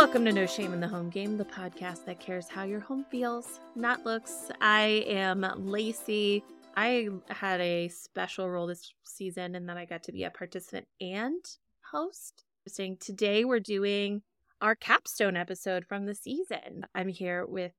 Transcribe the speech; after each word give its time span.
Welcome 0.00 0.24
to 0.24 0.32
No 0.32 0.46
Shame 0.46 0.72
in 0.72 0.80
the 0.80 0.88
Home 0.88 1.10
Game, 1.10 1.36
the 1.36 1.44
podcast 1.44 2.06
that 2.06 2.20
cares 2.20 2.48
how 2.48 2.62
your 2.62 2.80
home 2.80 3.04
feels, 3.10 3.60
not 3.76 4.02
looks. 4.06 4.50
I 4.58 5.04
am 5.06 5.46
Lacey. 5.58 6.42
I 6.74 7.10
had 7.28 7.60
a 7.60 7.88
special 7.88 8.48
role 8.48 8.66
this 8.66 8.94
season 9.04 9.54
and 9.56 9.68
then 9.68 9.76
I 9.76 9.84
got 9.84 10.02
to 10.04 10.12
be 10.12 10.24
a 10.24 10.30
participant 10.30 10.86
and 11.02 11.44
host. 11.92 12.44
Saying 12.66 12.96
today 12.98 13.44
we're 13.44 13.60
doing 13.60 14.22
our 14.62 14.74
capstone 14.74 15.36
episode 15.36 15.84
from 15.86 16.06
the 16.06 16.14
season. 16.14 16.86
I'm 16.94 17.08
here 17.08 17.44
with 17.44 17.72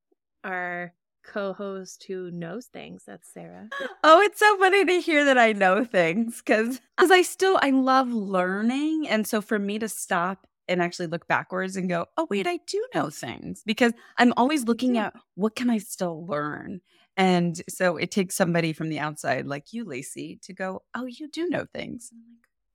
our 0.43 0.93
co-host 1.23 2.05
who 2.07 2.29
knows 2.29 2.67
things. 2.67 3.01
That's 3.07 3.33
Sara. 3.33 3.69
Oh, 4.03 4.21
it's 4.21 4.39
so 4.39 4.57
funny 4.57 4.85
to 4.85 5.01
hear 5.01 5.25
that 5.25 5.39
I 5.39 5.53
know 5.53 5.83
things 5.83 6.38
because 6.38 6.81
because 6.95 7.09
I 7.11 7.23
still 7.23 7.59
I 7.61 7.69
love 7.69 8.09
learning, 8.11 9.07
and 9.07 9.28
so 9.28 9.42
for 9.42 9.60
me 9.60 9.78
to 9.78 9.88
stop 9.88 10.47
and 10.68 10.82
actually 10.82 11.07
look 11.07 11.28
backwards 11.28 11.75
and 11.75 11.89
go, 11.89 12.06
oh 12.18 12.28
wait, 12.29 12.47
I 12.47 12.60
do 12.68 12.86
know 12.93 13.10
things 13.10 13.64
because 13.65 13.93
I'm 14.18 14.33
always 14.38 14.65
looking 14.65 14.92
mm-hmm. 14.92 15.06
at 15.07 15.14
what 15.36 15.56
can 15.56 15.69
I 15.69 15.78
still 15.79 16.25
learn. 16.25 16.82
And 17.18 17.61
so 17.69 17.97
it 17.97 18.11
takes 18.11 18.36
somebody 18.36 18.74
from 18.74 18.89
the 18.89 19.00
outside, 19.00 19.46
like 19.46 19.74
you, 19.74 19.83
Lacey, 19.83 20.39
to 20.43 20.54
go, 20.54 20.83
oh, 20.96 21.05
you 21.05 21.28
do 21.29 21.47
know 21.50 21.66
things. 21.74 22.11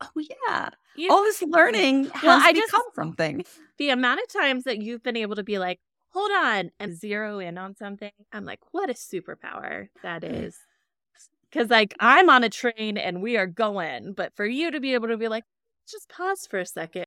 oh 0.03 0.11
yeah, 0.17 0.71
You- 0.95 1.11
all 1.11 1.23
this 1.23 1.41
learning 1.43 2.05
has 2.11 2.23
Well, 2.23 2.39
I 2.39 2.49
I 2.49 2.53
just- 2.53 2.71
come 2.71 2.91
from 2.95 3.15
things. 3.15 3.49
the 3.79 3.89
amount 3.91 4.21
of 4.21 4.29
times 4.29 4.65
that 4.65 4.83
you've 4.83 5.03
been 5.03 5.17
able 5.17 5.37
to 5.37 5.43
be 5.43 5.59
like, 5.59 5.81
hold 6.11 6.31
on, 6.33 6.71
and 6.79 6.95
zero 6.97 7.39
in 7.39 7.59
on 7.59 7.77
something, 7.77 8.11
I'm 8.33 8.45
like, 8.45 8.61
what 8.73 8.91
a 8.91 8.95
superpower 8.95 9.89
that 10.03 10.23
mm. 10.23 10.45
is. 10.45 10.59
Because, 11.51 11.71
like, 11.71 11.95
I'm 12.01 12.29
on 12.29 12.45
a 12.45 12.51
train 12.51 12.99
and 12.99 13.23
we 13.23 13.37
are 13.37 13.47
going, 13.47 14.13
but 14.13 14.35
for 14.37 14.45
you 14.45 14.71
to 14.71 14.81
be 14.81 14.95
able 14.95 15.09
to 15.09 15.17
be 15.17 15.29
like, 15.29 15.45
just 15.89 16.09
pause 16.09 16.47
for 16.51 16.59
a 16.59 16.67
second, 16.67 17.06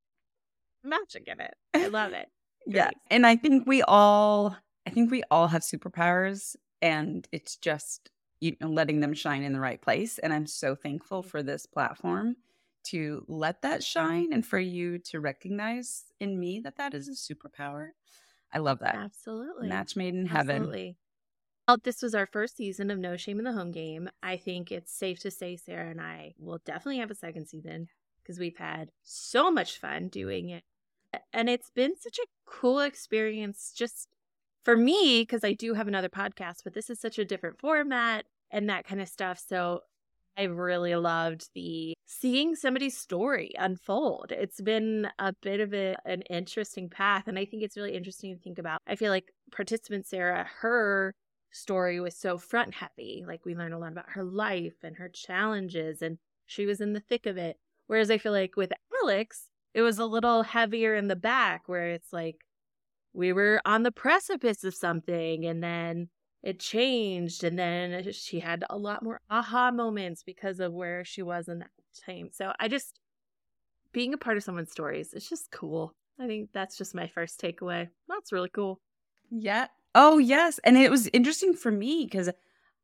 magic 0.83 1.27
in 1.27 1.39
it. 1.39 1.53
I 1.73 1.88
love 1.88 2.13
it. 2.13 2.27
Yeah. 2.67 2.91
And 3.09 3.25
I 3.25 3.35
think 3.35 3.66
we 3.66 3.81
all 3.81 4.55
I 4.85 4.91
think 4.91 5.09
we 5.09 5.23
all 5.31 5.47
have 5.47 5.61
superpowers 5.61 6.55
and 6.81 7.27
it's 7.31 7.55
just 7.55 8.11
you 8.41 8.58
know 8.59 8.67
letting 8.67 9.00
them 9.00 9.13
shine 9.13 9.44
in 9.44 9.53
the 9.53 9.61
right 9.61 9.81
place 9.81 10.19
and 10.19 10.31
I'm 10.31 10.45
so 10.45 10.75
thankful 10.75 11.22
mm-hmm. 11.22 11.30
for 11.30 11.41
this 11.41 11.66
platform 11.66 12.35
to 12.88 13.23
let 13.27 13.61
that 13.61 13.83
shine 13.83 14.33
and 14.33 14.45
for 14.45 14.59
you 14.59 15.00
to 15.00 15.19
recognize 15.19 16.03
in 16.19 16.39
me 16.39 16.59
that 16.59 16.77
that 16.77 16.94
is 16.94 17.07
a 17.07 17.11
superpower. 17.11 17.89
I 18.53 18.59
love 18.59 18.80
that. 18.80 18.95
Absolutely. 18.95 19.67
Match 19.67 19.95
made 19.95 20.13
in 20.13 20.25
heaven. 20.25 20.57
Absolutely. 20.57 20.97
Well, 21.67 21.77
this 21.83 22.02
was 22.02 22.16
our 22.16 22.25
first 22.25 22.57
season 22.57 22.89
of 22.89 22.97
No 22.97 23.16
Shame 23.16 23.38
in 23.38 23.45
the 23.45 23.53
Home 23.53 23.72
Game. 23.72 24.09
I 24.23 24.38
think 24.38 24.72
it's 24.72 24.91
safe 24.91 25.19
to 25.19 25.31
say 25.31 25.55
Sara 25.55 25.89
and 25.89 26.02
I 26.02 26.33
will 26.39 26.59
definitely 26.66 26.97
have 26.97 27.11
a 27.11 27.16
second 27.16 27.47
season 27.47 27.88
because 28.23 28.39
we've 28.39 28.57
had 28.57 28.89
so 29.03 29.52
much 29.52 29.80
fun 29.80 30.07
doing 30.07 30.50
it. 30.50 30.63
And 31.34 31.50
it's 31.50 31.70
been 31.70 31.96
such 32.00 32.20
a 32.20 32.28
cool 32.46 32.80
experience 32.80 33.74
just 33.76 34.08
for 34.64 34.76
me 34.76 35.22
because 35.22 35.44
I 35.44 35.54
do 35.54 35.74
have 35.74 35.88
another 35.88 36.10
podcast, 36.10 36.64
but 36.64 36.74
this 36.74 36.90
is 36.90 37.00
such 37.00 37.18
a 37.18 37.26
different 37.26 37.60
format 37.60 38.26
and 38.52 38.70
that 38.70 38.86
kind 38.86 39.02
of 39.02 39.08
stuff. 39.08 39.42
So 39.48 39.82
I 40.38 40.44
really 40.44 40.96
loved 40.96 41.50
the 41.54 41.94
seeing 42.06 42.56
somebody's 42.56 42.98
story 42.98 43.52
unfold. 43.58 44.32
It's 44.32 44.62
been 44.62 45.10
a 45.20 45.34
bit 45.42 45.60
of 45.60 45.74
a, 45.74 45.96
an 46.06 46.22
interesting 46.24 46.90
path. 46.90 47.28
And 47.28 47.38
I 47.38 47.46
think 47.46 47.64
it's 47.64 47.76
really 47.76 47.96
interesting 47.96 48.36
to 48.36 48.42
think 48.42 48.58
about. 48.58 48.82
I 48.88 48.96
feel 48.96 49.12
like 49.12 49.34
participant 49.52 50.08
Sarah, 50.08 50.48
her 50.62 51.14
story 51.52 52.00
was 52.00 52.16
so 52.16 52.38
front 52.38 52.74
heavy. 52.74 53.26
Like 53.28 53.46
we 53.46 53.56
learned 53.56 53.74
a 53.74 53.78
lot 53.78 53.92
about 53.92 54.12
her 54.12 54.24
life 54.24 54.76
and 54.84 54.96
her 54.98 55.10
challenges, 55.10 56.02
and 56.02 56.18
she 56.46 56.66
was 56.66 56.80
in 56.80 56.94
the 56.94 57.00
thick 57.00 57.26
of 57.26 57.38
it. 57.38 57.58
Whereas 57.88 58.12
I 58.12 58.18
feel 58.18 58.32
like 58.32 58.56
with 58.56 58.72
Alex, 59.04 59.48
it 59.73 59.81
was 59.81 60.00
a 60.00 60.06
little 60.06 60.44
heavier 60.44 60.95
in 60.95 61.08
the 61.08 61.16
back, 61.16 61.67
where 61.67 61.89
it's 61.89 62.12
like 62.14 62.38
we 63.14 63.34
were 63.34 63.62
on 63.66 63.84
the 63.84 63.92
precipice 63.92 64.64
of 64.64 64.75
something 64.75 65.46
and 65.46 65.63
then 65.63 66.09
it 66.44 66.59
changed 66.59 67.44
and 67.44 67.59
then 67.59 68.12
she 68.13 68.40
had 68.40 68.63
a 68.69 68.78
lot 68.78 69.03
more 69.03 69.19
aha 69.30 69.72
moments 69.72 70.24
because 70.24 70.59
of 70.59 70.74
where 70.74 71.03
she 71.03 71.22
was 71.22 71.47
in 71.47 71.59
that 71.59 71.72
time. 72.06 72.30
So 72.31 72.53
I 72.59 72.68
just 72.68 73.00
being 73.91 74.13
a 74.13 74.18
part 74.18 74.38
of 74.38 74.44
someone's 74.44 74.72
stories, 74.72 75.13
it's 75.13 75.30
just 75.30 75.52
cool. 75.52 75.94
I 76.19 76.28
think 76.28 76.50
that's 76.53 76.78
just 76.78 76.96
my 76.96 77.07
first 77.07 77.41
takeaway. 77.41 77.90
That's 78.07 78.31
really 78.31 78.50
cool. 78.50 78.80
Yeah. 79.31 79.68
Oh, 79.96 80.18
yes. 80.18 80.59
And 80.63 80.78
it 80.78 80.91
was 80.91 81.07
interesting 81.13 81.53
for 81.53 81.72
me 81.72 82.06
because 82.06 82.30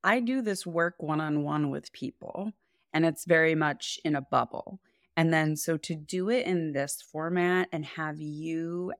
I 0.03 0.19
do 0.19 0.41
this 0.41 0.65
work 0.65 0.95
one 0.99 1.21
on 1.21 1.43
one 1.43 1.69
with 1.69 1.91
people, 1.91 2.51
and 2.93 3.05
it's 3.05 3.25
very 3.25 3.55
much 3.55 3.99
in 4.03 4.15
a 4.15 4.21
bubble. 4.21 4.79
And 5.17 5.33
then, 5.33 5.55
so 5.55 5.77
to 5.77 5.95
do 5.95 6.29
it 6.29 6.45
in 6.45 6.73
this 6.73 7.01
format 7.01 7.69
and 7.71 7.85
have 7.85 8.19
you 8.19 8.93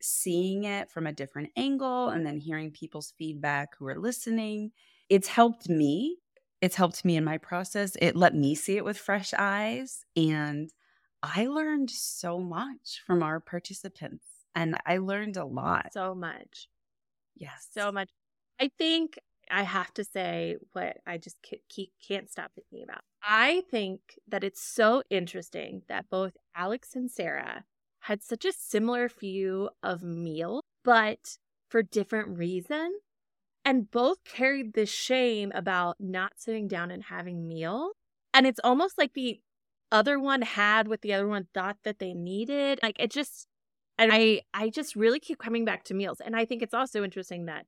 seeing 0.00 0.64
it 0.64 0.90
from 0.90 1.06
a 1.06 1.12
different 1.12 1.50
angle 1.56 2.08
and 2.10 2.26
then 2.26 2.38
hearing 2.38 2.70
people's 2.70 3.12
feedback 3.18 3.70
who 3.78 3.86
are 3.86 3.98
listening, 3.98 4.72
it's 5.08 5.28
helped 5.28 5.68
me. 5.68 6.18
It's 6.60 6.76
helped 6.76 7.04
me 7.04 7.16
in 7.16 7.24
my 7.24 7.38
process. 7.38 7.96
It 8.00 8.16
let 8.16 8.34
me 8.34 8.54
see 8.54 8.76
it 8.76 8.84
with 8.84 8.98
fresh 8.98 9.34
eyes. 9.38 10.04
And 10.16 10.70
I 11.22 11.46
learned 11.46 11.90
so 11.90 12.38
much 12.38 13.02
from 13.06 13.22
our 13.22 13.40
participants, 13.40 14.26
and 14.54 14.76
I 14.86 14.98
learned 14.98 15.36
a 15.36 15.44
lot. 15.44 15.92
So 15.92 16.14
much. 16.14 16.68
Yes. 17.36 17.68
So 17.70 17.92
much. 17.92 18.10
I 18.60 18.68
think 18.78 19.18
I 19.50 19.62
have 19.62 19.92
to 19.94 20.04
say 20.04 20.56
what 20.72 20.98
I 21.06 21.18
just 21.18 21.38
ca- 21.48 21.62
keep, 21.68 21.92
can't 22.06 22.30
stop 22.30 22.52
thinking 22.54 22.82
about. 22.82 23.02
I 23.22 23.62
think 23.70 24.18
that 24.28 24.44
it's 24.44 24.62
so 24.62 25.02
interesting 25.10 25.82
that 25.88 26.08
both 26.10 26.36
Alex 26.54 26.94
and 26.94 27.10
Sarah 27.10 27.64
had 28.00 28.22
such 28.22 28.44
a 28.44 28.52
similar 28.52 29.08
view 29.08 29.70
of 29.82 30.02
meal, 30.02 30.62
but 30.84 31.38
for 31.68 31.82
different 31.82 32.38
reasons. 32.38 32.94
And 33.64 33.90
both 33.90 34.24
carried 34.24 34.72
this 34.74 34.90
shame 34.90 35.52
about 35.54 35.96
not 36.00 36.34
sitting 36.36 36.68
down 36.68 36.90
and 36.90 37.04
having 37.04 37.46
meal. 37.46 37.92
And 38.32 38.46
it's 38.46 38.60
almost 38.64 38.96
like 38.98 39.14
the 39.14 39.40
other 39.92 40.18
one 40.18 40.42
had 40.42 40.88
what 40.88 41.02
the 41.02 41.12
other 41.14 41.28
one 41.28 41.48
thought 41.54 41.78
that 41.84 41.98
they 41.98 42.14
needed. 42.14 42.80
Like 42.82 42.96
it 42.98 43.10
just 43.10 43.46
and 43.98 44.10
I 44.12 44.42
I 44.54 44.70
just 44.70 44.96
really 44.96 45.20
keep 45.20 45.38
coming 45.38 45.64
back 45.64 45.84
to 45.84 45.94
meals. 45.94 46.20
And 46.20 46.36
I 46.36 46.44
think 46.46 46.62
it's 46.62 46.74
also 46.74 47.04
interesting 47.04 47.46
that 47.46 47.66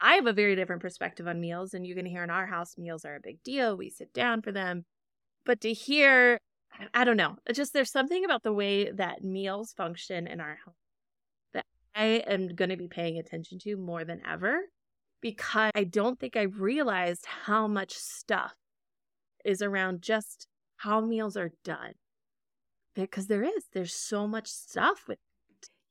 I 0.00 0.14
have 0.14 0.26
a 0.26 0.32
very 0.32 0.56
different 0.56 0.82
perspective 0.82 1.28
on 1.28 1.40
meals 1.40 1.74
and 1.74 1.86
you 1.86 1.94
can 1.94 2.06
hear 2.06 2.24
in 2.24 2.30
our 2.30 2.46
house 2.46 2.78
meals 2.78 3.04
are 3.04 3.16
a 3.16 3.20
big 3.20 3.42
deal. 3.42 3.76
We 3.76 3.90
sit 3.90 4.12
down 4.12 4.42
for 4.42 4.52
them. 4.52 4.84
But 5.44 5.60
to 5.62 5.72
hear 5.72 6.38
I 6.94 7.04
don't 7.04 7.16
know. 7.16 7.36
Just 7.52 7.72
there's 7.72 7.90
something 7.90 8.24
about 8.24 8.42
the 8.42 8.52
way 8.52 8.90
that 8.90 9.24
meals 9.24 9.72
function 9.72 10.26
in 10.26 10.40
our 10.40 10.58
home 10.64 10.74
that 11.52 11.66
I 11.94 12.22
am 12.26 12.54
going 12.54 12.70
to 12.70 12.76
be 12.76 12.88
paying 12.88 13.18
attention 13.18 13.58
to 13.60 13.76
more 13.76 14.04
than 14.04 14.22
ever 14.26 14.60
because 15.20 15.72
I 15.74 15.84
don't 15.84 16.18
think 16.18 16.36
I 16.36 16.42
realized 16.42 17.26
how 17.26 17.66
much 17.66 17.94
stuff 17.94 18.54
is 19.44 19.62
around 19.62 20.02
just 20.02 20.46
how 20.76 21.00
meals 21.00 21.36
are 21.36 21.52
done. 21.64 21.94
Because 22.94 23.26
there 23.26 23.44
is, 23.44 23.66
there's 23.72 23.94
so 23.94 24.26
much 24.26 24.48
stuff 24.48 25.04
with 25.06 25.18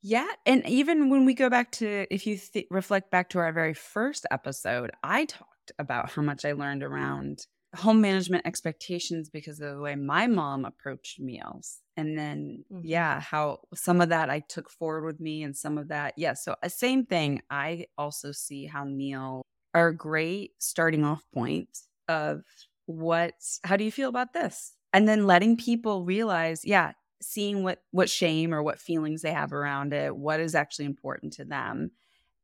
Yeah, 0.01 0.27
and 0.45 0.65
even 0.65 1.09
when 1.09 1.25
we 1.25 1.33
go 1.33 1.49
back 1.49 1.71
to 1.73 2.07
if 2.09 2.25
you 2.25 2.37
th- 2.37 2.67
reflect 2.71 3.11
back 3.11 3.29
to 3.31 3.39
our 3.39 3.51
very 3.51 3.73
first 3.73 4.25
episode, 4.31 4.91
I 5.03 5.25
talked 5.25 5.71
about 5.77 6.09
how 6.11 6.21
much 6.21 6.45
I 6.45 6.53
learned 6.53 6.83
around 6.83 7.45
home 7.75 8.01
management 8.01 8.47
expectations 8.47 9.29
because 9.29 9.59
of 9.59 9.75
the 9.75 9.81
way 9.81 9.95
my 9.95 10.25
mom 10.25 10.63
approached 10.65 11.19
meals. 11.19 11.81
And 11.97 12.17
then 12.17 12.63
Mhm. 12.71 12.81
yeah, 12.83 13.19
how 13.19 13.59
some 13.75 13.99
of 14.01 14.09
that 14.09 14.29
I 14.29 14.39
took 14.39 14.69
forward 14.69 15.03
with 15.05 15.19
me 15.19 15.43
and 15.43 15.55
some 15.55 15.77
of 15.77 15.89
that 15.89 16.13
yeah, 16.17 16.33
so 16.33 16.55
a 16.63 16.69
same 16.69 17.05
thing. 17.05 17.41
I 17.49 17.87
also 17.97 18.31
see 18.31 18.65
how 18.65 18.85
meal 18.85 19.41
are 19.73 19.89
a 19.89 19.95
great 19.95 20.53
starting 20.59 21.03
off 21.03 21.23
point 21.33 21.77
of 22.07 22.43
what 22.85 23.33
how 23.63 23.75
do 23.77 23.83
you 23.83 23.91
feel 23.91 24.09
about 24.09 24.33
this? 24.33 24.73
And 24.93 25.07
then 25.07 25.27
letting 25.27 25.57
people 25.57 26.05
realize, 26.05 26.65
yeah, 26.65 26.93
seeing 27.21 27.63
what 27.63 27.81
what 27.91 28.09
shame 28.09 28.53
or 28.53 28.63
what 28.63 28.79
feelings 28.79 29.21
they 29.21 29.33
have 29.33 29.53
around 29.53 29.93
it 29.93 30.15
what 30.15 30.39
is 30.39 30.55
actually 30.55 30.85
important 30.85 31.33
to 31.33 31.43
them 31.43 31.91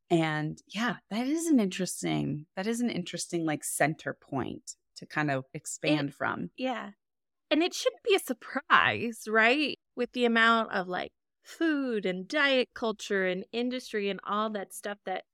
and 0.10 0.62
yeah 0.68 0.96
that 1.10 1.28
is 1.28 1.48
an 1.48 1.60
interesting 1.60 2.46
that 2.56 2.68
is 2.68 2.82
an 2.82 2.90
interesting 2.90 3.46
like 3.46 3.64
center 3.64 4.14
point 4.14 4.76
to 4.96 5.06
kind 5.06 5.30
of 5.30 5.46
expand 5.54 6.14
from 6.14 6.50
Yeah. 6.58 6.92
And 7.52 7.62
it 7.62 7.74
shouldn't 7.74 8.04
be 8.04 8.16
a 8.16 8.20
surprise, 8.20 9.28
right? 9.28 9.78
With 9.96 10.12
the 10.14 10.26
amount 10.26 10.72
of 10.72 10.88
like 10.88 11.12
food 11.44 12.06
and 12.06 12.28
diet 12.28 12.70
culture 12.74 13.28
and 13.28 13.46
industry 13.52 14.10
and 14.10 14.20
all 14.26 14.50
that 14.52 14.74
stuff 14.74 14.98
that 15.06 15.26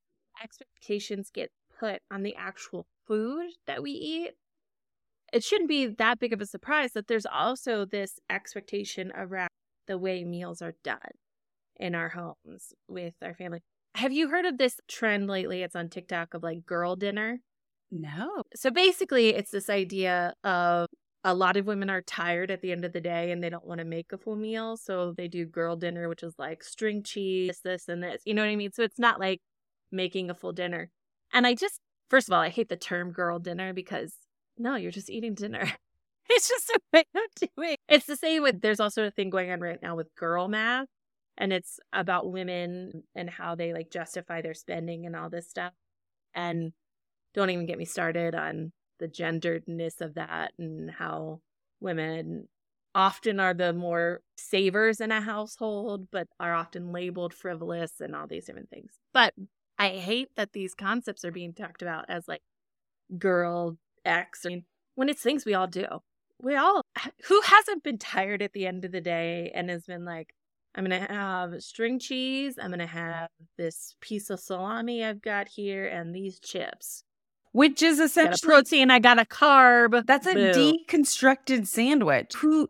expectations 0.44 1.30
get 1.34 1.52
put 1.80 2.02
on 2.12 2.24
the 2.24 2.36
actual 2.36 2.86
food 3.08 3.50
that 3.66 3.82
we 3.82 3.92
eat. 3.92 4.32
It 5.32 5.44
shouldn't 5.44 5.70
be 5.70 5.88
that 5.88 6.20
big 6.20 6.34
of 6.34 6.42
a 6.42 6.46
surprise 6.46 6.92
that 6.94 7.08
there's 7.08 7.26
also 7.26 7.86
this 7.86 8.20
expectation 8.30 9.12
around 9.16 9.50
the 9.88 9.98
way 9.98 10.24
meals 10.24 10.62
are 10.62 10.76
done 10.84 11.00
in 11.78 11.96
our 11.96 12.10
homes 12.10 12.74
with 12.88 13.16
our 13.22 13.34
family. 13.34 13.62
Have 13.96 14.14
you 14.14 14.30
heard 14.30 14.46
of 14.46 14.58
this 14.58 14.80
trend 14.88 15.28
lately? 15.28 15.64
It's 15.64 15.76
on 15.76 15.90
TikTok 15.90 16.34
of 16.34 16.44
like 16.44 16.66
girl 16.66 16.96
dinner. 16.96 17.40
no 17.92 18.44
So 18.56 18.72
basically, 18.72 19.30
it's 19.30 19.52
this 19.52 19.70
idea 19.70 20.34
of 20.44 20.88
a 21.24 21.34
lot 21.34 21.58
of 21.58 21.68
women 21.68 21.90
are 21.90 22.02
tired 22.02 22.50
at 22.50 22.62
the 22.62 22.72
end 22.72 22.84
of 22.84 22.94
the 22.94 23.02
day 23.02 23.32
and 23.32 23.44
they 23.44 23.50
don't 23.50 23.66
want 23.66 23.80
to 23.80 23.86
make 23.86 24.12
a 24.12 24.18
full 24.18 24.36
meal. 24.36 24.76
So 24.78 25.14
they 25.16 25.28
do 25.28 25.46
girl 25.46 25.76
dinner, 25.76 26.10
which 26.10 26.24
is 26.24 26.34
like 26.38 26.64
string 26.64 27.04
cheese, 27.04 27.60
this, 27.64 27.88
and 27.88 28.02
this. 28.02 28.22
You 28.26 28.34
know 28.34 28.42
what 28.42 28.50
I 28.50 28.56
mean? 28.56 28.72
So 28.72 28.84
it's 28.84 29.00
not 29.00 29.20
like 29.20 29.40
making 29.92 30.30
a 30.30 30.36
full 30.36 30.54
dinner. 30.54 30.90
And 31.32 31.46
I 31.46 31.54
just, 31.54 31.80
first 32.10 32.28
of 32.28 32.34
all, 32.34 32.42
I 32.42 32.50
hate 32.50 32.70
the 32.70 32.78
term 32.78 33.12
girl 33.12 33.40
dinner 33.40 33.74
because 33.74 34.14
no, 34.62 34.76
you're 34.76 34.92
just 34.92 35.10
eating 35.10 35.34
dinner. 35.34 35.70
it's 36.30 36.48
just 36.48 36.70
a 36.70 36.80
way 36.94 37.06
of 37.16 37.50
doing 37.56 37.76
It's 37.90 38.06
the 38.06 38.16
same 38.16 38.44
with, 38.44 38.62
there's 38.62 38.80
also 38.80 39.06
a 39.06 39.12
thing 39.12 39.30
going 39.30 39.52
on 39.52 39.60
right 39.60 39.82
now 39.82 39.96
with 39.96 40.14
girl 40.16 40.48
math. 40.48 40.88
And 41.38 41.52
it's 41.52 41.80
about 41.92 42.32
women 42.32 43.04
and 43.16 43.30
how 43.30 43.56
they 43.56 43.74
like 43.74 43.90
justify 43.90 44.42
their 44.42 44.54
spending 44.54 45.06
and 45.06 45.16
all 45.16 45.30
this 45.30 45.50
stuff. 45.50 45.74
And 46.36 46.74
don't 47.34 47.50
even 47.50 47.66
get 47.66 47.78
me 47.78 47.86
started 47.86 48.36
on 48.36 48.72
the 49.00 49.08
genderedness 49.08 50.02
of 50.02 50.16
that 50.16 50.52
and 50.60 50.92
how 50.92 51.42
women 51.80 52.48
often 52.94 53.40
are 53.40 53.54
the 53.54 53.74
more 53.74 54.22
savers 54.38 55.00
in 55.00 55.12
a 55.12 55.22
household, 55.22 56.08
but 56.12 56.28
are 56.40 56.54
often 56.54 56.92
labeled 56.92 57.34
frivolous 57.34 58.02
and 58.02 58.16
all 58.16 58.28
these 58.28 58.46
different 58.46 58.70
things. 58.70 58.92
But 59.14 59.34
I 59.80 59.90
hate 59.90 60.30
that 60.36 60.54
these 60.54 60.76
concepts 60.76 61.26
are 61.26 61.32
being 61.32 61.54
talked 61.54 61.82
about 61.82 62.06
as 62.10 62.28
like 62.28 62.42
girl 63.18 63.78
X 64.06 64.46
when 64.96 65.10
it's 65.10 65.22
things 65.22 65.46
we 65.46 65.54
all 65.54 65.68
do. 65.68 65.86
We 66.42 66.56
all, 66.56 66.82
who 67.28 67.42
hasn't 67.42 67.84
been 67.84 68.00
tired 68.00 68.42
at 68.42 68.54
the 68.54 68.66
end 68.66 68.84
of 68.84 68.92
the 68.92 69.02
day 69.02 69.52
and 69.54 69.70
has 69.70 69.86
been 69.86 70.06
like, 70.06 70.34
I'm 70.74 70.86
going 70.86 71.02
to 71.02 71.14
have 71.14 71.62
string 71.62 72.00
cheese. 72.00 72.56
I'm 72.60 72.70
going 72.70 72.80
to 72.80 72.88
have 72.88 73.30
this 73.58 73.96
piece 74.02 74.30
of 74.30 74.40
salami 74.40 75.04
I've 75.04 75.22
got 75.22 75.50
here 75.50 75.86
and 75.86 76.16
these 76.16 76.40
chips 76.40 77.04
which 77.52 77.82
is 77.82 78.00
essentially 78.00 78.50
protein. 78.50 78.92
I 78.92 79.00
got 79.00 79.20
a 79.20 79.26
carb. 79.26 80.06
That's 80.06 80.28
a 80.28 80.34
Boo. 80.34 80.52
deconstructed 80.54 81.68
sandwich. 81.68 82.34
Who? 82.36 82.70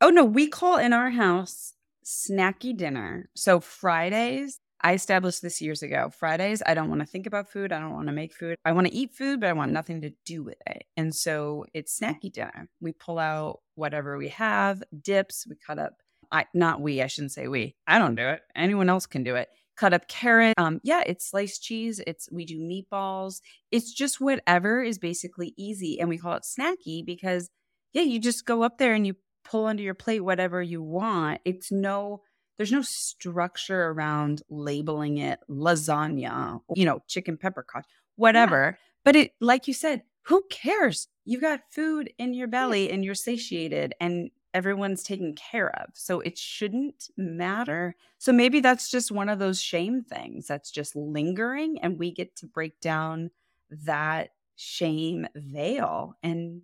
Oh 0.00 0.10
no, 0.10 0.24
we 0.24 0.48
call 0.48 0.78
in 0.78 0.92
our 0.92 1.10
house 1.10 1.74
snacky 2.04 2.76
dinner. 2.76 3.28
So 3.34 3.60
Fridays, 3.60 4.60
I 4.82 4.94
established 4.94 5.42
this 5.42 5.60
years 5.60 5.82
ago. 5.82 6.10
Fridays, 6.18 6.62
I 6.64 6.74
don't 6.74 6.88
want 6.88 7.00
to 7.00 7.06
think 7.06 7.26
about 7.26 7.50
food. 7.50 7.72
I 7.72 7.80
don't 7.80 7.92
want 7.92 8.08
to 8.08 8.12
make 8.12 8.34
food. 8.34 8.56
I 8.64 8.72
want 8.72 8.86
to 8.86 8.94
eat 8.94 9.14
food, 9.14 9.40
but 9.40 9.48
I 9.48 9.52
want 9.52 9.72
nothing 9.72 10.00
to 10.02 10.10
do 10.24 10.42
with 10.42 10.58
it. 10.66 10.84
And 10.96 11.14
so 11.14 11.66
it's 11.74 11.98
snacky 11.98 12.32
dinner. 12.32 12.68
We 12.80 12.92
pull 12.92 13.18
out 13.18 13.60
whatever 13.74 14.16
we 14.16 14.28
have, 14.28 14.82
dips. 15.02 15.46
We 15.48 15.56
cut 15.56 15.78
up. 15.78 15.94
I 16.32 16.46
not 16.54 16.80
we. 16.80 17.02
I 17.02 17.08
shouldn't 17.08 17.32
say 17.32 17.48
we. 17.48 17.74
I 17.86 17.98
don't 17.98 18.14
do 18.14 18.28
it. 18.28 18.40
Anyone 18.54 18.88
else 18.88 19.06
can 19.06 19.24
do 19.24 19.34
it 19.36 19.48
cut 19.80 19.94
up 19.94 20.06
carrot. 20.08 20.54
Um, 20.58 20.78
yeah, 20.82 21.02
it's 21.06 21.30
sliced 21.30 21.62
cheese. 21.62 22.02
It's 22.06 22.28
we 22.30 22.44
do 22.44 22.60
meatballs. 22.60 23.40
It's 23.70 23.92
just 23.92 24.20
whatever 24.20 24.82
is 24.82 24.98
basically 24.98 25.54
easy, 25.56 25.98
and 25.98 26.08
we 26.08 26.18
call 26.18 26.34
it 26.34 26.44
snacky 26.44 27.04
because 27.04 27.48
yeah, 27.92 28.02
you 28.02 28.20
just 28.20 28.44
go 28.44 28.62
up 28.62 28.78
there 28.78 28.92
and 28.94 29.06
you 29.06 29.14
pull 29.44 29.66
under 29.66 29.82
your 29.82 29.94
plate 29.94 30.20
whatever 30.20 30.62
you 30.62 30.82
want. 30.82 31.40
It's 31.44 31.72
no 31.72 32.20
there's 32.60 32.70
no 32.70 32.82
structure 32.82 33.88
around 33.88 34.42
labeling 34.50 35.16
it 35.16 35.38
lasagna, 35.48 36.60
you 36.74 36.84
know, 36.84 37.02
chicken 37.08 37.38
pepper 37.38 37.62
peppercorn, 37.62 37.84
whatever. 38.16 38.76
Yeah. 38.76 38.86
But 39.02 39.16
it, 39.16 39.32
like 39.40 39.66
you 39.66 39.72
said, 39.72 40.02
who 40.24 40.44
cares? 40.50 41.08
You've 41.24 41.40
got 41.40 41.62
food 41.70 42.12
in 42.18 42.34
your 42.34 42.48
belly 42.48 42.90
and 42.90 43.02
you're 43.02 43.14
satiated, 43.14 43.94
and 43.98 44.30
everyone's 44.52 45.02
taken 45.02 45.34
care 45.36 45.74
of. 45.80 45.88
So 45.94 46.20
it 46.20 46.36
shouldn't 46.36 47.08
matter. 47.16 47.96
So 48.18 48.30
maybe 48.30 48.60
that's 48.60 48.90
just 48.90 49.10
one 49.10 49.30
of 49.30 49.38
those 49.38 49.62
shame 49.62 50.02
things 50.02 50.46
that's 50.46 50.70
just 50.70 50.94
lingering 50.94 51.78
and 51.80 51.98
we 51.98 52.12
get 52.12 52.36
to 52.36 52.46
break 52.46 52.78
down 52.82 53.30
that 53.70 54.32
shame 54.56 55.26
veil 55.34 56.14
and 56.22 56.60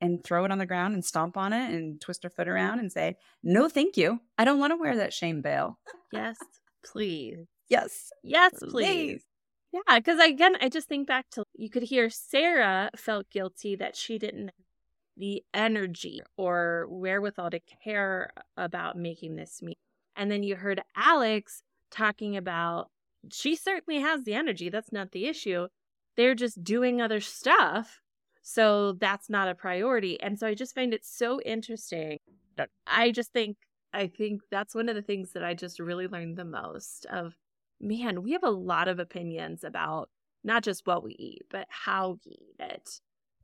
and 0.00 0.22
throw 0.24 0.44
it 0.44 0.50
on 0.50 0.58
the 0.58 0.66
ground 0.66 0.94
and 0.94 1.04
stomp 1.04 1.36
on 1.36 1.52
it 1.52 1.72
and 1.72 2.00
twist 2.00 2.22
her 2.22 2.30
foot 2.30 2.48
around 2.48 2.78
and 2.78 2.90
say, 2.90 3.16
"No, 3.42 3.68
thank 3.68 3.96
you. 3.96 4.20
I 4.38 4.44
don't 4.44 4.58
want 4.58 4.72
to 4.72 4.76
wear 4.76 4.96
that 4.96 5.12
shame 5.12 5.42
veil." 5.42 5.78
Yes, 6.12 6.38
please. 6.84 7.46
Yes. 7.68 8.10
Yes, 8.22 8.52
please. 8.58 8.70
please. 8.70 9.24
Yeah, 9.72 9.98
because 9.98 10.18
again, 10.18 10.56
I 10.60 10.68
just 10.68 10.88
think 10.88 11.06
back 11.06 11.30
to 11.30 11.44
you 11.54 11.70
could 11.70 11.84
hear 11.84 12.10
Sarah 12.10 12.90
felt 12.96 13.30
guilty 13.30 13.76
that 13.76 13.94
she 13.94 14.18
didn't 14.18 14.46
have 14.46 14.54
the 15.16 15.44
energy 15.54 16.20
or 16.36 16.86
wherewithal 16.88 17.50
to 17.50 17.60
care 17.84 18.32
about 18.56 18.96
making 18.96 19.36
this 19.36 19.60
meet. 19.62 19.78
And 20.16 20.30
then 20.30 20.42
you 20.42 20.56
heard 20.56 20.82
Alex 20.96 21.62
talking 21.90 22.36
about 22.36 22.88
she 23.30 23.54
certainly 23.54 24.00
has 24.00 24.24
the 24.24 24.34
energy. 24.34 24.70
That's 24.70 24.92
not 24.92 25.12
the 25.12 25.26
issue. 25.26 25.68
They're 26.16 26.34
just 26.34 26.64
doing 26.64 27.00
other 27.00 27.20
stuff. 27.20 27.99
So 28.42 28.92
that's 28.92 29.28
not 29.28 29.48
a 29.48 29.54
priority. 29.54 30.20
And 30.20 30.38
so 30.38 30.46
I 30.46 30.54
just 30.54 30.74
find 30.74 30.94
it 30.94 31.04
so 31.04 31.40
interesting. 31.42 32.18
I 32.86 33.10
just 33.10 33.32
think 33.32 33.56
I 33.92 34.06
think 34.06 34.42
that's 34.50 34.74
one 34.74 34.88
of 34.88 34.94
the 34.94 35.02
things 35.02 35.32
that 35.32 35.44
I 35.44 35.54
just 35.54 35.80
really 35.80 36.06
learned 36.06 36.36
the 36.36 36.44
most 36.44 37.06
of 37.06 37.34
man, 37.80 38.22
we 38.22 38.32
have 38.32 38.44
a 38.44 38.50
lot 38.50 38.88
of 38.88 38.98
opinions 38.98 39.64
about 39.64 40.10
not 40.44 40.62
just 40.62 40.86
what 40.86 41.02
we 41.02 41.12
eat, 41.18 41.42
but 41.50 41.66
how 41.68 42.18
we 42.24 42.32
eat 42.32 42.56
it. 42.60 43.00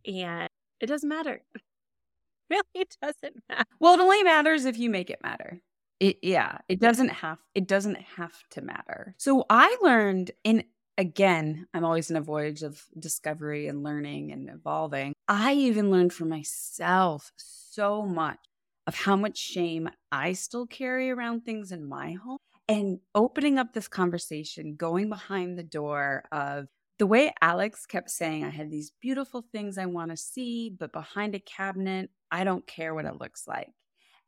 And 0.06 0.48
it 0.80 0.86
doesn't 0.86 1.08
matter. 1.08 1.42
really 2.50 2.86
doesn't 3.02 3.42
matter. 3.48 3.64
Well, 3.80 3.94
it 3.94 4.00
only 4.00 4.22
matters 4.22 4.64
if 4.64 4.78
you 4.78 4.90
make 4.90 5.10
it 5.10 5.20
matter. 5.22 5.60
It 5.98 6.18
yeah, 6.22 6.58
it 6.68 6.78
doesn't 6.78 7.08
have 7.08 7.38
it 7.54 7.66
doesn't 7.66 7.98
have 8.16 8.34
to 8.50 8.60
matter. 8.60 9.14
So 9.16 9.46
I 9.48 9.76
learned 9.80 10.30
in 10.44 10.64
again, 10.98 11.66
I'm 11.74 11.84
always 11.84 12.10
in 12.10 12.16
a 12.16 12.20
voyage 12.20 12.62
of 12.62 12.82
discovery 12.98 13.68
and 13.68 13.82
learning 13.82 14.32
and 14.32 14.48
evolving. 14.48 15.12
I 15.28 15.54
even 15.54 15.90
learned 15.90 16.12
for 16.12 16.24
myself 16.24 17.32
so 17.36 18.02
much 18.02 18.38
of 18.86 18.94
how 18.94 19.16
much 19.16 19.36
shame 19.36 19.90
I 20.12 20.32
still 20.32 20.66
carry 20.66 21.10
around 21.10 21.44
things 21.44 21.72
in 21.72 21.84
my 21.84 22.12
home 22.12 22.38
and 22.68 23.00
opening 23.14 23.58
up 23.58 23.72
this 23.72 23.88
conversation, 23.88 24.76
going 24.76 25.08
behind 25.08 25.58
the 25.58 25.62
door 25.64 26.24
of 26.32 26.66
the 26.98 27.06
way 27.06 27.32
Alex 27.42 27.84
kept 27.84 28.10
saying, 28.10 28.44
I 28.44 28.50
had 28.50 28.70
these 28.70 28.92
beautiful 29.00 29.44
things 29.52 29.76
I 29.76 29.86
want 29.86 30.10
to 30.12 30.16
see, 30.16 30.70
but 30.70 30.92
behind 30.92 31.34
a 31.34 31.40
cabinet, 31.40 32.10
I 32.30 32.44
don't 32.44 32.66
care 32.66 32.94
what 32.94 33.04
it 33.04 33.20
looks 33.20 33.46
like. 33.46 33.70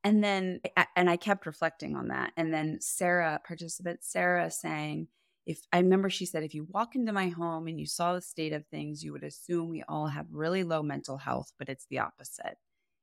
And 0.04 0.22
then, 0.22 0.60
and 0.94 1.08
I 1.08 1.16
kept 1.16 1.46
reflecting 1.46 1.96
on 1.96 2.08
that. 2.08 2.32
And 2.36 2.52
then 2.52 2.78
Sarah, 2.80 3.40
participant 3.44 4.04
Sarah, 4.04 4.50
saying, 4.50 5.08
if 5.48 5.62
I 5.72 5.78
remember 5.78 6.10
she 6.10 6.26
said, 6.26 6.44
if 6.44 6.54
you 6.54 6.68
walk 6.70 6.94
into 6.94 7.10
my 7.10 7.30
home 7.30 7.68
and 7.68 7.80
you 7.80 7.86
saw 7.86 8.12
the 8.12 8.20
state 8.20 8.52
of 8.52 8.66
things, 8.66 9.02
you 9.02 9.12
would 9.12 9.24
assume 9.24 9.70
we 9.70 9.82
all 9.88 10.06
have 10.06 10.26
really 10.30 10.62
low 10.62 10.82
mental 10.82 11.16
health, 11.16 11.52
but 11.58 11.70
it's 11.70 11.86
the 11.86 12.00
opposite. 12.00 12.58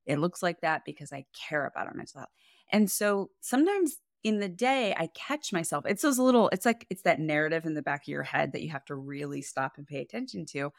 It 0.05 0.19
looks 0.19 0.43
like 0.43 0.61
that 0.61 0.85
because 0.85 1.11
I 1.11 1.25
care 1.33 1.65
about 1.65 1.87
our 1.87 1.95
mental 1.95 2.19
health. 2.19 2.29
And 2.71 2.89
so 2.89 3.31
sometimes 3.41 3.95
in 4.23 4.39
the 4.39 4.47
day 4.47 4.93
I 4.95 5.09
catch 5.15 5.51
myself. 5.51 5.85
It's 5.87 6.03
those 6.03 6.19
little, 6.19 6.49
it's 6.49 6.67
like 6.67 6.85
it's 6.91 7.01
that 7.01 7.19
narrative 7.19 7.65
in 7.65 7.73
the 7.73 7.81
back 7.81 8.03
of 8.03 8.09
your 8.09 8.23
head 8.23 8.51
that 8.51 8.61
you 8.61 8.69
have 8.69 8.85
to 8.85 8.95
really 8.95 9.41
stop 9.41 9.77
and 9.77 9.87
pay 9.87 10.01
attention 10.01 10.45
to. 10.47 10.71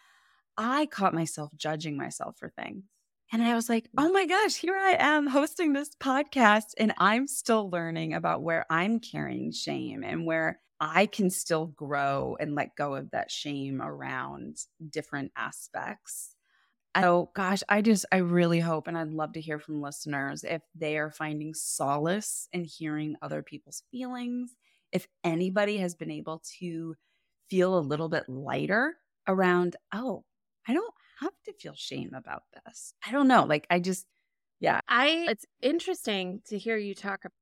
I 0.57 0.87
caught 0.87 1.15
myself 1.15 1.51
judging 1.57 1.97
myself 1.97 2.37
for 2.39 2.49
things. 2.49 2.85
And 3.33 3.43
I 3.43 3.55
was 3.55 3.69
like, 3.69 3.85
mm. 3.85 3.89
oh 3.99 4.13
my 4.13 4.27
gosh, 4.27 4.57
here 4.57 4.77
I 4.77 4.97
am 4.99 5.27
hosting 5.27 5.73
this 5.73 5.91
podcast, 6.01 6.75
and 6.79 6.93
I'm 6.99 7.27
still 7.27 7.71
learning 7.71 8.15
about 8.15 8.43
where 8.43 8.65
I'm 8.71 9.01
carrying 9.01 9.53
shame 9.53 10.03
and 10.05 10.25
where 10.25 10.61
I 10.79 11.07
can 11.07 11.31
still 11.31 11.67
grow 11.67 12.37
and 12.39 12.55
let 12.55 12.77
go 12.77 12.95
of 12.95 13.11
that 13.11 13.31
shame 13.31 13.81
around 13.81 14.59
different 14.91 15.33
aspects 15.37 16.37
so, 17.01 17.31
gosh, 17.35 17.63
I 17.69 17.83
just, 17.83 18.07
I 18.11 18.19
really 18.19 18.61
hope, 18.61 18.89
and 18.89 18.97
I'd 18.97 19.11
love 19.11 19.35
to 19.35 19.41
hear 19.41 19.59
from 19.59 19.83
listeners 19.83 20.45
if 20.45 20.63
they 20.75 20.97
are 20.97 21.11
finding 21.11 21.53
solace 21.53 22.49
in 22.53 22.65
hearing 22.65 23.17
other 23.21 23.43
people's 23.43 23.83
feelings. 23.91 24.55
If 24.93 25.07
anybody 25.23 25.77
has 25.79 25.95
been 25.95 26.11
able 26.11 26.43
to 26.59 26.95
feel 27.51 27.77
a 27.77 27.81
little 27.81 28.09
bit 28.09 28.29
lighter 28.29 28.97
around, 29.29 29.77
oh, 29.93 30.25
I 30.67 30.73
don't 30.73 30.95
have 31.21 31.33
to 31.45 31.53
feel 31.53 31.75
shame 31.75 32.13
about 32.15 32.43
this. 32.55 32.93
I 33.07 33.13
don't 33.13 33.29
know. 33.29 33.45
Like, 33.45 33.67
I 33.71 33.81
just, 33.81 34.07
yeah. 34.61 34.81
I, 34.89 35.27
it's 35.29 35.47
interesting 35.63 36.41
to 36.47 36.59
hear 36.59 36.77
you 36.77 36.95
talk 36.95 37.21
about 37.21 37.33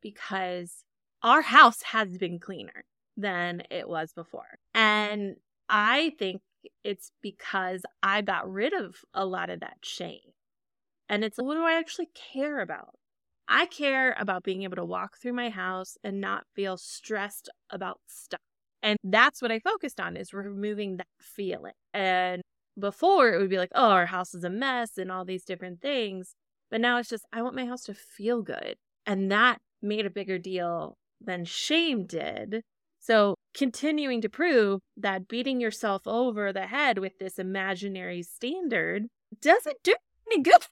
because 0.00 0.84
our 1.22 1.42
house 1.42 1.82
has 1.82 2.18
been 2.18 2.38
cleaner 2.38 2.84
than 3.16 3.62
it 3.70 3.88
was 3.88 4.12
before. 4.12 4.58
And 4.74 5.36
I 5.68 6.12
think 6.18 6.42
it's 6.84 7.12
because 7.22 7.82
I 8.02 8.22
got 8.22 8.50
rid 8.50 8.72
of 8.72 8.96
a 9.14 9.24
lot 9.24 9.50
of 9.50 9.60
that 9.60 9.78
shame. 9.82 10.20
And 11.08 11.24
it's 11.24 11.36
what 11.36 11.54
do 11.54 11.62
I 11.62 11.78
actually 11.78 12.10
care 12.14 12.60
about? 12.60 12.94
I 13.48 13.66
care 13.66 14.16
about 14.18 14.44
being 14.44 14.62
able 14.62 14.76
to 14.76 14.84
walk 14.84 15.18
through 15.18 15.34
my 15.34 15.50
house 15.50 15.96
and 16.02 16.20
not 16.20 16.44
feel 16.54 16.76
stressed 16.76 17.50
about 17.70 18.00
stuff. 18.06 18.40
And 18.82 18.98
that's 19.04 19.42
what 19.42 19.52
I 19.52 19.58
focused 19.58 20.00
on 20.00 20.16
is 20.16 20.32
removing 20.32 20.96
that 20.96 21.06
feeling. 21.18 21.74
And 21.92 22.42
before 22.78 23.32
it 23.32 23.38
would 23.38 23.50
be 23.50 23.58
like, 23.58 23.72
oh, 23.74 23.90
our 23.90 24.06
house 24.06 24.34
is 24.34 24.44
a 24.44 24.50
mess 24.50 24.98
and 24.98 25.10
all 25.10 25.24
these 25.24 25.44
different 25.44 25.80
things. 25.80 26.34
But 26.70 26.80
now 26.80 26.98
it's 26.98 27.08
just, 27.08 27.26
I 27.32 27.42
want 27.42 27.56
my 27.56 27.66
house 27.66 27.84
to 27.84 27.94
feel 27.94 28.42
good. 28.42 28.76
And 29.06 29.30
that 29.30 29.58
made 29.82 30.06
a 30.06 30.10
bigger 30.10 30.38
deal 30.38 30.96
than 31.20 31.44
shame 31.44 32.06
did 32.06 32.62
so, 33.04 33.34
continuing 33.52 34.20
to 34.20 34.28
prove 34.28 34.80
that 34.96 35.26
beating 35.26 35.60
yourself 35.60 36.02
over 36.06 36.52
the 36.52 36.68
head 36.68 36.98
with 36.98 37.18
this 37.18 37.36
imaginary 37.36 38.22
standard 38.22 39.08
doesn't 39.40 39.82
do 39.82 39.96
any 40.28 40.40
good. 40.40 40.66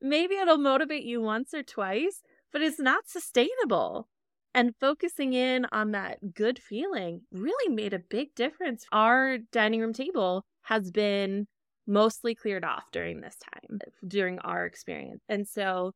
maybe 0.00 0.34
it'll 0.34 0.58
motivate 0.58 1.04
you 1.04 1.22
once 1.22 1.54
or 1.54 1.62
twice, 1.62 2.20
but 2.52 2.62
it's 2.62 2.80
not 2.80 3.06
sustainable. 3.06 4.08
And 4.52 4.74
focusing 4.80 5.34
in 5.34 5.66
on 5.70 5.92
that 5.92 6.34
good 6.34 6.58
feeling 6.58 7.20
really 7.30 7.72
made 7.72 7.94
a 7.94 8.00
big 8.00 8.34
difference. 8.34 8.84
Our 8.90 9.38
dining 9.38 9.80
room 9.80 9.92
table 9.92 10.44
has 10.68 10.90
been 10.90 11.46
mostly 11.86 12.34
cleared 12.34 12.64
off 12.64 12.84
during 12.92 13.22
this 13.22 13.36
time, 13.54 13.78
during 14.06 14.38
our 14.40 14.66
experience. 14.66 15.22
And 15.26 15.48
so 15.48 15.92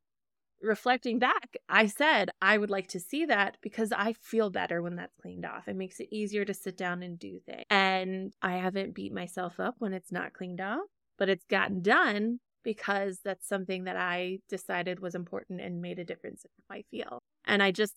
reflecting 0.63 1.19
back, 1.19 1.55
I 1.69 1.85
said 1.85 2.31
I 2.41 2.57
would 2.57 2.71
like 2.71 2.87
to 2.89 2.99
see 2.99 3.25
that 3.25 3.57
because 3.61 3.91
I 3.91 4.13
feel 4.13 4.49
better 4.49 4.81
when 4.81 4.95
that's 4.95 5.15
cleaned 5.21 5.45
off. 5.45 5.67
It 5.67 5.75
makes 5.75 5.99
it 5.99 6.07
easier 6.11 6.43
to 6.45 6.55
sit 6.55 6.75
down 6.75 7.03
and 7.03 7.19
do 7.19 7.39
things. 7.45 7.65
And 7.69 8.33
I 8.41 8.57
haven't 8.57 8.95
beat 8.95 9.13
myself 9.13 9.59
up 9.59 9.75
when 9.77 9.93
it's 9.93 10.11
not 10.11 10.33
cleaned 10.33 10.61
off, 10.61 10.87
but 11.19 11.29
it's 11.29 11.45
gotten 11.45 11.83
done 11.83 12.39
because 12.63 13.19
that's 13.23 13.47
something 13.47 13.83
that 13.83 13.97
I 13.97 14.39
decided 14.49 15.01
was 15.01 15.13
important 15.13 15.61
and 15.61 15.81
made 15.81 15.99
a 15.99 16.05
difference 16.05 16.45
in 16.45 16.49
how 16.67 16.77
I 16.77 16.83
feel. 16.89 17.19
And 17.45 17.61
I 17.61 17.69
just, 17.69 17.93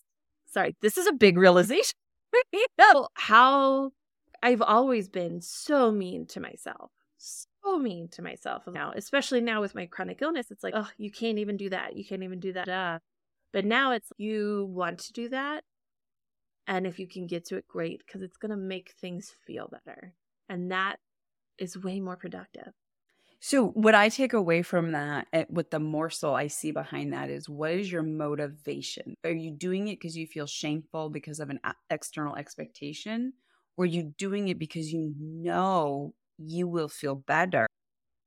sorry, 0.46 0.76
this 0.82 0.98
is 0.98 1.06
a 1.06 1.12
big 1.12 1.38
realization. 1.38 1.94
how 3.14 3.92
I've 4.42 4.62
always 4.62 5.08
been 5.08 5.40
so 5.40 5.90
mean 5.90 6.26
to 6.28 6.40
myself. 6.40 6.90
So 7.18 7.78
mean 7.78 8.08
to 8.08 8.22
myself 8.22 8.64
now, 8.66 8.92
especially 8.94 9.40
now 9.40 9.60
with 9.60 9.74
my 9.74 9.86
chronic 9.86 10.22
illness. 10.22 10.50
It's 10.50 10.62
like, 10.62 10.74
oh, 10.76 10.88
you 10.98 11.10
can't 11.10 11.38
even 11.38 11.56
do 11.56 11.70
that. 11.70 11.96
You 11.96 12.04
can't 12.04 12.22
even 12.22 12.40
do 12.40 12.52
that. 12.52 12.68
Uh. 12.68 12.98
But 13.52 13.64
now 13.64 13.92
it's 13.92 14.10
you 14.18 14.68
want 14.70 14.98
to 15.00 15.12
do 15.12 15.28
that. 15.30 15.64
And 16.66 16.86
if 16.86 16.98
you 16.98 17.06
can 17.06 17.26
get 17.26 17.44
to 17.46 17.56
it, 17.56 17.68
great, 17.68 18.02
because 18.04 18.22
it's 18.22 18.36
going 18.36 18.50
to 18.50 18.56
make 18.56 18.92
things 19.00 19.34
feel 19.46 19.68
better. 19.68 20.12
And 20.48 20.70
that 20.72 20.96
is 21.58 21.78
way 21.78 22.00
more 22.00 22.16
productive. 22.16 22.72
So, 23.38 23.68
what 23.68 23.94
I 23.94 24.08
take 24.08 24.32
away 24.32 24.62
from 24.62 24.92
that, 24.92 25.28
eh, 25.32 25.44
with 25.48 25.70
the 25.70 25.78
morsel 25.78 26.34
I 26.34 26.48
see 26.48 26.72
behind 26.72 27.12
that, 27.12 27.30
is 27.30 27.48
what 27.48 27.72
is 27.72 27.92
your 27.92 28.02
motivation? 28.02 29.14
Are 29.24 29.30
you 29.30 29.50
doing 29.50 29.88
it 29.88 30.00
because 30.00 30.16
you 30.16 30.26
feel 30.26 30.46
shameful 30.46 31.10
because 31.10 31.38
of 31.38 31.50
an 31.50 31.60
external 31.90 32.34
expectation? 32.34 33.34
Or 33.76 33.84
are 33.84 33.86
you 33.86 34.14
doing 34.16 34.48
it 34.48 34.58
because 34.58 34.92
you 34.92 35.12
know 35.18 36.14
you 36.38 36.66
will 36.68 36.88
feel 36.88 37.14
better 37.14 37.66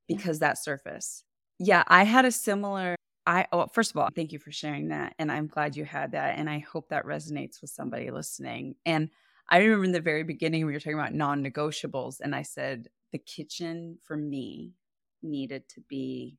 because 0.08 0.38
that 0.38 0.62
surface? 0.62 1.24
Yeah, 1.58 1.84
I 1.86 2.04
had 2.04 2.24
a 2.24 2.32
similar. 2.32 2.96
I 3.26 3.46
oh, 3.52 3.66
first 3.66 3.90
of 3.90 3.96
all, 3.98 4.08
thank 4.14 4.32
you 4.32 4.38
for 4.38 4.50
sharing 4.50 4.88
that, 4.88 5.14
and 5.18 5.30
I'm 5.30 5.46
glad 5.46 5.76
you 5.76 5.84
had 5.84 6.12
that, 6.12 6.38
and 6.38 6.48
I 6.48 6.60
hope 6.60 6.88
that 6.88 7.04
resonates 7.04 7.60
with 7.60 7.70
somebody 7.70 8.10
listening. 8.10 8.76
And 8.86 9.10
I 9.48 9.58
remember 9.58 9.84
in 9.84 9.92
the 9.92 10.00
very 10.00 10.22
beginning 10.22 10.64
we 10.64 10.72
were 10.72 10.80
talking 10.80 10.98
about 10.98 11.14
non-negotiables, 11.14 12.20
and 12.20 12.34
I 12.34 12.42
said 12.42 12.88
the 13.12 13.18
kitchen 13.18 13.98
for 14.06 14.16
me 14.16 14.72
needed 15.22 15.68
to 15.70 15.80
be 15.88 16.38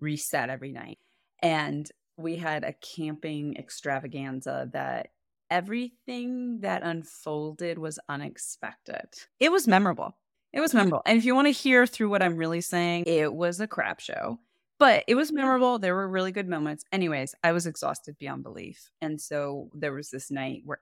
reset 0.00 0.48
every 0.48 0.72
night. 0.72 0.98
And 1.42 1.90
we 2.16 2.36
had 2.36 2.64
a 2.64 2.72
camping 2.72 3.56
extravaganza 3.56 4.70
that 4.72 5.08
everything 5.54 6.58
that 6.62 6.82
unfolded 6.82 7.78
was 7.78 8.00
unexpected. 8.08 9.06
It 9.38 9.52
was 9.52 9.68
memorable. 9.68 10.16
It 10.52 10.58
was 10.58 10.74
memorable. 10.74 11.02
And 11.06 11.16
if 11.16 11.24
you 11.24 11.32
want 11.36 11.46
to 11.46 11.52
hear 11.52 11.86
through 11.86 12.08
what 12.08 12.24
I'm 12.24 12.36
really 12.36 12.60
saying, 12.60 13.04
it 13.06 13.32
was 13.32 13.60
a 13.60 13.68
crap 13.68 14.00
show, 14.00 14.40
but 14.80 15.04
it 15.06 15.14
was 15.14 15.30
memorable. 15.30 15.78
There 15.78 15.94
were 15.94 16.08
really 16.08 16.32
good 16.32 16.48
moments. 16.48 16.84
Anyways, 16.90 17.36
I 17.44 17.52
was 17.52 17.66
exhausted 17.66 18.18
beyond 18.18 18.42
belief. 18.42 18.90
And 19.00 19.20
so 19.20 19.70
there 19.74 19.92
was 19.92 20.10
this 20.10 20.28
night 20.28 20.62
where 20.64 20.80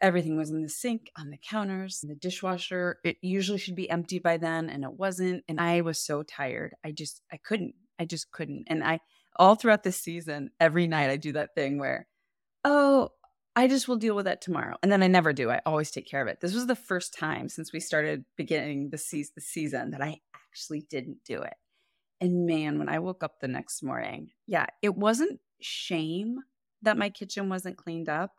everything 0.00 0.36
was 0.36 0.50
in 0.50 0.62
the 0.62 0.68
sink, 0.68 1.10
on 1.18 1.30
the 1.30 1.36
counters, 1.36 2.04
in 2.04 2.08
the 2.08 2.14
dishwasher. 2.14 2.98
It 3.02 3.16
usually 3.22 3.58
should 3.58 3.74
be 3.74 3.90
empty 3.90 4.20
by 4.20 4.36
then, 4.36 4.70
and 4.70 4.84
it 4.84 4.92
wasn't. 4.92 5.42
And 5.48 5.60
I 5.60 5.80
was 5.80 5.98
so 5.98 6.22
tired. 6.22 6.74
I 6.84 6.92
just, 6.92 7.22
I 7.32 7.38
couldn't. 7.38 7.74
I 7.98 8.04
just 8.04 8.30
couldn't. 8.30 8.66
And 8.68 8.84
I, 8.84 9.00
all 9.34 9.56
throughout 9.56 9.82
this 9.82 9.96
season, 9.96 10.50
every 10.60 10.86
night 10.86 11.10
I 11.10 11.16
do 11.16 11.32
that 11.32 11.56
thing 11.56 11.80
where, 11.80 12.06
oh, 12.64 13.10
I 13.54 13.68
just 13.68 13.86
will 13.86 13.96
deal 13.96 14.16
with 14.16 14.24
that 14.24 14.40
tomorrow. 14.40 14.76
And 14.82 14.90
then 14.90 15.02
I 15.02 15.08
never 15.08 15.32
do. 15.32 15.50
I 15.50 15.60
always 15.66 15.90
take 15.90 16.08
care 16.08 16.22
of 16.22 16.28
it. 16.28 16.40
This 16.40 16.54
was 16.54 16.66
the 16.66 16.74
first 16.74 17.14
time 17.14 17.48
since 17.48 17.72
we 17.72 17.80
started 17.80 18.24
beginning 18.36 18.90
the, 18.90 18.98
se- 18.98 19.32
the 19.34 19.40
season 19.42 19.90
that 19.90 20.02
I 20.02 20.20
actually 20.34 20.86
didn't 20.88 21.18
do 21.24 21.42
it. 21.42 21.54
And 22.20 22.46
man, 22.46 22.78
when 22.78 22.88
I 22.88 22.98
woke 23.00 23.22
up 23.22 23.40
the 23.40 23.48
next 23.48 23.82
morning, 23.82 24.30
yeah, 24.46 24.66
it 24.80 24.96
wasn't 24.96 25.40
shame 25.60 26.38
that 26.82 26.96
my 26.96 27.10
kitchen 27.10 27.48
wasn't 27.48 27.76
cleaned 27.76 28.08
up 28.08 28.32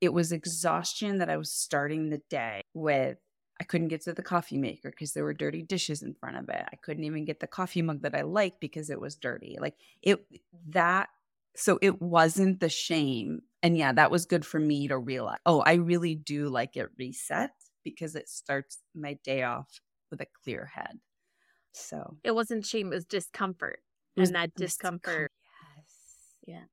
it 0.00 0.12
was 0.12 0.32
exhaustion 0.32 1.18
that 1.18 1.30
I 1.30 1.36
was 1.36 1.52
starting 1.52 2.08
the 2.08 2.22
day 2.30 2.62
with. 2.74 3.18
I 3.60 3.64
couldn't 3.64 3.88
get 3.88 4.00
to 4.02 4.14
the 4.14 4.22
coffee 4.22 4.56
maker 4.56 4.90
because 4.90 5.12
there 5.12 5.24
were 5.24 5.34
dirty 5.34 5.62
dishes 5.62 6.02
in 6.02 6.14
front 6.14 6.38
of 6.38 6.48
it. 6.48 6.64
I 6.72 6.76
couldn't 6.76 7.04
even 7.04 7.26
get 7.26 7.40
the 7.40 7.46
coffee 7.46 7.82
mug 7.82 8.00
that 8.02 8.14
I 8.14 8.22
liked 8.22 8.58
because 8.58 8.88
it 8.88 8.98
was 8.98 9.16
dirty. 9.16 9.58
Like 9.60 9.74
it, 10.00 10.24
that, 10.70 11.10
so 11.54 11.78
it 11.82 12.00
wasn't 12.00 12.60
the 12.60 12.70
shame. 12.70 13.42
And 13.62 13.76
yeah, 13.76 13.92
that 13.92 14.10
was 14.10 14.26
good 14.26 14.46
for 14.46 14.58
me 14.58 14.88
to 14.88 14.96
realize, 14.96 15.38
oh, 15.44 15.60
I 15.60 15.74
really 15.74 16.14
do 16.14 16.48
like 16.48 16.76
it 16.76 16.88
reset 16.98 17.50
because 17.84 18.14
it 18.14 18.28
starts 18.28 18.78
my 18.94 19.18
day 19.24 19.42
off 19.42 19.80
with 20.10 20.20
a 20.20 20.26
clear 20.42 20.66
head. 20.66 20.98
So 21.72 22.16
it 22.24 22.34
wasn't 22.34 22.66
shame, 22.66 22.92
it 22.92 22.96
was 22.96 23.04
discomfort. 23.04 23.80
It 24.16 24.20
was 24.20 24.30
and 24.30 24.36
that 24.36 24.54
discomfort. 24.54 25.30
Yes. 25.76 25.86
Yeah. 26.46 26.64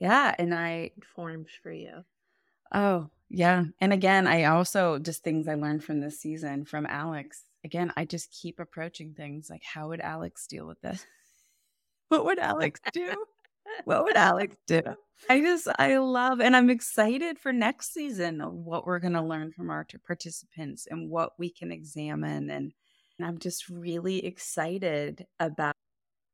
Yeah. 0.00 0.34
And 0.38 0.54
I 0.54 0.90
formed 1.14 1.48
for 1.62 1.72
you. 1.72 2.04
Oh, 2.72 3.08
yeah. 3.30 3.64
And 3.80 3.92
again, 3.92 4.26
I 4.26 4.44
also 4.44 4.98
just 4.98 5.22
things 5.22 5.48
I 5.48 5.54
learned 5.54 5.84
from 5.84 6.00
this 6.00 6.20
season 6.20 6.64
from 6.64 6.86
Alex. 6.86 7.44
Again, 7.64 7.92
I 7.96 8.04
just 8.04 8.30
keep 8.30 8.60
approaching 8.60 9.14
things 9.14 9.48
like 9.50 9.62
how 9.62 9.88
would 9.88 10.00
Alex 10.00 10.46
deal 10.46 10.66
with 10.66 10.80
this? 10.80 11.04
what 12.08 12.24
would 12.24 12.38
Alex 12.38 12.80
do? 12.92 13.24
What 13.84 14.04
would 14.04 14.16
Alex 14.16 14.56
do? 14.66 14.82
I 15.28 15.40
just, 15.40 15.66
I 15.78 15.96
love, 15.98 16.40
and 16.40 16.54
I'm 16.54 16.70
excited 16.70 17.38
for 17.38 17.52
next 17.52 17.92
season 17.92 18.40
of 18.40 18.52
what 18.52 18.86
we're 18.86 19.00
going 19.00 19.14
to 19.14 19.22
learn 19.22 19.52
from 19.52 19.70
our 19.70 19.86
participants 20.06 20.86
and 20.88 21.10
what 21.10 21.32
we 21.38 21.50
can 21.50 21.72
examine. 21.72 22.50
And, 22.50 22.72
and 23.18 23.26
I'm 23.26 23.38
just 23.38 23.68
really 23.68 24.24
excited 24.24 25.26
about 25.40 25.74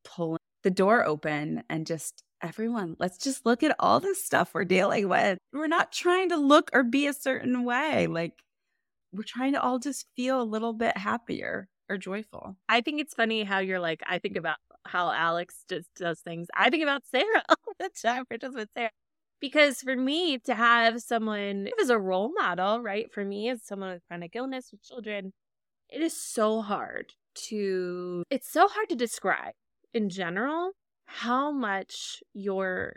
pulling 0.05 0.39
the 0.63 0.71
door 0.71 1.05
open 1.05 1.63
and 1.71 1.87
just 1.87 2.23
everyone, 2.43 2.97
let's 2.99 3.19
just 3.19 3.47
look 3.47 3.63
at 3.63 3.75
all 3.79 4.01
this 4.01 4.23
stuff 4.23 4.51
we're 4.53 4.65
dealing 4.65 5.09
with. 5.09 5.39
We're 5.53 5.67
not 5.67 5.93
trying 5.93 6.29
to 6.29 6.37
look 6.37 6.71
or 6.75 6.83
be 6.83 7.07
a 7.07 7.15
certain 7.15 7.65
way. 7.65 8.07
Like, 8.07 8.33
we're 9.13 9.23
trying 9.23 9.55
to 9.55 9.63
all 9.63 9.79
just 9.79 10.07
feel 10.15 10.43
a 10.43 10.45
little 10.45 10.73
bit 10.73 10.97
happier 10.97 11.69
or 11.89 11.97
joyful. 11.97 12.57
I 12.69 12.81
think 12.81 13.01
it's 13.01 13.15
funny 13.15 13.45
how 13.45 13.61
you're 13.61 13.81
like, 13.81 14.03
I 14.07 14.19
think 14.19 14.37
about 14.37 14.57
how 14.87 15.11
Alex 15.11 15.65
just 15.69 15.89
does 15.97 16.21
things. 16.21 16.49
I 16.57 16.71
think 16.71 16.83
about 16.83 17.03
Sarah 17.07 17.43
all 17.49 17.75
the 17.79 17.91
time, 18.03 18.25
or 18.31 18.39
just 18.39 18.55
with 18.55 18.69
Sarah. 18.77 18.91
Because 19.41 19.81
for 19.81 19.97
me 19.97 20.39
to 20.39 20.55
have 20.55 21.03
someone 21.03 21.69
as 21.81 21.91
a 21.91 21.99
role 21.99 22.33
model, 22.33 22.81
right? 22.81 23.13
For 23.13 23.25
me, 23.25 23.51
as 23.51 23.63
someone 23.63 23.91
with 23.93 24.03
chronic 24.09 24.35
illness 24.35 24.71
with 24.71 24.83
children, 24.83 25.33
it 25.91 26.01
is 26.01 26.19
so 26.19 26.63
hard 26.63 27.13
to, 27.49 28.25
it's 28.31 28.51
so 28.51 28.69
hard 28.69 28.89
to 28.89 28.97
describe 28.97 29.53
in 29.93 30.09
general 30.09 30.73
how 31.07 31.53
much 31.53 32.23
your 32.33 32.97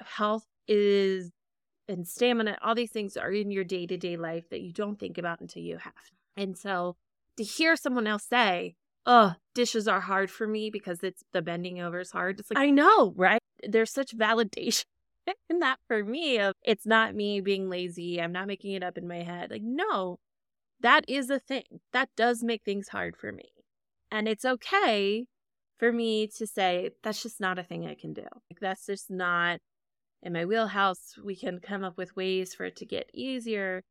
health 0.00 0.46
is 0.66 1.30
and 1.88 2.06
stamina, 2.06 2.58
all 2.62 2.74
these 2.74 2.90
things 2.90 3.16
are 3.16 3.30
in 3.30 3.50
your 3.50 3.64
day 3.64 3.86
to 3.86 3.96
day 3.96 4.16
life 4.16 4.48
that 4.50 4.60
you 4.60 4.72
don't 4.72 4.98
think 4.98 5.18
about 5.18 5.40
until 5.40 5.62
you 5.62 5.78
have. 5.78 5.92
And 6.36 6.56
so 6.56 6.96
to 7.36 7.44
hear 7.44 7.76
someone 7.76 8.06
else 8.06 8.24
say, 8.24 8.74
Oh, 9.06 9.34
dishes 9.54 9.86
are 9.86 10.00
hard 10.00 10.30
for 10.30 10.48
me 10.48 10.68
because 10.68 11.02
it's 11.02 11.22
the 11.32 11.40
bending 11.40 11.80
over 11.80 12.00
is 12.00 12.10
hard. 12.10 12.40
It's 12.40 12.50
like, 12.50 12.58
I 12.58 12.70
know, 12.70 13.12
right? 13.16 13.40
There's 13.62 13.92
such 13.92 14.16
validation 14.16 14.84
in 15.48 15.60
that 15.60 15.78
for 15.86 16.04
me 16.04 16.38
of 16.38 16.54
it's 16.64 16.86
not 16.86 17.14
me 17.14 17.40
being 17.40 17.70
lazy. 17.70 18.20
I'm 18.20 18.32
not 18.32 18.48
making 18.48 18.72
it 18.72 18.82
up 18.82 18.98
in 18.98 19.06
my 19.06 19.22
head. 19.22 19.50
Like, 19.50 19.62
no, 19.62 20.18
that 20.80 21.04
is 21.08 21.30
a 21.30 21.38
thing. 21.38 21.62
That 21.92 22.08
does 22.16 22.42
make 22.42 22.64
things 22.64 22.88
hard 22.88 23.16
for 23.16 23.30
me. 23.32 23.48
And 24.10 24.28
it's 24.28 24.44
okay 24.44 25.26
for 25.78 25.92
me 25.92 26.26
to 26.26 26.46
say 26.46 26.90
that's 27.02 27.22
just 27.22 27.40
not 27.40 27.58
a 27.58 27.62
thing 27.62 27.86
I 27.86 27.94
can 27.94 28.12
do. 28.12 28.22
Like 28.22 28.60
that's 28.60 28.86
just 28.86 29.10
not 29.10 29.60
in 30.22 30.32
my 30.32 30.44
wheelhouse. 30.44 31.14
We 31.22 31.36
can 31.36 31.60
come 31.60 31.84
up 31.84 31.96
with 31.96 32.16
ways 32.16 32.54
for 32.54 32.64
it 32.64 32.76
to 32.76 32.86
get 32.86 33.10
easier, 33.14 33.82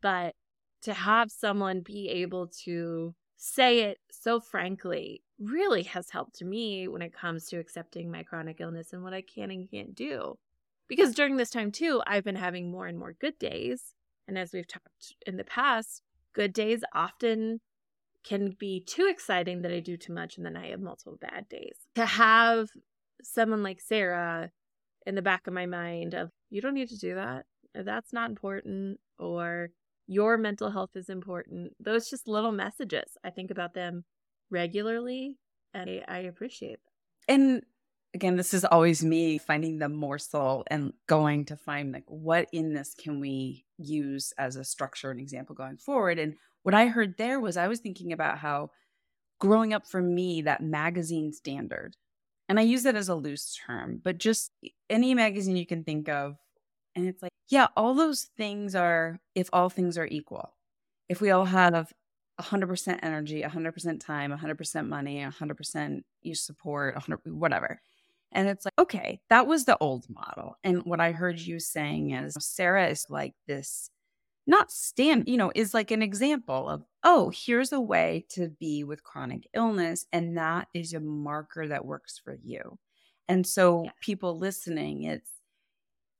but 0.00 0.34
to 0.82 0.94
have 0.94 1.30
someone 1.30 1.80
be 1.80 2.08
able 2.08 2.48
to 2.64 3.14
say 3.36 3.80
it 3.80 3.98
so 4.10 4.40
frankly 4.40 5.22
really 5.38 5.82
has 5.82 6.10
helped 6.10 6.42
me 6.42 6.88
when 6.88 7.02
it 7.02 7.12
comes 7.12 7.46
to 7.46 7.58
accepting 7.58 8.10
my 8.10 8.22
chronic 8.22 8.60
illness 8.60 8.92
and 8.92 9.02
what 9.02 9.14
I 9.14 9.22
can 9.22 9.50
and 9.50 9.70
can't 9.70 9.94
do. 9.94 10.38
Because 10.88 11.14
during 11.14 11.36
this 11.36 11.50
time 11.50 11.72
too, 11.72 12.02
I've 12.06 12.24
been 12.24 12.36
having 12.36 12.70
more 12.70 12.86
and 12.86 12.98
more 12.98 13.12
good 13.12 13.38
days. 13.38 13.94
And 14.28 14.38
as 14.38 14.52
we've 14.52 14.66
talked 14.66 15.14
in 15.26 15.36
the 15.36 15.44
past, 15.44 16.02
good 16.34 16.52
days 16.52 16.84
often 16.92 17.60
can 18.22 18.50
be 18.58 18.80
too 18.80 19.06
exciting 19.10 19.62
that 19.62 19.72
I 19.72 19.80
do 19.80 19.96
too 19.96 20.12
much 20.12 20.36
and 20.36 20.46
then 20.46 20.56
I 20.56 20.70
have 20.70 20.80
multiple 20.80 21.18
bad 21.20 21.48
days. 21.48 21.76
To 21.96 22.06
have 22.06 22.68
someone 23.22 23.62
like 23.62 23.80
Sarah 23.80 24.50
in 25.06 25.14
the 25.14 25.22
back 25.22 25.46
of 25.46 25.52
my 25.52 25.66
mind 25.66 26.14
of 26.14 26.30
you 26.50 26.60
don't 26.60 26.74
need 26.74 26.88
to 26.88 26.98
do 26.98 27.14
that. 27.14 27.44
That's 27.74 28.12
not 28.12 28.30
important 28.30 29.00
or 29.18 29.70
your 30.06 30.36
mental 30.36 30.70
health 30.70 30.90
is 30.94 31.08
important. 31.08 31.72
Those 31.80 32.08
just 32.08 32.28
little 32.28 32.52
messages. 32.52 33.16
I 33.24 33.30
think 33.30 33.50
about 33.50 33.74
them 33.74 34.04
regularly 34.50 35.36
and 35.72 35.90
I, 36.06 36.18
appreciate 36.18 36.78
them. 36.84 36.92
And 37.26 37.62
again, 38.14 38.36
this 38.36 38.54
is 38.54 38.64
always 38.64 39.04
me 39.04 39.38
finding 39.38 39.78
the 39.78 39.88
morsel 39.88 40.64
and 40.68 40.92
going 41.08 41.46
to 41.46 41.56
find 41.56 41.92
like 41.92 42.04
what 42.06 42.48
in 42.52 42.72
this 42.74 42.94
can 42.94 43.18
we 43.18 43.64
use 43.76 44.32
as 44.38 44.56
a 44.56 44.64
structure 44.64 45.10
and 45.10 45.20
example 45.20 45.54
going 45.54 45.78
forward. 45.78 46.18
And 46.18 46.34
what 46.62 46.74
I 46.74 46.86
heard 46.86 47.16
there 47.18 47.40
was 47.40 47.56
I 47.56 47.68
was 47.68 47.80
thinking 47.80 48.12
about 48.12 48.38
how 48.38 48.70
growing 49.40 49.74
up 49.74 49.86
for 49.86 50.00
me, 50.00 50.42
that 50.42 50.62
magazine 50.62 51.32
standard, 51.32 51.96
and 52.48 52.60
I 52.60 52.62
use 52.62 52.82
that 52.84 52.94
as 52.94 53.08
a 53.08 53.14
loose 53.14 53.58
term, 53.66 54.00
but 54.02 54.18
just 54.18 54.52
any 54.88 55.14
magazine 55.14 55.56
you 55.56 55.66
can 55.66 55.82
think 55.82 56.08
of. 56.08 56.36
And 56.94 57.08
it's 57.08 57.22
like, 57.22 57.32
yeah, 57.48 57.68
all 57.76 57.94
those 57.94 58.24
things 58.36 58.74
are 58.74 59.20
if 59.34 59.48
all 59.52 59.70
things 59.70 59.98
are 59.98 60.06
equal. 60.06 60.54
If 61.08 61.20
we 61.20 61.30
all 61.30 61.44
have 61.44 61.92
100% 62.40 62.98
energy, 63.02 63.42
100% 63.42 64.00
time, 64.00 64.32
100% 64.32 64.88
money, 64.88 65.18
100% 65.24 66.02
you 66.22 66.34
support, 66.34 66.94
100 66.94 67.20
whatever. 67.26 67.80
And 68.32 68.48
it's 68.48 68.64
like, 68.64 68.74
okay, 68.78 69.20
that 69.30 69.46
was 69.46 69.64
the 69.64 69.78
old 69.78 70.06
model. 70.08 70.56
And 70.64 70.82
what 70.84 71.00
I 71.00 71.12
heard 71.12 71.38
you 71.38 71.60
saying 71.60 72.10
is 72.10 72.36
Sarah 72.40 72.88
is 72.88 73.06
like 73.08 73.34
this, 73.46 73.90
not 74.46 74.72
stand, 74.72 75.28
you 75.28 75.36
know, 75.36 75.52
is 75.54 75.72
like 75.72 75.92
an 75.92 76.02
example 76.02 76.68
of, 76.68 76.82
oh, 77.04 77.30
here's 77.32 77.72
a 77.72 77.80
way 77.80 78.26
to 78.30 78.48
be 78.48 78.82
with 78.82 79.04
chronic 79.04 79.46
illness. 79.54 80.06
And 80.12 80.36
that 80.36 80.68
is 80.74 80.92
a 80.94 81.00
marker 81.00 81.68
that 81.68 81.84
works 81.84 82.20
for 82.22 82.36
you. 82.42 82.78
And 83.28 83.46
so, 83.46 83.86
people 84.02 84.36
listening, 84.38 85.04
it's 85.04 85.30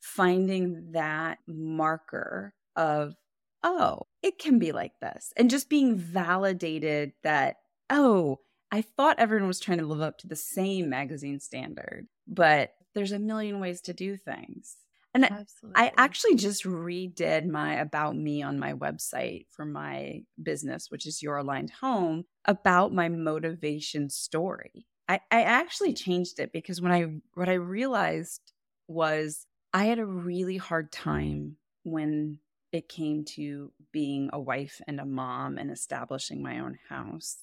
finding 0.04 0.92
that 0.92 1.38
marker 1.46 2.52
of, 2.76 3.14
oh, 3.62 4.02
it 4.22 4.38
can 4.38 4.58
be 4.58 4.70
like 4.70 4.92
this. 5.00 5.32
And 5.34 5.48
just 5.48 5.70
being 5.70 5.96
validated 5.96 7.12
that, 7.22 7.56
oh, 7.88 8.40
I 8.70 8.82
thought 8.82 9.18
everyone 9.18 9.48
was 9.48 9.60
trying 9.60 9.78
to 9.78 9.86
live 9.86 10.02
up 10.02 10.18
to 10.18 10.28
the 10.28 10.36
same 10.36 10.90
magazine 10.90 11.40
standard, 11.40 12.06
but 12.28 12.74
there's 12.94 13.12
a 13.12 13.18
million 13.18 13.60
ways 13.60 13.80
to 13.82 13.94
do 13.94 14.18
things. 14.18 14.76
And 15.14 15.24
Absolutely. 15.24 15.80
I 15.80 15.92
actually 15.96 16.34
just 16.34 16.64
redid 16.64 17.46
my 17.46 17.74
about 17.76 18.14
me 18.14 18.42
on 18.42 18.58
my 18.58 18.74
website 18.74 19.46
for 19.50 19.64
my 19.64 20.24
business, 20.42 20.90
which 20.90 21.06
is 21.06 21.22
Your 21.22 21.38
Aligned 21.38 21.70
Home, 21.80 22.24
about 22.44 22.92
my 22.92 23.08
motivation 23.08 24.10
story. 24.10 24.86
I, 25.08 25.20
I 25.30 25.42
actually 25.42 25.94
changed 25.94 26.40
it 26.40 26.52
because 26.52 26.82
when 26.82 26.92
I 26.92 27.06
what 27.34 27.48
I 27.48 27.54
realized 27.54 28.52
was 28.86 29.46
I 29.74 29.86
had 29.86 29.98
a 29.98 30.06
really 30.06 30.56
hard 30.56 30.92
time 30.92 31.56
when 31.82 32.38
it 32.72 32.88
came 32.88 33.24
to 33.24 33.72
being 33.92 34.30
a 34.32 34.38
wife 34.38 34.80
and 34.86 35.00
a 35.00 35.04
mom 35.04 35.58
and 35.58 35.68
establishing 35.68 36.42
my 36.42 36.60
own 36.60 36.78
house. 36.88 37.38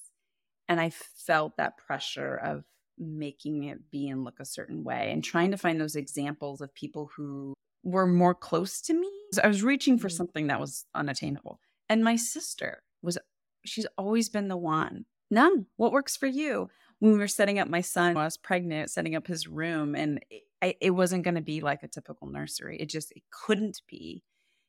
And 0.66 0.80
I 0.80 0.90
felt 0.90 1.58
that 1.58 1.76
pressure 1.76 2.34
of 2.34 2.64
making 2.98 3.64
it 3.64 3.90
be 3.90 4.08
and 4.08 4.24
look 4.24 4.40
a 4.40 4.46
certain 4.46 4.82
way 4.82 5.10
and 5.12 5.22
trying 5.22 5.50
to 5.50 5.58
find 5.58 5.78
those 5.78 5.94
examples 5.94 6.62
of 6.62 6.74
people 6.74 7.10
who 7.14 7.52
were 7.84 8.06
more 8.06 8.34
close 8.34 8.80
to 8.82 8.94
me. 8.94 9.10
I 9.42 9.48
was 9.48 9.62
reaching 9.62 9.98
for 9.98 10.08
mm-hmm. 10.08 10.16
something 10.16 10.46
that 10.46 10.60
was 10.60 10.86
unattainable. 10.94 11.60
And 11.90 12.02
my 12.02 12.16
sister 12.16 12.82
was, 13.02 13.18
she's 13.66 13.86
always 13.98 14.30
been 14.30 14.48
the 14.48 14.56
one. 14.56 15.04
None. 15.30 15.66
What 15.76 15.92
works 15.92 16.16
for 16.16 16.26
you? 16.26 16.70
When 16.98 17.12
we 17.12 17.18
were 17.18 17.28
setting 17.28 17.58
up 17.58 17.68
my 17.68 17.80
son, 17.82 18.16
I 18.16 18.24
was 18.24 18.38
pregnant, 18.38 18.90
setting 18.90 19.16
up 19.16 19.26
his 19.26 19.48
room, 19.48 19.94
and 19.94 20.24
it, 20.62 20.76
it 20.80 20.90
wasn't 20.90 21.24
going 21.24 21.34
to 21.34 21.42
be 21.42 21.60
like 21.60 21.82
a 21.82 21.88
typical 21.88 22.28
nursery. 22.28 22.78
It 22.78 22.88
just, 22.88 23.12
it 23.12 23.22
couldn't 23.30 23.82
be 23.88 24.22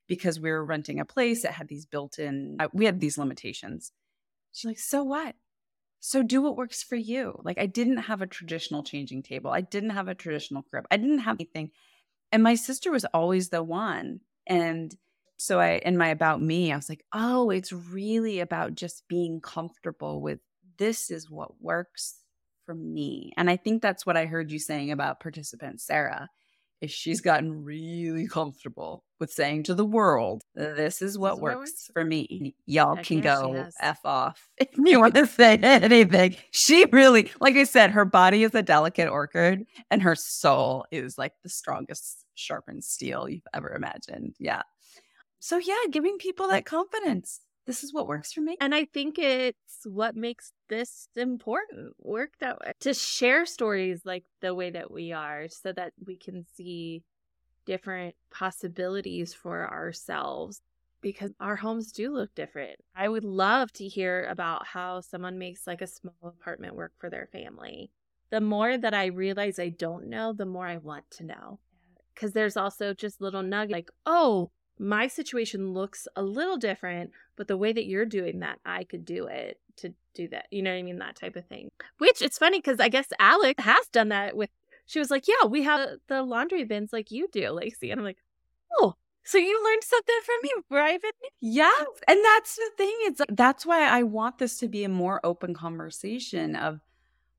because 0.08 0.40
we 0.40 0.52
were 0.52 0.66
renting 0.66 1.00
a 1.00 1.06
place 1.06 1.44
that 1.44 1.54
had 1.54 1.68
these 1.68 1.86
built 1.86 2.20
in, 2.20 2.58
uh, 2.60 2.68
we 2.74 2.86
had 2.86 3.00
these 3.00 3.18
limitations. 3.18 3.92
She's 4.52 4.68
like, 4.68 4.80
so 4.80 5.04
what? 5.04 5.36
So 6.00 6.22
do 6.22 6.42
what 6.42 6.58
works 6.58 6.84
for 6.84 6.98
you. 6.98 7.40
Like 7.44 7.58
I 7.58 7.66
didn't 7.66 7.98
have 7.98 8.22
a 8.22 8.28
traditional 8.28 8.84
changing 8.84 9.24
table. 9.24 9.52
I 9.52 9.62
didn't 9.62 9.92
have 9.92 10.10
a 10.10 10.16
traditional 10.16 10.64
crib. 10.64 10.86
I 10.92 10.98
didn't 10.98 11.20
have 11.20 11.38
anything. 11.38 11.72
And 12.32 12.44
my 12.44 12.56
sister 12.56 12.92
was 12.92 13.06
always 13.06 13.50
the 13.50 13.64
one. 13.64 14.20
And 14.46 14.94
so 15.38 15.62
I 15.62 15.82
in 15.86 15.98
my 15.98 16.10
about 16.10 16.42
me, 16.42 16.74
I 16.74 16.76
was 16.76 16.90
like, 16.90 17.06
"Oh, 17.14 17.50
it's 17.52 17.72
really 17.72 18.42
about 18.42 18.76
just 18.76 19.08
being 19.08 19.40
comfortable 19.40 20.22
with 20.22 20.40
this 20.78 21.10
is 21.10 21.30
what 21.30 21.62
works 21.62 22.23
for 22.66 22.76
me." 22.76 23.34
And 23.38 23.50
I 23.50 23.58
think 23.58 23.82
that's 23.82 24.06
what 24.06 24.18
I 24.18 24.26
heard 24.26 24.52
you 24.52 24.60
saying 24.60 24.92
about 24.92 25.20
participant 25.20 25.82
Sarah 25.82 26.30
is 26.84 26.92
she's 26.92 27.22
gotten 27.22 27.64
really 27.64 28.28
comfortable 28.28 29.06
with 29.18 29.32
saying 29.32 29.64
to 29.64 29.74
the 29.74 29.86
world, 29.86 30.44
this 30.54 31.02
is 31.02 31.18
what, 31.18 31.36
this 31.36 31.42
works, 31.42 31.56
works, 31.56 31.90
for 31.94 32.04
me. 32.04 32.54
Y'all 32.66 32.98
can 32.98 33.22
go 33.22 33.70
F 33.80 34.00
off 34.04 34.50
if 34.58 34.68
you 34.78 35.00
want 35.00 35.16
to 35.16 35.26
say 35.26 35.56
anything. 35.56 36.36
She 36.52 36.86
really, 36.92 37.32
like 37.40 37.56
I 37.56 37.64
said, 37.64 37.92
her 37.92 38.04
body 38.04 38.44
is 38.44 38.54
a 38.54 38.62
delicate 38.62 39.08
orchid 39.08 39.64
and 39.90 40.02
her 40.02 40.16
soul 40.16 40.86
is 40.92 41.18
like 41.18 41.32
the 41.42 41.50
strongest 41.50 42.26
sharpened 42.36 42.84
steel 42.84 43.30
you've 43.30 43.48
ever 43.54 43.74
imagined. 43.74 44.36
Yeah. 44.38 44.64
So, 45.40 45.58
yeah, 45.58 45.76
giving 45.90 46.18
people 46.18 46.50
that 46.50 46.66
confidence 46.66 47.40
this 47.66 47.84
is 47.84 47.94
what 47.94 48.08
works 48.08 48.34
for 48.34 48.42
me. 48.42 48.58
And 48.60 48.76
I 48.76 48.86
think 48.86 49.18
it's 49.18 49.58
what 49.86 50.16
makes 50.16 50.52
this 50.74 51.08
important 51.16 51.94
work 52.00 52.32
that 52.40 52.60
way 52.60 52.72
to 52.80 52.94
share 52.94 53.46
stories 53.46 54.02
like 54.06 54.24
the 54.42 54.56
way 54.56 54.72
that 54.72 54.90
we 54.90 55.12
are 55.12 55.48
so 55.48 55.72
that 55.72 55.94
we 56.06 56.18
can 56.18 56.46
see 56.56 57.04
different 57.66 58.16
possibilities 58.32 59.34
for 59.34 59.70
ourselves 59.70 60.62
because 61.02 61.32
our 61.40 61.56
homes 61.56 61.92
do 61.92 62.12
look 62.12 62.34
different. 62.34 62.80
I 62.96 63.08
would 63.08 63.24
love 63.24 63.72
to 63.74 63.88
hear 63.88 64.26
about 64.26 64.66
how 64.66 65.02
someone 65.02 65.38
makes 65.38 65.68
like 65.68 65.82
a 65.82 65.88
small 65.88 66.16
apartment 66.24 66.76
work 66.76 66.94
for 66.98 67.10
their 67.10 67.28
family. 67.32 67.92
The 68.32 68.42
more 68.42 68.78
that 68.78 68.94
I 68.96 69.08
realize 69.08 69.60
I 69.60 69.70
don't 69.70 70.08
know, 70.08 70.34
the 70.34 70.46
more 70.46 70.66
I 70.66 70.78
want 70.78 71.10
to 71.12 71.26
know. 71.26 71.60
Because 72.16 72.32
there's 72.32 72.58
also 72.58 72.94
just 72.94 73.22
little 73.22 73.44
nuggets 73.44 73.74
like, 73.74 73.92
oh, 74.06 74.50
my 74.80 75.08
situation 75.08 75.74
looks 75.74 76.08
a 76.16 76.24
little 76.24 76.58
different, 76.58 77.12
but 77.36 77.48
the 77.48 77.58
way 77.58 77.74
that 77.74 77.86
you're 77.86 78.06
doing 78.06 78.40
that, 78.40 78.60
I 78.66 78.84
could 78.84 79.06
do 79.06 79.28
it 79.28 79.60
to 79.78 79.94
do 80.14 80.28
that. 80.30 80.48
You 80.52 80.62
know 80.62 80.72
what 80.72 80.78
I 80.78 80.84
mean? 80.84 81.00
That 81.00 81.16
type 81.16 81.36
of 81.36 81.46
thing. 81.46 81.72
Which 81.98 82.22
it's 82.22 82.38
funny 82.38 82.60
because 82.60 82.80
I 82.80 82.90
guess 82.90 83.08
Alex 83.20 83.64
has 83.64 83.88
done 83.88 84.10
that 84.10 84.36
with, 84.36 84.50
she 84.86 85.00
was 85.00 85.10
like, 85.10 85.28
yeah, 85.28 85.48
we 85.48 85.64
have 85.64 85.90
the 86.08 86.24
laundry 86.24 86.64
bins 86.64 86.94
like 86.94 87.12
you 87.12 87.28
do, 87.32 87.50
Lacey. 87.50 87.92
And 87.92 88.00
I'm 88.00 88.06
like, 88.06 88.20
oh, 88.80 88.96
so 89.24 89.38
you 89.38 89.64
learned 89.64 89.84
something 89.84 90.16
from 90.26 90.36
me, 90.44 90.50
Private? 90.70 91.16
Yeah. 91.40 91.72
And 92.08 92.20
that's 92.24 92.56
the 92.56 92.70
thing. 92.78 92.96
It's 93.02 93.22
that's 93.30 93.66
why 93.66 93.88
I 93.88 94.04
want 94.04 94.38
this 94.38 94.60
to 94.60 94.68
be 94.68 94.84
a 94.84 94.90
more 94.90 95.22
open 95.24 95.54
conversation 95.54 96.56
of 96.56 96.82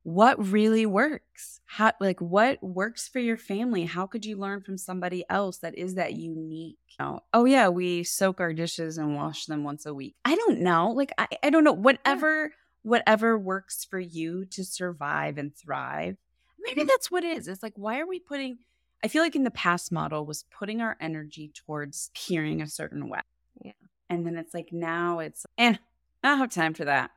what 0.05 0.53
really 0.53 0.85
works? 0.85 1.61
How 1.65 1.93
like 1.99 2.21
what 2.21 2.63
works 2.63 3.09
for 3.09 3.19
your 3.19 3.39
family? 3.39 3.85
How 3.85 4.07
could 4.07 4.25
you 4.25 4.37
learn 4.37 4.61
from 4.61 4.77
somebody 4.77 5.25
else 5.31 5.59
that 5.59 5.77
is 5.77 5.95
that 5.95 6.13
unique? 6.13 6.77
You 6.91 7.05
know, 7.05 7.21
oh 7.33 7.47
yeah 7.47 7.69
we 7.69 8.05
soak 8.05 8.39
our 8.39 8.53
dishes 8.53 8.99
and 8.99 9.17
wash 9.17 9.47
them 9.47 9.65
once 9.65 9.87
a 9.87 9.95
week. 9.95 10.15
I 10.25 10.37
don't 10.37 10.61
know. 10.61 10.91
Like 10.91 11.13
i, 11.17 11.27
I 11.43 11.51
don't 11.51 11.65
know. 11.65 11.73
Whatever 11.73 12.43
yeah. 12.43 12.49
whatever 12.83 13.39
works 13.39 13.85
for 13.85 13.99
you 13.99 14.45
to 14.45 14.65
survive 14.65 15.39
and 15.39 15.57
thrive 15.57 16.19
maybe 16.61 16.83
mm-hmm. 16.83 16.89
that's 16.89 17.11
what 17.11 17.25
it 17.25 17.39
is. 17.39 17.49
It's 17.49 17.63
like 17.63 17.77
why 17.77 17.99
are 17.99 18.07
we 18.07 18.21
putting 18.21 18.59
i 19.03 19.09
feel 19.09 19.23
like 19.23 19.37
in 19.37 19.45
the 19.45 19.51
past 19.51 19.91
model 19.91 20.27
was 20.27 20.45
putting 20.51 20.81
our 20.81 20.97
energy 21.01 21.51
towards 21.55 22.11
hearing 22.15 22.61
a 22.61 22.69
certain 22.69 23.09
way. 23.09 23.21
Yeah. 23.63 23.73
And 24.11 24.27
then 24.27 24.37
it's 24.37 24.53
like 24.53 24.69
now 24.71 25.21
it's 25.21 25.47
and 25.57 25.79
i 26.23 26.29
don't 26.29 26.39
have 26.39 26.51
time 26.51 26.75
for 26.75 26.85
that. 26.85 27.11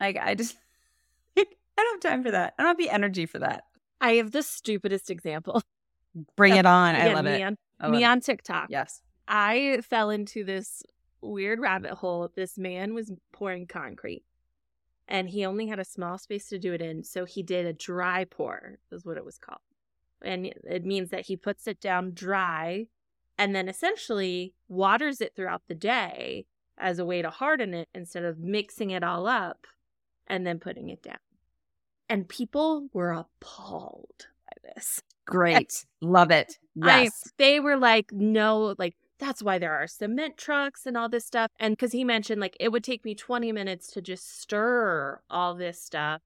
Like 0.00 0.16
i 0.16 0.34
just 0.34 0.56
I 1.78 1.82
don't 1.82 2.02
have 2.02 2.12
time 2.12 2.22
for 2.22 2.30
that. 2.30 2.54
I 2.58 2.62
don't 2.62 2.70
have 2.70 2.78
the 2.78 2.90
energy 2.90 3.26
for 3.26 3.38
that. 3.38 3.64
I 4.00 4.12
have 4.14 4.32
the 4.32 4.42
stupidest 4.42 5.10
example. 5.10 5.62
Bring 6.36 6.56
it 6.56 6.66
on. 6.66 6.96
I 6.96 7.12
love 7.12 7.26
it. 7.26 7.56
On, 7.80 7.90
me 7.90 8.04
on 8.04 8.20
TikTok. 8.20 8.66
Yes. 8.68 9.02
I 9.28 9.80
fell 9.88 10.10
into 10.10 10.44
this 10.44 10.82
weird 11.20 11.60
rabbit 11.60 11.92
hole. 11.92 12.30
This 12.34 12.58
man 12.58 12.94
was 12.94 13.12
pouring 13.32 13.66
concrete 13.66 14.24
and 15.10 15.28
he 15.28 15.44
only 15.44 15.66
had 15.66 15.80
a 15.80 15.84
small 15.84 16.16
space 16.18 16.48
to 16.48 16.58
do 16.58 16.72
it 16.72 16.80
in. 16.80 17.02
So 17.04 17.24
he 17.24 17.42
did 17.42 17.66
a 17.66 17.72
dry 17.72 18.24
pour, 18.24 18.78
is 18.92 19.04
what 19.04 19.16
it 19.16 19.24
was 19.24 19.38
called. 19.38 19.60
And 20.22 20.46
it 20.64 20.84
means 20.84 21.10
that 21.10 21.26
he 21.26 21.36
puts 21.36 21.66
it 21.66 21.80
down 21.80 22.12
dry 22.14 22.86
and 23.36 23.54
then 23.54 23.68
essentially 23.68 24.54
waters 24.68 25.20
it 25.20 25.34
throughout 25.34 25.62
the 25.66 25.74
day 25.74 26.46
as 26.78 26.98
a 26.98 27.04
way 27.04 27.22
to 27.22 27.30
harden 27.30 27.74
it 27.74 27.88
instead 27.94 28.24
of 28.24 28.38
mixing 28.38 28.90
it 28.90 29.02
all 29.02 29.26
up 29.26 29.66
and 30.26 30.46
then 30.46 30.58
putting 30.58 30.90
it 30.90 31.02
down 31.02 31.18
and 32.10 32.28
people 32.28 32.88
were 32.92 33.12
appalled 33.12 34.26
by 34.46 34.74
this. 34.74 35.00
Great. 35.24 35.86
Love 36.00 36.32
it. 36.32 36.58
Yes. 36.74 37.22
I, 37.24 37.30
they 37.38 37.60
were 37.60 37.76
like, 37.76 38.12
no, 38.12 38.74
like, 38.78 38.96
that's 39.20 39.42
why 39.42 39.58
there 39.58 39.72
are 39.72 39.86
cement 39.86 40.36
trucks 40.36 40.86
and 40.86 40.96
all 40.96 41.08
this 41.08 41.24
stuff. 41.24 41.50
And 41.60 41.76
because 41.76 41.92
he 41.92 42.02
mentioned, 42.02 42.40
like, 42.40 42.56
it 42.58 42.70
would 42.70 42.82
take 42.82 43.04
me 43.04 43.14
20 43.14 43.52
minutes 43.52 43.92
to 43.92 44.02
just 44.02 44.40
stir 44.40 45.20
all 45.30 45.54
this 45.54 45.80
stuff, 45.80 46.20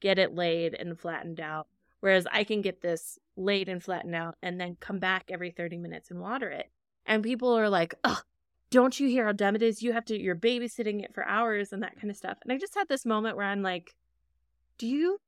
get 0.00 0.18
it 0.18 0.34
laid 0.34 0.72
and 0.72 0.98
flattened 0.98 1.38
out. 1.38 1.66
Whereas 2.00 2.26
I 2.32 2.44
can 2.44 2.62
get 2.62 2.80
this 2.80 3.18
laid 3.36 3.68
and 3.68 3.82
flattened 3.82 4.14
out 4.14 4.36
and 4.42 4.58
then 4.58 4.78
come 4.80 4.98
back 4.98 5.26
every 5.28 5.50
30 5.50 5.76
minutes 5.76 6.10
and 6.10 6.20
water 6.20 6.48
it. 6.48 6.70
And 7.04 7.22
people 7.22 7.52
are 7.52 7.68
like, 7.68 7.94
oh, 8.04 8.22
don't 8.70 8.98
you 8.98 9.08
hear 9.08 9.26
how 9.26 9.32
dumb 9.32 9.56
it 9.56 9.62
is? 9.62 9.82
You 9.82 9.92
have 9.92 10.06
to, 10.06 10.18
you're 10.18 10.34
babysitting 10.34 11.02
it 11.02 11.14
for 11.14 11.26
hours 11.26 11.72
and 11.72 11.82
that 11.82 12.00
kind 12.00 12.10
of 12.10 12.16
stuff. 12.16 12.38
And 12.42 12.52
I 12.52 12.58
just 12.58 12.74
had 12.74 12.88
this 12.88 13.04
moment 13.04 13.36
where 13.36 13.46
I'm 13.46 13.62
like, 13.62 13.96
do 14.78 14.86
you 14.86 15.18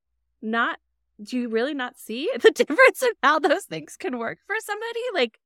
not 0.43 0.79
do 1.23 1.37
you 1.37 1.49
really 1.49 1.75
not 1.75 1.99
see 1.99 2.31
the 2.41 2.51
difference 2.51 3.03
in 3.03 3.11
how 3.23 3.39
those 3.39 3.65
things 3.65 3.97
can 3.97 4.19
work 4.19 4.39
for 4.47 4.57
somebody? 4.61 5.01
Like 5.13 5.41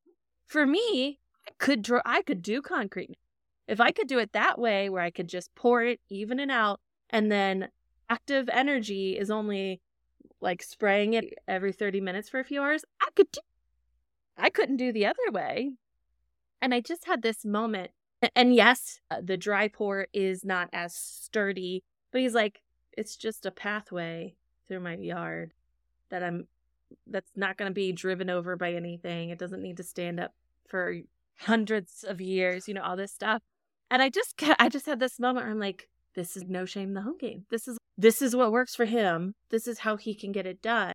for 0.47 0.67
me, 0.67 1.19
I 1.47 1.53
could 1.59 1.83
draw 1.83 2.01
I 2.05 2.23
could 2.23 2.43
do 2.43 2.63
concrete. 2.63 3.17
If 3.69 3.81
I 3.81 3.91
could 3.93 4.09
do 4.09 4.19
it 4.19 4.33
that 4.33 4.59
way 4.59 4.89
where 4.89 5.03
I 5.03 5.11
could 5.11 5.29
just 5.29 5.55
pour 5.55 5.83
it, 5.83 6.01
even 6.09 6.41
and 6.41 6.51
out, 6.51 6.81
and 7.11 7.31
then 7.31 7.69
active 8.11 8.49
energy 8.53 9.17
is 9.17 9.31
only 9.31 9.81
like 10.41 10.63
spraying 10.63 11.15
it 11.15 11.33
every 11.47 11.73
30 11.73 12.01
minutes 12.01 12.29
for 12.29 12.41
a 12.41 12.45
few 12.45 12.61
hours, 12.61 12.85
I 13.01 13.09
could 13.15 13.31
do 13.31 13.41
I 14.37 14.51
couldn't 14.51 14.77
do 14.79 14.93
the 14.93 15.07
other 15.07 15.31
way. 15.31 15.73
And 16.61 16.75
I 16.75 16.81
just 16.81 17.07
had 17.07 17.23
this 17.23 17.45
moment. 17.45 17.91
And 18.37 18.55
yes, 18.55 19.01
uh, 19.11 19.21
the 19.23 19.37
dry 19.37 19.69
pour 19.69 20.07
is 20.13 20.45
not 20.45 20.69
as 20.73 20.95
sturdy, 20.95 21.83
but 22.13 22.21
he's 22.21 22.35
like, 22.35 22.63
it's 22.93 23.17
just 23.17 23.47
a 23.47 23.51
pathway 23.51 24.37
through 24.69 24.81
my 24.81 24.97
yard 24.97 25.53
that 26.11 26.23
I'm 26.23 26.47
that's 27.07 27.31
not 27.35 27.57
going 27.57 27.71
to 27.71 27.75
be 27.75 27.93
driven 27.93 28.29
over 28.29 28.57
by 28.57 28.75
anything. 28.75 29.31
It 29.31 29.39
doesn't 29.39 29.63
need 29.63 29.79
to 29.79 29.83
stand 29.83 30.21
up 30.21 30.35
for 30.67 30.97
hundreds 31.39 32.05
of 32.07 32.21
years, 32.21 32.69
you 32.69 32.75
know, 32.75 32.83
all 32.83 32.97
this 32.97 33.13
stuff. 33.13 33.43
And 33.91 34.03
I 34.03 34.09
just 34.09 34.41
I 34.59 34.69
just 34.69 34.87
had 34.87 35.01
this 35.01 35.19
moment 35.19 35.45
where 35.45 35.53
I'm 35.53 35.61
like, 35.61 35.89
this 36.15 36.37
is 36.37 36.45
no 36.45 36.65
shame 36.65 36.95
the 36.95 37.03
home 37.03 37.19
game. 37.19 37.47
This 37.51 37.69
is 37.69 37.79
this 37.97 38.23
is 38.23 38.35
what 38.35 38.53
works 38.53 38.75
for 38.75 38.85
him. 38.85 39.35
This 39.51 39.67
is 39.67 39.81
how 39.81 39.97
he 39.97 40.15
can 40.15 40.33
get 40.33 40.47
it 40.47 40.63
done. 40.63 40.93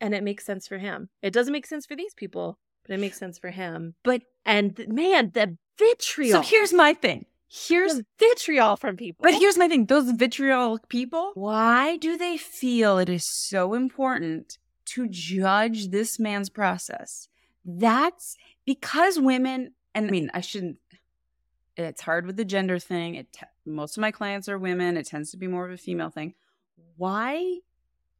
And 0.00 0.14
it 0.14 0.22
makes 0.22 0.44
sense 0.44 0.68
for 0.68 0.78
him. 0.78 1.08
It 1.22 1.32
doesn't 1.32 1.52
make 1.52 1.66
sense 1.66 1.84
for 1.84 1.96
these 1.96 2.14
people, 2.14 2.58
but 2.86 2.94
it 2.94 3.00
makes 3.00 3.18
sense 3.18 3.38
for 3.38 3.50
him. 3.50 3.94
But 4.04 4.22
and 4.46 4.84
man, 4.88 5.32
the 5.34 5.56
vitriol. 5.78 6.42
So 6.42 6.48
here's 6.48 6.72
my 6.72 6.94
thing. 6.94 7.26
Here's 7.48 8.02
vitriol 8.18 8.76
from 8.76 8.96
people. 8.96 9.22
But 9.22 9.34
here's 9.34 9.56
my 9.56 9.68
thing. 9.68 9.86
Those 9.86 10.10
vitriolic 10.10 10.88
people, 10.88 11.32
why 11.34 11.96
do 11.96 12.16
they 12.18 12.36
feel 12.36 12.98
it 12.98 13.08
is 13.08 13.26
so 13.26 13.72
important 13.72 14.58
to 14.86 15.08
judge 15.08 15.88
this 15.88 16.18
man's 16.18 16.50
process? 16.50 17.28
That's 17.64 18.36
because 18.66 19.18
women, 19.18 19.72
and 19.94 20.08
I 20.08 20.10
mean, 20.10 20.30
I 20.34 20.42
shouldn't, 20.42 20.76
it's 21.76 22.02
hard 22.02 22.26
with 22.26 22.36
the 22.36 22.44
gender 22.44 22.78
thing. 22.78 23.14
It 23.14 23.36
most 23.64 23.96
of 23.96 24.02
my 24.02 24.10
clients 24.10 24.48
are 24.48 24.58
women. 24.58 24.96
It 24.96 25.06
tends 25.06 25.30
to 25.30 25.36
be 25.36 25.46
more 25.46 25.66
of 25.66 25.72
a 25.72 25.76
female 25.76 26.10
thing. 26.10 26.34
Why 26.96 27.60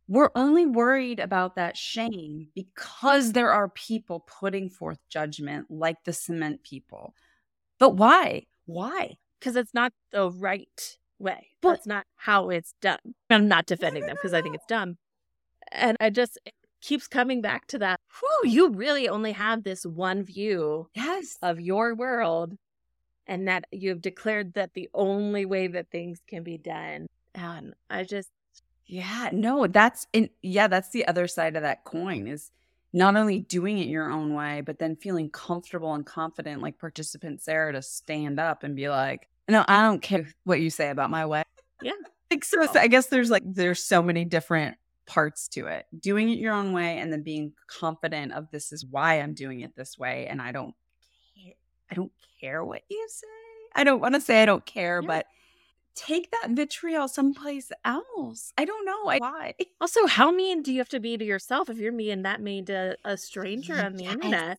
we're 0.08 0.30
only 0.34 0.64
worried 0.64 1.20
about 1.20 1.56
that 1.56 1.76
shame 1.76 2.48
because 2.54 3.32
there 3.32 3.52
are 3.52 3.68
people 3.68 4.20
putting 4.20 4.70
forth 4.70 4.98
judgment 5.10 5.66
like 5.70 6.04
the 6.04 6.14
cement 6.14 6.62
people. 6.62 7.14
But 7.78 7.96
why? 7.96 8.46
Why? 8.68 9.16
Because 9.40 9.56
it's 9.56 9.72
not 9.72 9.92
the 10.10 10.30
right 10.30 10.98
way. 11.18 11.48
But, 11.62 11.70
That's 11.70 11.86
not 11.86 12.06
how 12.16 12.50
it's 12.50 12.74
done. 12.82 12.98
I'm 13.30 13.48
not 13.48 13.64
defending 13.64 14.04
them 14.04 14.16
because 14.16 14.34
I 14.34 14.42
think 14.42 14.54
it's 14.54 14.66
dumb. 14.66 14.98
And 15.72 15.96
I 16.00 16.10
just 16.10 16.38
it 16.44 16.52
keeps 16.82 17.08
coming 17.08 17.40
back 17.40 17.66
to 17.68 17.78
that. 17.78 17.98
Whew, 18.20 18.50
you 18.50 18.70
really 18.70 19.08
only 19.08 19.32
have 19.32 19.64
this 19.64 19.86
one 19.86 20.22
view 20.22 20.90
yes. 20.94 21.38
of 21.40 21.60
your 21.60 21.94
world 21.94 22.58
and 23.26 23.48
that 23.48 23.64
you 23.72 23.88
have 23.88 24.02
declared 24.02 24.52
that 24.52 24.74
the 24.74 24.90
only 24.92 25.46
way 25.46 25.66
that 25.68 25.90
things 25.90 26.20
can 26.26 26.42
be 26.42 26.58
done. 26.58 27.06
And 27.34 27.72
I 27.88 28.04
just 28.04 28.28
yeah, 28.84 29.30
no, 29.32 29.66
that's 29.66 30.06
in 30.12 30.28
yeah, 30.42 30.68
that's 30.68 30.90
the 30.90 31.06
other 31.06 31.26
side 31.26 31.56
of 31.56 31.62
that 31.62 31.84
coin 31.84 32.26
is 32.26 32.50
not 32.92 33.16
only 33.16 33.40
doing 33.40 33.78
it 33.78 33.88
your 33.88 34.10
own 34.10 34.34
way, 34.34 34.62
but 34.62 34.78
then 34.78 34.96
feeling 34.96 35.30
comfortable 35.30 35.94
and 35.94 36.06
confident 36.06 36.62
like 36.62 36.78
participant 36.78 37.42
Sarah 37.42 37.72
to 37.72 37.82
stand 37.82 38.40
up 38.40 38.62
and 38.62 38.74
be 38.74 38.88
like, 38.88 39.28
"No, 39.48 39.64
I 39.68 39.82
don't 39.82 40.00
care 40.02 40.26
what 40.44 40.60
you 40.60 40.70
say 40.70 40.90
about 40.90 41.10
my 41.10 41.26
way." 41.26 41.42
Yeah. 41.82 41.92
like 42.30 42.44
so 42.44 42.62
oh. 42.62 42.78
I 42.78 42.88
guess 42.88 43.06
there's 43.06 43.30
like 43.30 43.42
there's 43.44 43.82
so 43.82 44.02
many 44.02 44.24
different 44.24 44.76
parts 45.06 45.48
to 45.48 45.66
it. 45.66 45.86
Doing 45.98 46.30
it 46.30 46.38
your 46.38 46.54
own 46.54 46.72
way 46.72 46.98
and 46.98 47.12
then 47.12 47.22
being 47.22 47.52
confident 47.66 48.32
of 48.32 48.50
this 48.50 48.72
is 48.72 48.84
why 48.84 49.14
I'm 49.14 49.34
doing 49.34 49.60
it 49.60 49.74
this 49.74 49.98
way 49.98 50.26
and 50.28 50.40
I 50.40 50.52
don't 50.52 50.74
care, 51.34 51.54
I 51.90 51.94
don't 51.94 52.12
care 52.40 52.64
what 52.64 52.82
you 52.88 53.06
say. 53.10 53.26
I 53.74 53.84
don't 53.84 54.00
want 54.00 54.14
to 54.14 54.20
say 54.20 54.42
I 54.42 54.46
don't 54.46 54.64
care, 54.64 55.00
yeah. 55.02 55.06
but 55.06 55.26
take 55.98 56.30
that 56.30 56.50
vitriol 56.50 57.08
someplace 57.08 57.72
else. 57.84 58.52
I 58.56 58.64
don't 58.64 58.84
know 58.84 59.02
why. 59.02 59.54
Also, 59.80 60.06
how 60.06 60.32
mean 60.32 60.62
do 60.62 60.72
you 60.72 60.78
have 60.78 60.88
to 60.88 60.98
be 60.98 61.16
to 61.16 61.24
yourself 61.24 61.70
if 61.70 61.78
you're 61.78 61.92
being 61.92 62.22
that 62.22 62.40
mean 62.40 62.64
to 62.64 62.96
a 63.04 63.16
stranger 63.16 63.74
on 63.74 63.94
the 63.94 64.04
yes. 64.04 64.14
internet? 64.14 64.58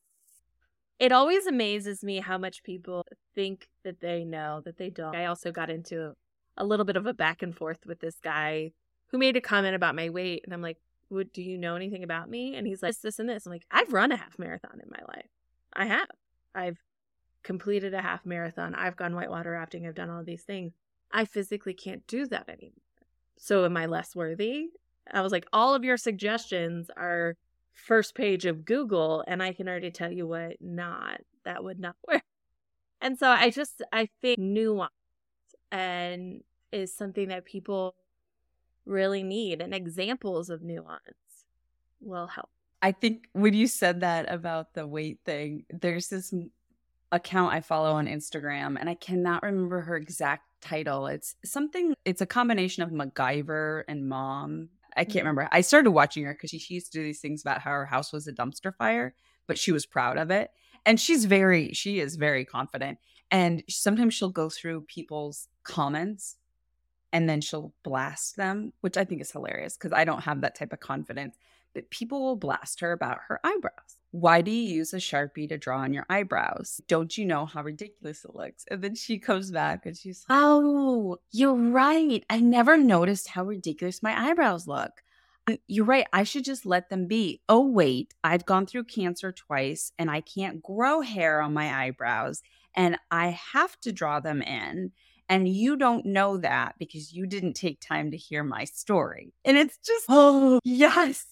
It 0.98 1.12
always 1.12 1.46
amazes 1.46 2.04
me 2.04 2.20
how 2.20 2.38
much 2.38 2.64
people 2.64 3.06
think 3.36 3.68
that 3.84 4.00
they 4.00 4.24
know 4.24 4.62
that 4.66 4.78
they 4.78 4.90
don't. 4.90 5.16
I 5.16 5.26
also 5.26 5.52
got 5.52 5.70
into 5.70 6.14
a 6.58 6.66
little 6.66 6.86
bit 6.86 6.96
of 6.96 7.06
a 7.06 7.14
back 7.14 7.42
and 7.42 7.56
forth 7.56 7.80
with 7.86 8.00
this 8.00 8.16
guy 8.22 8.72
who 9.08 9.18
made 9.18 9.36
a 9.36 9.42
comment 9.42 9.76
about 9.76 9.96
my 9.96 10.10
weight, 10.10 10.42
and 10.46 10.54
I'm 10.54 10.62
like, 10.62 10.78
"Would 11.10 11.34
do 11.34 11.42
you 11.42 11.58
know 11.58 11.76
anything 11.76 12.04
about 12.04 12.30
me?" 12.30 12.56
And 12.56 12.66
he's 12.66 12.82
like, 12.82 12.92
"This, 12.92 13.00
this, 13.00 13.20
and 13.20 13.30
this." 13.30 13.46
I'm 13.46 13.52
like, 13.52 13.66
"I've 13.72 13.94
run 13.94 14.12
a 14.12 14.18
half 14.18 14.40
marathon 14.40 14.80
in 14.82 14.90
my 14.90 15.04
life. 15.16 15.30
I 15.74 15.86
have. 15.86 16.10
I've 16.56 16.82
completed 17.44 17.94
a 17.94 18.02
half 18.02 18.26
marathon. 18.26 18.76
I've 18.76 18.98
gone 18.98 19.16
whitewater 19.16 19.52
rafting. 19.52 19.86
I've 19.86 19.96
done 19.96 20.10
all 20.10 20.24
these 20.24 20.44
things. 20.44 20.74
I 21.12 21.26
physically 21.26 21.74
can't 21.74 22.06
do 22.08 22.26
that 22.28 22.50
anymore. 22.50 22.74
So 23.38 23.66
am 23.66 23.78
I 23.78 23.86
less 23.86 24.16
worthy? 24.16 24.68
I 25.12 25.22
was 25.22 25.32
like, 25.32 25.48
all 25.52 25.74
of 25.74 25.84
your 25.84 25.98
suggestions 25.98 26.90
are 26.96 27.36
first 27.74 28.14
page 28.16 28.46
of 28.46 28.66
Google, 28.66 29.24
and 29.28 29.42
I 29.42 29.54
can 29.54 29.68
already 29.68 29.92
tell 29.92 30.12
you 30.12 30.28
what 30.28 30.58
not. 30.60 31.22
That 31.46 31.64
would 31.64 31.80
not 31.80 31.96
work. 32.08 32.24
And 33.02 33.18
so 33.18 33.30
I 33.30 33.50
just 33.50 33.82
I 33.92 34.10
think 34.22 34.40
nuance 34.40 34.92
and 35.72 36.42
is 36.72 36.94
something 36.94 37.30
that 37.30 37.46
people 37.46 37.96
really 38.86 39.24
need 39.24 39.62
and 39.62 39.74
examples 39.74 40.50
of 40.50 40.62
nuance 40.62 41.46
will 42.02 42.28
help. 42.28 42.50
I 42.82 42.92
think 42.92 43.28
when 43.34 43.54
you 43.54 43.68
said 43.68 44.02
that 44.02 44.32
about 44.32 44.74
the 44.74 44.88
weight 44.88 45.20
thing, 45.26 45.66
there's 45.70 46.08
this 46.08 46.34
account 47.12 47.54
I 47.54 47.62
follow 47.62 47.92
on 47.92 48.08
Instagram, 48.08 48.78
and 48.80 48.90
I 48.90 48.96
cannot 48.96 49.44
remember 49.44 49.82
her 49.82 49.96
exact 49.96 50.44
title. 50.62 51.08
It's 51.08 51.36
something, 51.44 51.94
it's 52.06 52.22
a 52.22 52.26
combination 52.26 52.84
of 52.84 52.92
MacGyver 52.92 53.84
and 53.88 54.08
mom. 54.08 54.70
I 54.96 55.04
can't 55.04 55.10
mm-hmm. 55.10 55.18
remember. 55.20 55.50
I 55.52 55.62
started 55.62 55.92
watching 55.92 56.26
her 56.26 56.34
because 56.34 56.50
she, 56.50 56.60
she 56.60 56.74
used 56.76 56.92
to 56.92 57.00
do 57.00 57.04
these 57.04 57.22
things 57.22 57.42
about 57.42 57.62
how 57.62 57.72
her 57.72 57.86
house 57.86 58.12
was 58.12 58.28
a 58.28 58.34
dumpster 58.34 58.76
fire, 58.76 59.14
but 59.48 59.58
she 59.58 59.72
was 59.72 59.86
proud 59.86 60.18
of 60.18 60.32
it. 60.32 60.52
And 60.86 61.00
she's 61.00 61.26
very, 61.26 61.74
she 61.74 62.00
is 62.00 62.16
very 62.16 62.46
confident. 62.46 63.00
And 63.32 63.64
sometimes 63.70 64.14
she'll 64.14 64.30
go 64.30 64.50
through 64.50 64.82
people's 64.82 65.48
comments 65.64 66.38
and 67.12 67.30
then 67.30 67.42
she'll 67.42 67.74
blast 67.84 68.36
them, 68.38 68.74
which 68.82 68.98
I 68.98 69.06
think 69.06 69.22
is 69.22 69.32
hilarious 69.32 69.78
because 69.78 69.94
I 69.94 70.06
don't 70.06 70.24
have 70.24 70.42
that 70.42 70.56
type 70.56 70.74
of 70.74 70.80
confidence. 70.80 71.38
But 71.74 71.90
people 71.92 72.22
will 72.22 72.36
blast 72.36 72.80
her 72.80 72.92
about 72.92 73.20
her 73.28 73.40
eyebrows. 73.44 73.99
Why 74.12 74.42
do 74.42 74.50
you 74.50 74.76
use 74.78 74.94
a 74.94 74.98
Sharpie 74.98 75.48
to 75.50 75.58
draw 75.58 75.80
on 75.80 75.94
your 75.94 76.06
eyebrows? 76.10 76.82
Don't 76.88 77.16
you 77.16 77.26
know 77.26 77.46
how 77.46 77.62
ridiculous 77.62 78.26
it 78.26 78.36
looks? 78.36 78.66
And 78.70 78.82
then 78.84 78.96
she 78.96 79.20
comes 79.20 79.52
back 79.52 79.86
and 79.86 79.96
she's 79.96 80.26
like, 80.28 80.38
Oh, 80.42 81.18
you're 81.32 81.54
right. 81.54 82.24
I 82.30 82.40
never 82.40 82.76
noticed 82.76 83.28
how 83.28 83.44
ridiculous 83.44 84.02
my 84.02 84.20
eyebrows 84.20 84.68
look. 84.68 85.04
Uh, 85.48 85.58
you're 85.68 85.86
right. 85.86 86.08
I 86.12 86.24
should 86.24 86.44
just 86.44 86.66
let 86.66 86.90
them 86.90 87.06
be. 87.06 87.42
Oh, 87.48 87.68
wait. 87.68 88.16
I've 88.24 88.46
gone 88.46 88.66
through 88.66 88.86
cancer 88.86 89.32
twice 89.32 89.92
and 90.00 90.10
I 90.10 90.22
can't 90.22 90.64
grow 90.64 91.02
hair 91.02 91.42
on 91.42 91.54
my 91.54 91.86
eyebrows 91.86 92.42
and 92.76 92.98
I 93.12 93.38
have 93.54 93.80
to 93.82 93.92
draw 93.92 94.20
them 94.20 94.42
in. 94.42 94.92
And 95.32 95.48
you 95.48 95.78
don't 95.78 96.08
know 96.08 96.38
that 96.38 96.74
because 96.80 97.14
you 97.14 97.28
didn't 97.28 97.54
take 97.54 97.80
time 97.80 98.10
to 98.10 98.18
hear 98.18 98.44
my 98.44 98.64
story. 98.64 99.34
And 99.46 99.56
it's 99.56 99.78
just, 99.78 100.06
oh, 100.10 100.60
yes 100.64 101.28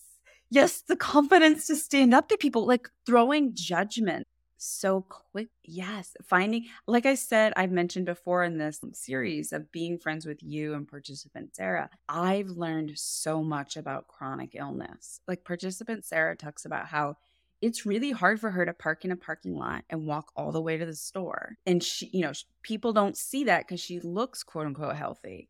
yes, 0.50 0.82
the 0.82 0.96
confidence 0.96 1.68
to 1.68 1.76
stand 1.76 2.14
up 2.14 2.30
to 2.30 2.38
people, 2.38 2.66
like 2.66 2.90
throwing 3.06 3.54
judgment 3.54 4.28
so 4.58 5.02
quick. 5.02 5.50
Yes, 5.64 6.16
finding, 6.24 6.66
like 6.88 7.06
I 7.06 7.16
said, 7.16 7.54
I've 7.56 7.72
mentioned 7.72 8.06
before 8.06 8.44
in 8.44 8.58
this 8.58 8.82
series 8.94 9.54
of 9.54 9.72
being 9.72 9.98
friends 9.98 10.26
with 10.26 10.42
you 10.42 10.74
and 10.74 10.88
participant 10.88 11.56
Sarah, 11.56 11.90
I've 12.10 12.50
learned 12.50 12.94
so 12.96 13.44
much 13.44 13.78
about 13.78 14.08
chronic 14.08 14.56
illness. 14.56 15.22
Like 15.28 15.46
participant 15.46 16.06
Sarah 16.06 16.36
talks 16.36 16.66
about 16.66 16.88
how 16.88 17.16
it's 17.62 17.86
really 17.86 18.12
hard 18.12 18.40
for 18.40 18.52
her 18.52 18.66
to 18.66 18.74
park 18.74 19.04
in 19.04 19.12
a 19.12 19.16
parking 19.16 19.56
lot 19.56 19.84
and 19.90 20.06
walk 20.06 20.32
all 20.36 20.52
the 20.52 20.62
way 20.62 20.78
to 20.78 20.86
the 20.86 20.96
store. 20.96 21.58
And 21.66 21.84
she, 21.84 22.10
you 22.14 22.22
know, 22.22 22.34
people 22.62 22.94
don't 22.94 23.18
see 23.18 23.46
that 23.46 23.68
because 23.68 23.80
she 23.80 24.00
looks 24.00 24.44
quote 24.44 24.68
unquote 24.68 24.96
healthy. 24.96 25.50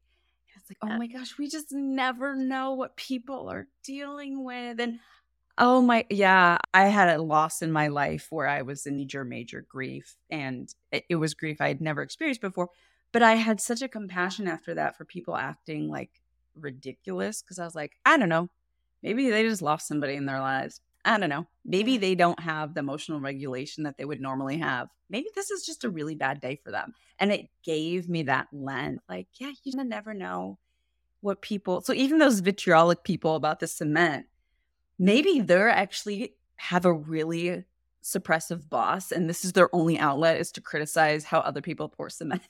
It's 0.70 0.82
like, 0.82 0.92
oh 0.92 0.98
my 0.98 1.08
gosh, 1.08 1.38
we 1.38 1.48
just 1.48 1.72
never 1.72 2.36
know 2.36 2.74
what 2.74 2.98
people 2.98 3.50
are 3.50 3.68
dealing 3.84 4.44
with. 4.44 4.80
And 4.80 5.00
oh 5.58 5.82
my, 5.82 6.06
yeah, 6.10 6.58
I 6.74 6.88
had 6.88 7.10
a 7.10 7.22
loss 7.22 7.62
in 7.62 7.72
my 7.72 7.88
life 7.88 8.28
where 8.32 8.48
I 8.48 8.64
was 8.64 8.86
in 8.86 8.98
major, 8.98 9.24
major 9.24 9.66
grief. 9.68 10.18
And 10.30 10.74
it, 10.92 11.06
it 11.10 11.16
was 11.16 11.34
grief 11.34 11.62
I 11.62 11.70
had 11.70 11.82
never 11.82 12.02
experienced 12.02 12.42
before. 12.42 12.70
But 13.14 13.24
I 13.24 13.36
had 13.36 13.62
such 13.62 13.82
a 13.82 13.88
compassion 13.88 14.48
after 14.48 14.74
that 14.74 14.98
for 14.98 15.06
people 15.06 15.38
acting 15.38 15.88
like 15.88 16.12
ridiculous 16.54 17.42
because 17.42 17.60
I 17.60 17.66
was 17.66 17.76
like, 17.76 17.94
I 18.06 18.18
don't 18.18 18.30
know, 18.30 18.50
maybe 19.02 19.30
they 19.30 19.44
just 19.44 19.62
lost 19.62 19.88
somebody 19.88 20.16
in 20.16 20.26
their 20.26 20.42
lives. 20.42 20.82
I 21.08 21.18
don't 21.18 21.30
know. 21.30 21.48
Maybe 21.64 21.98
they 21.98 22.16
don't 22.16 22.40
have 22.42 22.74
the 22.74 22.82
emotional 22.82 23.22
regulation 23.22 23.86
that 23.86 23.98
they 23.98 24.04
would 24.04 24.20
normally 24.20 24.58
have. 24.58 24.90
Maybe 25.10 25.28
this 25.36 25.50
is 25.50 25.66
just 25.66 25.86
a 25.86 25.90
really 25.90 26.16
bad 26.16 26.42
day 26.42 26.60
for 26.62 26.70
them. 26.70 26.94
And 27.18 27.32
it 27.32 27.48
gave 27.64 28.10
me 28.10 28.24
that 28.24 28.48
lens 28.52 29.00
like, 29.08 29.28
yeah, 29.40 29.52
you 29.64 29.84
never 29.86 30.14
know 30.14 30.60
what 31.22 31.42
people. 31.42 31.80
So 31.80 31.94
even 31.94 32.20
those 32.20 32.42
vitriolic 32.42 33.06
people 33.06 33.36
about 33.36 33.62
the 33.62 33.68
cement, 33.68 34.26
maybe 35.00 35.40
they're 35.40 35.70
actually 35.70 36.36
have 36.58 36.84
a 36.84 36.92
really 36.92 37.64
suppressive 38.04 38.70
boss 38.70 39.12
and 39.12 39.30
this 39.30 39.46
is 39.46 39.54
their 39.54 39.74
only 39.74 39.98
outlet 39.98 40.38
is 40.38 40.52
to 40.52 40.62
criticize 40.62 41.24
how 41.24 41.40
other 41.40 41.62
people 41.62 41.88
pour 41.88 42.10
cement. 42.10 42.42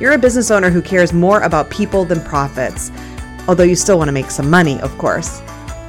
You're 0.00 0.12
a 0.12 0.18
business 0.18 0.50
owner 0.50 0.70
who 0.70 0.80
cares 0.80 1.12
more 1.12 1.42
about 1.42 1.68
people 1.68 2.06
than 2.06 2.20
profits, 2.22 2.90
although 3.46 3.62
you 3.62 3.76
still 3.76 3.98
want 3.98 4.08
to 4.08 4.12
make 4.12 4.30
some 4.30 4.48
money, 4.48 4.80
of 4.80 4.96
course. 4.96 5.42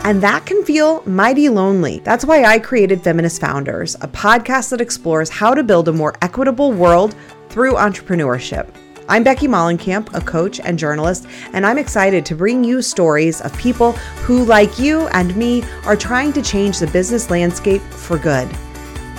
And 0.06 0.22
that 0.22 0.46
can 0.46 0.66
feel 0.66 1.02
mighty 1.06 1.48
lonely. 1.48 2.00
That's 2.00 2.26
why 2.26 2.44
I 2.44 2.60
created 2.60 3.02
Feminist 3.02 3.40
Founders, 3.40 3.96
a 3.96 4.08
podcast 4.10 4.72
that 4.72 4.82
explores 4.82 5.30
how 5.30 5.56
to 5.56 5.64
build 5.64 5.88
a 5.88 5.94
more 5.94 6.14
equitable 6.22 6.74
world 6.74 7.16
through 7.48 7.76
entrepreneurship. 7.76 8.68
I'm 9.08 9.24
Becky 9.24 9.48
Mollenkamp, 9.48 10.14
a 10.14 10.20
coach 10.20 10.60
and 10.60 10.78
journalist, 10.78 11.26
and 11.54 11.66
I'm 11.66 11.78
excited 11.78 12.26
to 12.26 12.36
bring 12.36 12.66
you 12.66 12.82
stories 12.82 13.40
of 13.40 13.58
people 13.58 13.94
who, 14.26 14.44
like 14.44 14.78
you 14.78 15.08
and 15.08 15.34
me, 15.38 15.64
are 15.86 15.96
trying 15.96 16.34
to 16.34 16.42
change 16.42 16.80
the 16.80 16.88
business 16.88 17.30
landscape 17.30 17.82
for 17.82 18.18
good. 18.18 18.50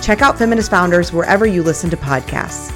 Check 0.03 0.21
out 0.21 0.37
Feminist 0.37 0.69
Founders 0.69 1.11
wherever 1.11 1.47
you 1.47 1.63
listen 1.63 1.89
to 1.89 1.97
podcasts. 1.97 2.71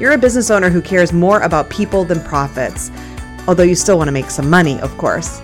You're 0.00 0.12
a 0.12 0.18
business 0.18 0.50
owner 0.50 0.70
who 0.70 0.80
cares 0.80 1.12
more 1.12 1.40
about 1.40 1.68
people 1.68 2.04
than 2.04 2.20
profits 2.20 2.90
although 3.46 3.62
you 3.62 3.74
still 3.74 3.98
want 3.98 4.08
to 4.08 4.12
make 4.12 4.30
some 4.30 4.48
money, 4.48 4.80
of 4.80 4.96
course. 4.98 5.40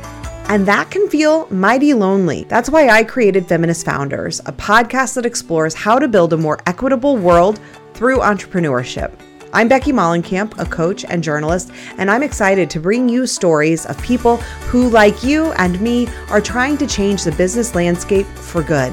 And 0.49 0.67
that 0.67 0.91
can 0.91 1.09
feel 1.09 1.47
mighty 1.51 1.95
lonely. 1.95 2.45
That's 2.45 2.71
why 2.71 2.89
I 2.89 3.05
created 3.05 3.47
Feminist 3.47 3.85
Founders, 3.87 4.41
a 4.41 4.53
podcast 4.53 5.15
that 5.15 5.27
explores 5.27 5.75
how 5.75 5.99
to 5.99 6.09
build 6.09 6.33
a 6.33 6.37
more 6.37 6.59
equitable 6.67 7.17
world 7.17 7.61
through 7.95 8.19
entrepreneurship. 8.19 9.13
I'm 9.53 9.69
Becky 9.69 9.93
Mollenkamp, 9.93 10.59
a 10.59 10.65
coach 10.65 11.05
and 11.05 11.23
journalist, 11.23 11.73
and 11.99 12.11
I'm 12.11 12.23
excited 12.23 12.71
to 12.71 12.81
bring 12.81 13.09
you 13.09 13.27
stories 13.27 13.85
of 13.87 14.01
people 14.01 14.37
who, 14.69 14.89
like 14.89 15.25
you 15.25 15.53
and 15.53 15.81
me, 15.81 16.09
are 16.31 16.41
trying 16.41 16.79
to 16.79 16.87
change 16.87 17.25
the 17.25 17.33
business 17.33 17.75
landscape 17.75 18.27
for 18.27 18.63
good. 18.63 18.93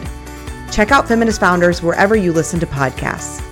Check 0.72 0.92
out 0.92 1.08
Feminist 1.08 1.40
Founders 1.40 1.82
wherever 1.82 2.16
you 2.16 2.34
listen 2.34 2.60
to 2.60 2.66
podcasts. 2.68 3.47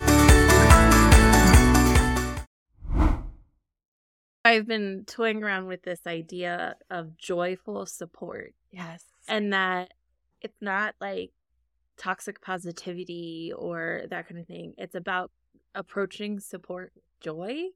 I've 4.46 4.68
been 4.68 5.06
toying 5.08 5.44
around 5.44 5.66
with 5.66 5.82
this 5.82 6.02
idea 6.06 6.76
of 6.92 7.18
joyful 7.18 7.88
support. 7.88 8.54
Yes. 8.72 9.04
And 9.28 9.52
that 9.52 9.92
it's 10.40 10.62
not 10.62 10.94
like 11.02 11.32
toxic 11.98 12.42
positivity 12.42 13.52
or 13.58 14.04
that 14.12 14.30
kind 14.30 14.40
of 14.40 14.46
thing. 14.46 14.76
It's 14.78 14.94
about 14.94 15.32
approaching 15.74 16.40
support 16.40 16.92
with 16.94 17.04
joy 17.20 17.70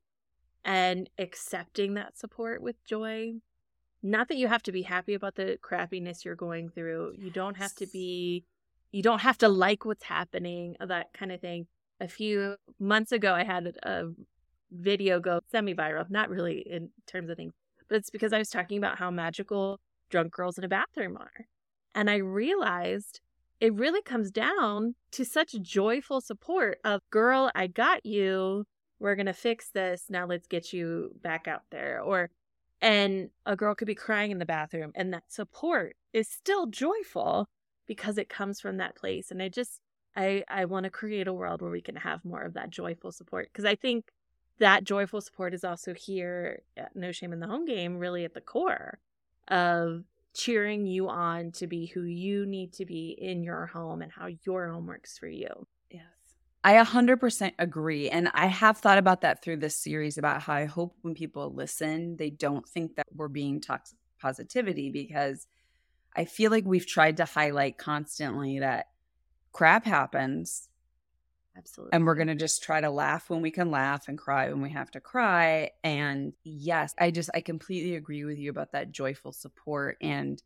and 0.64 1.10
accepting 1.18 1.96
that 1.96 2.20
support 2.20 2.62
with 2.62 2.76
joy. 2.86 3.34
Not 4.04 4.28
that 4.28 4.38
you 4.38 4.48
have 4.48 4.64
to 4.64 4.72
be 4.72 4.84
happy 4.84 5.16
about 5.16 5.36
the 5.36 5.58
crappiness 5.64 6.24
you're 6.24 6.36
going 6.36 6.70
through. 6.70 7.16
You 7.18 7.32
don't 7.32 7.58
have 7.58 7.74
to 7.76 7.88
be, 7.88 8.46
you 8.92 9.02
don't 9.02 9.22
have 9.22 9.40
to 9.40 9.50
like 9.50 9.86
what's 9.86 10.04
happening, 10.04 10.76
that 10.80 11.14
kind 11.14 11.32
of 11.32 11.42
thing. 11.42 11.66
A 12.00 12.08
few 12.08 12.58
months 12.80 13.12
ago, 13.12 13.34
I 13.34 13.44
had 13.44 13.76
a 13.84 14.12
video 14.72 15.20
go 15.20 15.40
semi 15.52 15.74
viral, 15.74 16.10
not 16.10 16.30
really 16.30 16.60
in 16.60 16.90
terms 17.08 17.30
of 17.30 17.38
things, 17.38 17.54
but 17.88 17.96
it's 17.96 18.10
because 18.10 18.34
I 18.34 18.38
was 18.38 18.50
talking 18.50 18.78
about 18.78 18.98
how 18.98 19.12
magical 19.12 19.80
drunk 20.10 20.32
girls 20.32 20.58
in 20.58 20.64
a 20.64 20.70
bathroom 20.70 21.18
are. 21.18 21.46
And 21.96 22.10
I 22.10 22.18
realized 22.18 23.22
it 23.60 23.74
really 23.74 24.02
comes 24.02 24.32
down 24.32 24.96
to 25.12 25.26
such 25.26 25.54
joyful 25.62 26.22
support 26.22 26.80
of, 26.84 27.02
girl, 27.10 27.52
I 27.56 27.68
got 27.68 28.06
you. 28.06 28.66
We're 29.00 29.16
going 29.16 29.26
to 29.26 29.34
fix 29.34 29.70
this. 29.70 30.06
Now 30.10 30.26
let's 30.26 30.48
get 30.48 30.72
you 30.72 31.12
back 31.22 31.48
out 31.48 31.64
there. 31.72 32.02
Or, 32.02 32.30
and 32.82 33.30
a 33.46 33.56
girl 33.56 33.76
could 33.76 33.88
be 33.88 33.96
crying 33.96 34.32
in 34.32 34.40
the 34.40 34.46
bathroom, 34.46 34.92
and 34.96 35.14
that 35.14 35.24
support 35.28 35.96
is 36.14 36.30
still 36.30 36.68
joyful 36.68 37.48
because 37.86 38.18
it 38.18 38.30
comes 38.30 38.62
from 38.62 38.78
that 38.78 38.96
place. 38.96 39.32
And 39.32 39.42
I 39.42 39.50
just, 39.50 39.82
I, 40.16 40.44
I 40.48 40.66
want 40.66 40.86
to 40.86 40.90
create 40.90 41.28
a 41.28 41.34
world 41.34 41.62
where 41.62 41.72
we 41.72 41.82
can 41.82 41.98
have 41.98 42.24
more 42.24 42.44
of 42.44 42.54
that 42.54 42.70
joyful 42.70 43.12
support 43.12 43.50
because 43.52 43.66
I 43.66 43.76
think 43.76 44.06
that 44.60 44.84
joyful 44.84 45.22
support 45.22 45.54
is 45.54 45.64
also 45.64 45.94
here 45.94 46.62
No 46.96 47.12
Shame 47.12 47.34
in 47.34 47.40
the 47.40 47.48
Home 47.48 47.66
Game, 47.66 47.98
really 47.98 48.26
at 48.26 48.34
the 48.34 48.42
core 48.42 49.00
of 49.48 50.04
cheering 50.34 50.86
you 50.86 51.10
on 51.10 51.52
to 51.54 51.68
be 51.68 51.88
who 51.88 52.04
you 52.04 52.46
need 52.46 52.72
to 52.74 52.86
be 52.86 53.18
in 53.20 53.44
your 53.44 53.66
home 53.66 54.02
and 54.02 54.12
how 54.12 54.28
your 54.46 54.72
home 54.72 54.86
works 54.86 55.18
for 55.18 55.28
you. 55.28 55.68
Yes. 55.90 56.04
I 56.64 56.76
100% 56.76 57.54
agree. 57.58 58.10
And 58.10 58.30
I 58.34 58.46
have 58.46 58.78
thought 58.78 58.98
about 59.00 59.22
that 59.22 59.42
through 59.42 59.58
this 59.58 59.76
series 59.76 60.18
about 60.18 60.42
how 60.44 60.54
I 60.54 60.66
hope 60.66 60.96
when 61.02 61.16
people 61.16 61.54
listen, 61.54 62.16
they 62.18 62.30
don't 62.30 62.68
think 62.68 62.96
that 62.96 63.08
we're 63.14 63.28
being 63.28 63.60
toxic 63.60 63.98
positivity 64.22 64.92
because 64.92 65.48
I 66.16 66.26
feel 66.26 66.52
like 66.52 66.66
we've 66.66 66.88
tried 66.88 67.18
to 67.18 67.26
highlight 67.26 67.78
constantly 67.78 68.60
that 68.60 68.88
crap 69.52 69.86
happens 69.86 70.69
Absolutely. 71.58 71.94
And 71.94 72.06
we're 72.06 72.16
going 72.16 72.28
to 72.28 72.36
just 72.36 72.64
try 72.64 72.80
to 72.80 72.90
laugh 72.90 73.30
when 73.30 73.42
we 73.42 73.52
can 73.52 73.70
laugh 73.70 74.08
and 74.08 74.18
cry 74.18 74.50
when 74.50 74.62
we 74.62 74.70
have 74.70 74.92
to 74.92 75.02
cry. 75.02 75.72
And 75.84 76.34
yes, 76.44 76.94
I 76.98 77.12
just, 77.12 77.30
I 77.34 77.42
completely 77.42 77.96
agree 77.96 78.24
with 78.24 78.38
you 78.38 78.50
about 78.50 78.72
that 78.72 78.92
joyful 78.92 79.34
support 79.34 79.98
and 80.02 80.42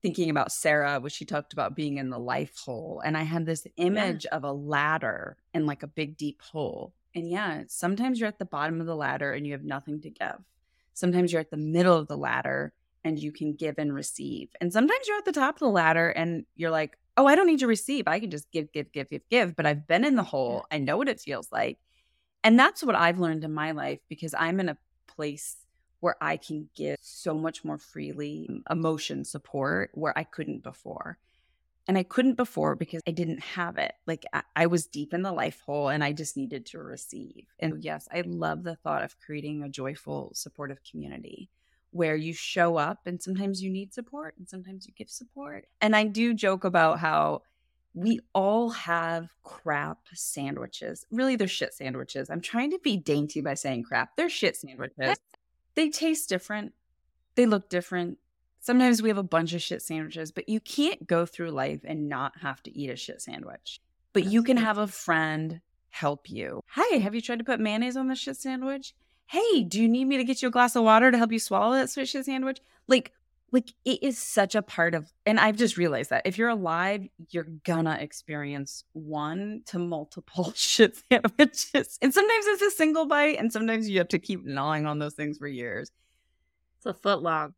thinking 0.00 0.30
about 0.30 0.52
Sarah, 0.52 1.00
which 1.00 1.14
she 1.14 1.24
talked 1.24 1.52
about 1.52 1.74
being 1.74 1.98
in 1.98 2.10
the 2.10 2.18
life 2.18 2.56
hole. 2.58 3.02
And 3.04 3.16
I 3.16 3.22
had 3.22 3.46
this 3.46 3.66
image 3.76 4.26
yeah. 4.30 4.36
of 4.36 4.44
a 4.44 4.52
ladder 4.52 5.36
in 5.52 5.66
like 5.66 5.82
a 5.82 5.86
big, 5.86 6.16
deep 6.16 6.42
hole. 6.42 6.92
And 7.14 7.30
yeah, 7.30 7.62
sometimes 7.68 8.18
you're 8.18 8.28
at 8.28 8.38
the 8.38 8.44
bottom 8.44 8.80
of 8.80 8.86
the 8.86 8.96
ladder 8.96 9.32
and 9.32 9.46
you 9.46 9.52
have 9.52 9.64
nothing 9.64 10.00
to 10.02 10.10
give. 10.10 10.38
Sometimes 10.94 11.32
you're 11.32 11.40
at 11.40 11.50
the 11.50 11.56
middle 11.56 11.96
of 11.96 12.08
the 12.08 12.16
ladder 12.16 12.72
and 13.04 13.18
you 13.18 13.32
can 13.32 13.54
give 13.54 13.76
and 13.78 13.94
receive. 13.94 14.50
And 14.60 14.72
sometimes 14.72 15.06
you're 15.06 15.18
at 15.18 15.24
the 15.24 15.32
top 15.32 15.56
of 15.56 15.60
the 15.60 15.68
ladder 15.68 16.08
and 16.08 16.46
you're 16.56 16.70
like, 16.70 16.96
oh, 17.16 17.26
I 17.26 17.34
don't 17.34 17.46
need 17.46 17.60
to 17.60 17.66
receive. 17.66 18.08
I 18.08 18.20
can 18.20 18.30
just 18.30 18.50
give, 18.50 18.72
give, 18.72 18.92
give, 18.92 19.08
give, 19.08 19.22
give. 19.30 19.56
But 19.56 19.66
I've 19.66 19.86
been 19.86 20.04
in 20.04 20.16
the 20.16 20.22
hole. 20.22 20.64
I 20.70 20.78
know 20.78 20.96
what 20.96 21.08
it 21.08 21.20
feels 21.20 21.50
like. 21.52 21.78
And 22.42 22.58
that's 22.58 22.82
what 22.82 22.94
I've 22.94 23.18
learned 23.18 23.44
in 23.44 23.54
my 23.54 23.70
life 23.70 24.00
because 24.08 24.34
I'm 24.36 24.60
in 24.60 24.68
a 24.68 24.76
place 25.06 25.56
where 26.00 26.16
I 26.20 26.36
can 26.36 26.68
give 26.74 26.98
so 27.00 27.34
much 27.34 27.64
more 27.64 27.78
freely 27.78 28.46
mm, 28.50 28.60
emotion 28.70 29.24
support 29.24 29.90
where 29.94 30.16
I 30.18 30.24
couldn't 30.24 30.62
before. 30.62 31.18
And 31.88 31.96
I 31.96 32.02
couldn't 32.02 32.34
before 32.34 32.76
because 32.76 33.00
I 33.06 33.10
didn't 33.10 33.40
have 33.40 33.78
it. 33.78 33.94
Like 34.06 34.24
I, 34.32 34.42
I, 34.56 34.66
was 34.66 34.86
deep 34.86 35.14
in 35.14 35.22
the 35.22 35.32
life 35.32 35.60
hole 35.64 35.88
and 35.88 36.04
I 36.04 36.12
just 36.12 36.36
needed 36.36 36.66
to 36.66 36.78
receive. 36.78 37.46
And 37.58 37.82
yes, 37.82 38.08
I 38.12 38.22
love 38.26 38.64
the 38.64 38.76
thought 38.76 39.02
of 39.02 39.18
creating 39.18 39.62
a 39.62 39.68
joyful, 39.68 40.32
supportive 40.34 40.80
community 40.90 41.50
where 41.94 42.16
you 42.16 42.34
show 42.34 42.76
up 42.76 43.06
and 43.06 43.22
sometimes 43.22 43.62
you 43.62 43.70
need 43.70 43.94
support 43.94 44.34
and 44.36 44.48
sometimes 44.48 44.84
you 44.84 44.92
give 44.96 45.08
support. 45.08 45.66
And 45.80 45.94
I 45.94 46.04
do 46.04 46.34
joke 46.34 46.64
about 46.64 46.98
how 46.98 47.42
we 47.94 48.18
all 48.34 48.70
have 48.70 49.28
crap 49.44 49.98
sandwiches. 50.12 51.06
Really, 51.12 51.36
they're 51.36 51.46
shit 51.46 51.72
sandwiches. 51.72 52.30
I'm 52.30 52.40
trying 52.40 52.72
to 52.72 52.80
be 52.80 52.96
dainty 52.96 53.40
by 53.40 53.54
saying 53.54 53.84
crap. 53.84 54.16
They're 54.16 54.28
shit 54.28 54.56
sandwiches. 54.56 55.16
they 55.76 55.88
taste 55.88 56.28
different, 56.28 56.72
they 57.36 57.46
look 57.46 57.68
different. 57.68 58.18
Sometimes 58.58 59.00
we 59.00 59.08
have 59.08 59.18
a 59.18 59.22
bunch 59.22 59.52
of 59.52 59.62
shit 59.62 59.80
sandwiches, 59.80 60.32
but 60.32 60.48
you 60.48 60.58
can't 60.58 61.06
go 61.06 61.26
through 61.26 61.50
life 61.50 61.82
and 61.84 62.08
not 62.08 62.32
have 62.40 62.60
to 62.64 62.76
eat 62.76 62.90
a 62.90 62.96
shit 62.96 63.22
sandwich. 63.22 63.80
But 64.12 64.24
you 64.24 64.42
can 64.42 64.56
have 64.56 64.78
a 64.78 64.88
friend 64.88 65.60
help 65.90 66.28
you. 66.28 66.60
Hey, 66.74 66.98
have 66.98 67.14
you 67.14 67.20
tried 67.20 67.38
to 67.38 67.44
put 67.44 67.60
mayonnaise 67.60 67.96
on 67.96 68.08
the 68.08 68.16
shit 68.16 68.36
sandwich? 68.36 68.94
Hey, 69.26 69.62
do 69.62 69.80
you 69.80 69.88
need 69.88 70.04
me 70.04 70.16
to 70.16 70.24
get 70.24 70.42
you 70.42 70.48
a 70.48 70.50
glass 70.50 70.76
of 70.76 70.84
water 70.84 71.10
to 71.10 71.18
help 71.18 71.32
you 71.32 71.38
swallow 71.38 71.74
that 71.74 71.90
swish 71.90 72.12
sandwich? 72.12 72.60
Like, 72.86 73.12
like 73.52 73.72
it 73.84 74.02
is 74.02 74.18
such 74.18 74.56
a 74.56 74.62
part 74.62 74.94
of 74.94 75.12
and 75.26 75.38
I've 75.38 75.56
just 75.56 75.76
realized 75.76 76.10
that 76.10 76.26
if 76.26 76.36
you're 76.36 76.48
alive, 76.48 77.06
you're 77.30 77.46
gonna 77.64 77.96
experience 78.00 78.84
one 78.92 79.62
to 79.66 79.78
multiple 79.78 80.52
shit 80.56 81.00
sandwiches. 81.10 81.98
And 82.02 82.12
sometimes 82.12 82.46
it's 82.46 82.62
a 82.62 82.70
single 82.70 83.06
bite, 83.06 83.38
and 83.38 83.52
sometimes 83.52 83.88
you 83.88 83.98
have 83.98 84.08
to 84.08 84.18
keep 84.18 84.44
gnawing 84.44 84.86
on 84.86 84.98
those 84.98 85.14
things 85.14 85.38
for 85.38 85.46
years. 85.46 85.90
It's 86.78 86.86
a 86.86 86.94
foot 86.94 87.22
long. 87.22 87.54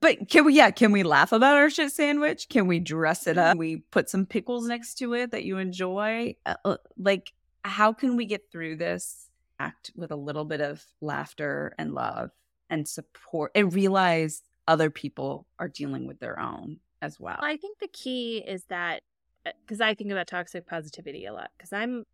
but 0.00 0.28
can 0.28 0.44
we 0.44 0.54
yeah, 0.54 0.70
can 0.70 0.92
we 0.92 1.02
laugh 1.02 1.32
about 1.32 1.56
our 1.56 1.70
shit 1.70 1.90
sandwich? 1.90 2.48
Can 2.48 2.66
we 2.66 2.78
dress 2.78 3.26
it 3.26 3.38
up? 3.38 3.52
Can 3.52 3.58
we 3.58 3.76
put 3.90 4.10
some 4.10 4.26
pickles 4.26 4.66
next 4.66 4.96
to 4.96 5.14
it 5.14 5.30
that 5.30 5.44
you 5.44 5.58
enjoy? 5.58 6.36
Uh, 6.44 6.56
uh 6.64 6.76
like 6.98 7.32
how 7.64 7.92
can 7.92 8.16
we 8.16 8.26
get 8.26 8.50
through 8.52 8.76
this 8.76 9.23
act 9.64 9.90
with 9.96 10.10
a 10.10 10.16
little 10.16 10.44
bit 10.44 10.60
of 10.60 10.84
laughter 11.00 11.74
and 11.78 11.94
love 11.94 12.30
and 12.70 12.86
support 12.88 13.50
and 13.54 13.72
realize 13.74 14.42
other 14.66 14.90
people 14.90 15.46
are 15.58 15.68
dealing 15.68 16.06
with 16.06 16.18
their 16.20 16.38
own 16.38 16.78
as 17.02 17.20
well. 17.20 17.38
I 17.40 17.56
think 17.56 17.78
the 17.78 17.88
key 17.88 18.38
is 18.46 18.64
that 18.68 19.00
because 19.60 19.80
uh, 19.80 19.84
I 19.84 19.94
think 19.94 20.10
about 20.10 20.26
toxic 20.26 20.66
positivity 20.66 21.26
a 21.26 21.32
lot 21.32 21.50
because 21.56 21.72
I'm 21.72 22.04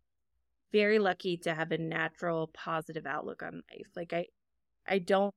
very 0.71 0.99
lucky 0.99 1.37
to 1.37 1.53
have 1.53 1.71
a 1.71 1.77
natural 1.77 2.47
positive 2.53 3.05
outlook 3.05 3.41
on 3.43 3.63
life. 3.71 3.87
Like 3.95 4.13
I 4.13 4.25
I 4.87 4.99
don't 4.99 5.33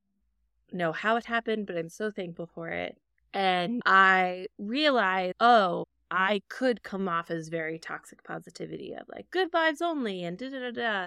know 0.73 0.93
how 0.93 1.17
it 1.17 1.25
happened, 1.27 1.67
but 1.67 1.77
I'm 1.77 1.89
so 1.89 2.11
thankful 2.11 2.49
for 2.53 2.69
it. 2.69 2.97
And 3.33 3.83
I 3.85 4.47
realized, 4.59 5.35
oh, 5.41 5.85
I 6.11 6.43
could 6.49 6.83
come 6.83 7.09
off 7.09 7.31
as 7.31 7.49
very 7.49 7.79
toxic 7.79 8.23
positivity 8.25 8.93
of 8.93 9.07
like 9.09 9.31
good 9.31 9.51
vibes 9.51 9.83
only 9.83 10.23
and 10.25 10.39
da 10.39 10.51
da 10.51 10.59
da 10.59 10.71
da. 10.71 11.07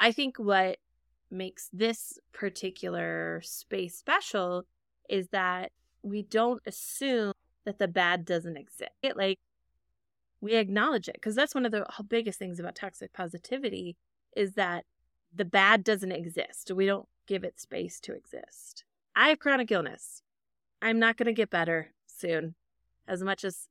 I 0.00 0.12
think 0.12 0.38
what 0.38 0.78
makes 1.30 1.68
this 1.72 2.18
particular 2.32 3.40
space 3.44 3.94
special 3.94 4.64
is 5.08 5.28
that 5.28 5.70
we 6.02 6.22
don't 6.22 6.62
assume 6.66 7.34
that 7.66 7.78
the 7.78 7.86
bad 7.86 8.24
doesn't 8.24 8.56
exist. 8.56 8.90
Like 9.14 9.38
we 10.40 10.54
acknowledge 10.54 11.08
it 11.08 11.16
because 11.16 11.34
that's 11.34 11.54
one 11.54 11.66
of 11.66 11.72
the 11.72 11.86
biggest 12.08 12.38
things 12.38 12.58
about 12.58 12.74
toxic 12.74 13.12
positivity 13.12 13.96
is 14.34 14.54
that 14.54 14.86
the 15.34 15.44
bad 15.44 15.84
doesn't 15.84 16.12
exist. 16.12 16.72
We 16.74 16.86
don't 16.86 17.06
give 17.26 17.44
it 17.44 17.60
space 17.60 18.00
to 18.00 18.14
exist. 18.14 18.84
I 19.14 19.28
have 19.28 19.38
chronic 19.38 19.70
illness. 19.70 20.22
I'm 20.80 20.98
not 20.98 21.18
going 21.18 21.26
to 21.26 21.32
get 21.32 21.50
better 21.50 21.92
soon. 22.06 22.54
As 23.06 23.22
much 23.22 23.44
as 23.44 23.68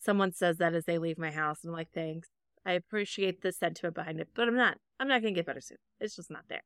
someone 0.00 0.32
says 0.32 0.58
that 0.58 0.74
as 0.74 0.86
they 0.86 0.98
leave 0.98 1.18
my 1.18 1.30
house, 1.30 1.60
I'm 1.64 1.70
like, 1.70 1.92
thanks. 1.92 2.28
I 2.66 2.72
appreciate 2.72 3.42
the 3.42 3.52
sentiment 3.52 3.94
behind 3.94 4.18
it, 4.18 4.28
but 4.34 4.48
I'm 4.48 4.56
not. 4.56 4.78
I'm 5.00 5.08
not 5.08 5.22
going 5.22 5.34
to 5.34 5.38
get 5.38 5.46
better 5.46 5.60
soon. 5.60 5.78
It's 6.00 6.16
just 6.16 6.30
not 6.30 6.44
there. 6.48 6.62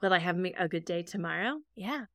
Will 0.00 0.12
I 0.12 0.18
have 0.18 0.36
a 0.58 0.68
good 0.68 0.84
day 0.84 1.02
tomorrow? 1.02 1.60
Yeah, 1.76 2.06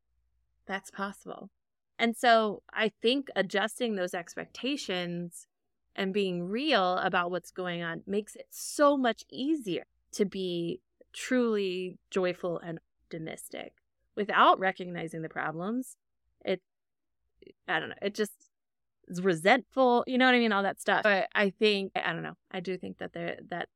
that's 0.65 0.91
possible. 0.91 1.49
And 1.97 2.15
so 2.15 2.62
I 2.73 2.91
think 3.01 3.29
adjusting 3.36 3.95
those 3.95 4.13
expectations 4.13 5.47
and 5.95 6.13
being 6.13 6.43
real 6.43 6.97
about 6.97 7.31
what's 7.31 7.51
going 7.51 7.81
on 7.81 8.03
makes 8.05 8.36
it 8.36 8.47
so 8.51 8.97
much 8.97 9.23
easier 9.31 9.86
to 10.12 10.25
be 10.25 10.81
truly 11.13 11.97
joyful 12.12 12.60
and 12.60 12.79
optimistic 13.05 13.73
without 14.15 14.60
recognizing 14.60 15.21
the 15.21 15.29
problems. 15.29 15.97
It, 16.45 16.62
I 17.67 17.79
don't 17.79 17.89
know, 17.89 17.95
it 18.01 18.13
just 18.13 18.33
is 19.07 19.21
resentful, 19.21 20.03
you 20.05 20.17
know 20.17 20.25
what 20.25 20.36
I 20.36 20.39
mean? 20.39 20.51
All 20.51 20.63
that 20.63 20.79
stuff. 20.79 21.03
But 21.03 21.29
I 21.33 21.49
think, 21.49 21.93
I 21.95 22.13
don't 22.13 22.23
know, 22.23 22.38
I 22.51 22.60
do 22.60 22.77
think 22.77 22.99
that 22.99 23.13
there, 23.13 23.38
that 23.49 23.69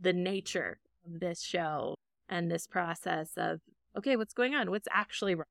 the 0.00 0.12
nature 0.12 0.78
of 1.06 1.20
this 1.20 1.42
show 1.42 1.94
and 2.28 2.50
this 2.50 2.66
process 2.66 3.32
of, 3.36 3.60
okay, 3.96 4.16
what's 4.16 4.34
going 4.34 4.54
on? 4.54 4.70
What's 4.70 4.88
actually 4.90 5.34
wrong? 5.34 5.44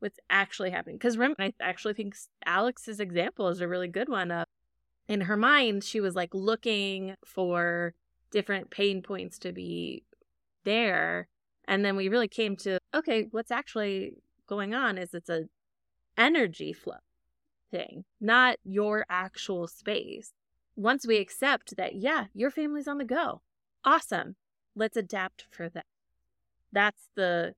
What's 0.00 0.18
actually 0.30 0.70
happening? 0.70 0.96
Because 0.96 1.18
I 1.38 1.52
actually 1.60 1.94
think 1.94 2.16
Alex's 2.44 3.00
example 3.00 3.48
is 3.48 3.60
a 3.60 3.68
really 3.68 3.88
good 3.88 4.08
one 4.08 4.30
of, 4.30 4.46
in 5.08 5.22
her 5.22 5.36
mind, 5.36 5.84
she 5.84 6.00
was 6.00 6.14
like 6.14 6.32
looking 6.32 7.14
for 7.24 7.94
different 8.30 8.70
pain 8.70 9.02
points 9.02 9.38
to 9.40 9.52
be 9.52 10.04
there. 10.64 11.28
And 11.66 11.84
then 11.84 11.96
we 11.96 12.08
really 12.08 12.28
came 12.28 12.56
to, 12.58 12.78
okay, 12.94 13.26
what's 13.30 13.50
actually 13.50 14.14
going 14.46 14.74
on 14.74 14.98
is 14.98 15.14
it's 15.14 15.28
a 15.28 15.44
energy 16.16 16.72
flow 16.72 16.96
thing, 17.70 18.04
not 18.20 18.56
your 18.64 19.04
actual 19.08 19.66
space. 19.66 20.32
Once 20.80 21.06
we 21.06 21.18
accept 21.18 21.76
that, 21.76 21.96
yeah, 21.96 22.24
your 22.32 22.50
family's 22.50 22.88
on 22.88 22.96
the 22.96 23.04
go. 23.04 23.42
Awesome. 23.84 24.36
Let's 24.74 24.96
adapt 24.96 25.44
for 25.50 25.68
that. 25.68 25.84
That's 26.72 27.08
the, 27.16 27.54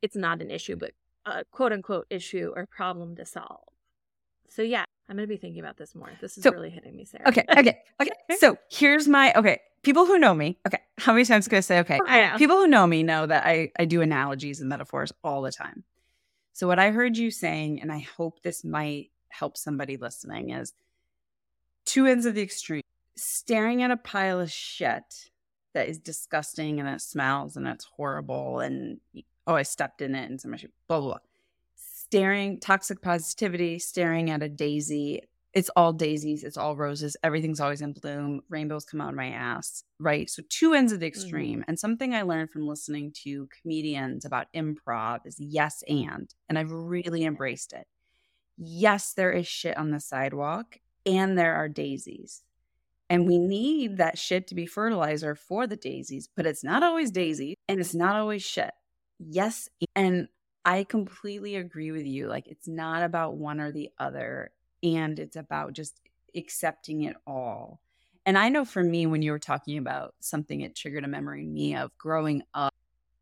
it's 0.00 0.16
not 0.16 0.42
an 0.42 0.50
issue, 0.50 0.74
but 0.74 0.90
a 1.24 1.44
quote 1.52 1.72
unquote 1.72 2.06
issue 2.10 2.52
or 2.56 2.66
problem 2.66 3.14
to 3.16 3.24
solve. 3.24 3.68
So, 4.48 4.62
yeah, 4.62 4.84
I'm 5.08 5.16
going 5.16 5.28
to 5.28 5.32
be 5.32 5.36
thinking 5.36 5.60
about 5.60 5.76
this 5.76 5.94
more. 5.94 6.10
This 6.20 6.36
is 6.36 6.42
so, 6.42 6.50
really 6.50 6.70
hitting 6.70 6.96
me, 6.96 7.04
Sara. 7.04 7.28
Okay. 7.28 7.44
Okay. 7.56 7.78
Okay. 8.02 8.10
so 8.38 8.56
here's 8.68 9.06
my, 9.06 9.32
okay. 9.36 9.60
People 9.84 10.06
who 10.06 10.18
know 10.18 10.34
me, 10.34 10.58
okay. 10.66 10.80
How 10.98 11.12
many 11.12 11.24
times 11.24 11.46
can 11.46 11.58
I 11.58 11.60
say, 11.60 11.78
okay? 11.80 12.00
Oh, 12.02 12.06
I 12.06 12.32
know. 12.32 12.38
People 12.38 12.56
who 12.56 12.66
know 12.66 12.84
me 12.88 13.04
know 13.04 13.26
that 13.26 13.46
I, 13.46 13.70
I 13.78 13.84
do 13.84 14.00
analogies 14.00 14.58
and 14.58 14.68
metaphors 14.68 15.12
all 15.22 15.42
the 15.42 15.52
time. 15.52 15.84
So, 16.52 16.66
what 16.66 16.80
I 16.80 16.90
heard 16.90 17.16
you 17.16 17.30
saying, 17.30 17.80
and 17.80 17.92
I 17.92 18.00
hope 18.00 18.42
this 18.42 18.64
might 18.64 19.10
help 19.28 19.56
somebody 19.56 19.96
listening, 19.96 20.50
is 20.50 20.72
two 21.84 22.06
ends 22.06 22.26
of 22.26 22.34
the 22.34 22.42
extreme. 22.42 22.82
Staring 23.16 23.82
at 23.82 23.90
a 23.90 23.96
pile 23.96 24.40
of 24.40 24.50
shit 24.50 25.30
that 25.74 25.88
is 25.88 25.98
disgusting 25.98 26.80
and 26.80 26.88
it 26.88 27.00
smells 27.00 27.56
and 27.56 27.66
it's 27.66 27.86
horrible 27.96 28.60
and 28.60 28.98
oh 29.46 29.54
i 29.54 29.62
stepped 29.62 30.02
in 30.02 30.14
it 30.14 30.30
and 30.30 30.40
so 30.40 30.48
much 30.48 30.64
blah 30.88 31.00
blah 31.00 31.08
blah. 31.08 31.18
Staring 31.74 32.60
toxic 32.60 33.00
positivity 33.00 33.78
staring 33.78 34.30
at 34.30 34.42
a 34.42 34.48
daisy. 34.48 35.22
It's 35.54 35.70
all 35.76 35.92
daisies. 35.92 36.44
It's 36.44 36.56
all 36.56 36.76
roses. 36.76 37.14
Everything's 37.22 37.60
always 37.60 37.82
in 37.82 37.92
bloom. 37.92 38.40
Rainbows 38.48 38.86
come 38.86 39.02
out 39.02 39.10
of 39.10 39.14
my 39.16 39.28
ass 39.28 39.84
right? 39.98 40.28
So 40.28 40.42
two 40.48 40.72
ends 40.74 40.92
of 40.92 41.00
the 41.00 41.06
extreme. 41.06 41.60
Mm-hmm. 41.60 41.68
and 41.68 41.78
something 41.78 42.14
i 42.14 42.22
learned 42.22 42.50
from 42.50 42.66
listening 42.66 43.12
to 43.24 43.48
comedians 43.60 44.24
about 44.24 44.46
improv 44.54 45.20
is 45.26 45.36
yes 45.38 45.82
and 45.88 46.34
and 46.48 46.58
i've 46.58 46.72
really 46.72 47.24
embraced 47.24 47.72
it. 47.72 47.86
Yes 48.56 49.12
there 49.14 49.32
is 49.32 49.46
shit 49.46 49.76
on 49.76 49.90
the 49.90 50.00
sidewalk 50.00 50.78
and 51.06 51.38
there 51.38 51.54
are 51.54 51.68
daisies 51.68 52.42
and 53.10 53.26
we 53.26 53.38
need 53.38 53.98
that 53.98 54.18
shit 54.18 54.46
to 54.46 54.54
be 54.54 54.66
fertilizer 54.66 55.34
for 55.34 55.66
the 55.66 55.76
daisies 55.76 56.28
but 56.36 56.46
it's 56.46 56.64
not 56.64 56.82
always 56.82 57.10
daisy 57.10 57.56
and 57.68 57.80
it's 57.80 57.94
not 57.94 58.16
always 58.16 58.42
shit 58.42 58.72
yes 59.18 59.68
and 59.94 60.28
I 60.64 60.84
completely 60.84 61.56
agree 61.56 61.90
with 61.90 62.06
you. 62.06 62.28
Like, 62.28 62.46
it's 62.46 62.68
not 62.68 63.02
about 63.02 63.36
one 63.36 63.60
or 63.60 63.72
the 63.72 63.90
other, 63.98 64.52
and 64.82 65.18
it's 65.18 65.36
about 65.36 65.72
just 65.72 66.00
accepting 66.36 67.02
it 67.02 67.16
all. 67.26 67.80
And 68.24 68.38
I 68.38 68.48
know 68.48 68.64
for 68.64 68.82
me, 68.82 69.06
when 69.06 69.22
you 69.22 69.32
were 69.32 69.40
talking 69.40 69.78
about 69.78 70.14
something, 70.20 70.60
it 70.60 70.76
triggered 70.76 71.04
a 71.04 71.08
memory 71.08 71.42
in 71.42 71.52
me 71.52 71.74
of 71.74 71.90
growing 71.98 72.42
up. 72.54 72.72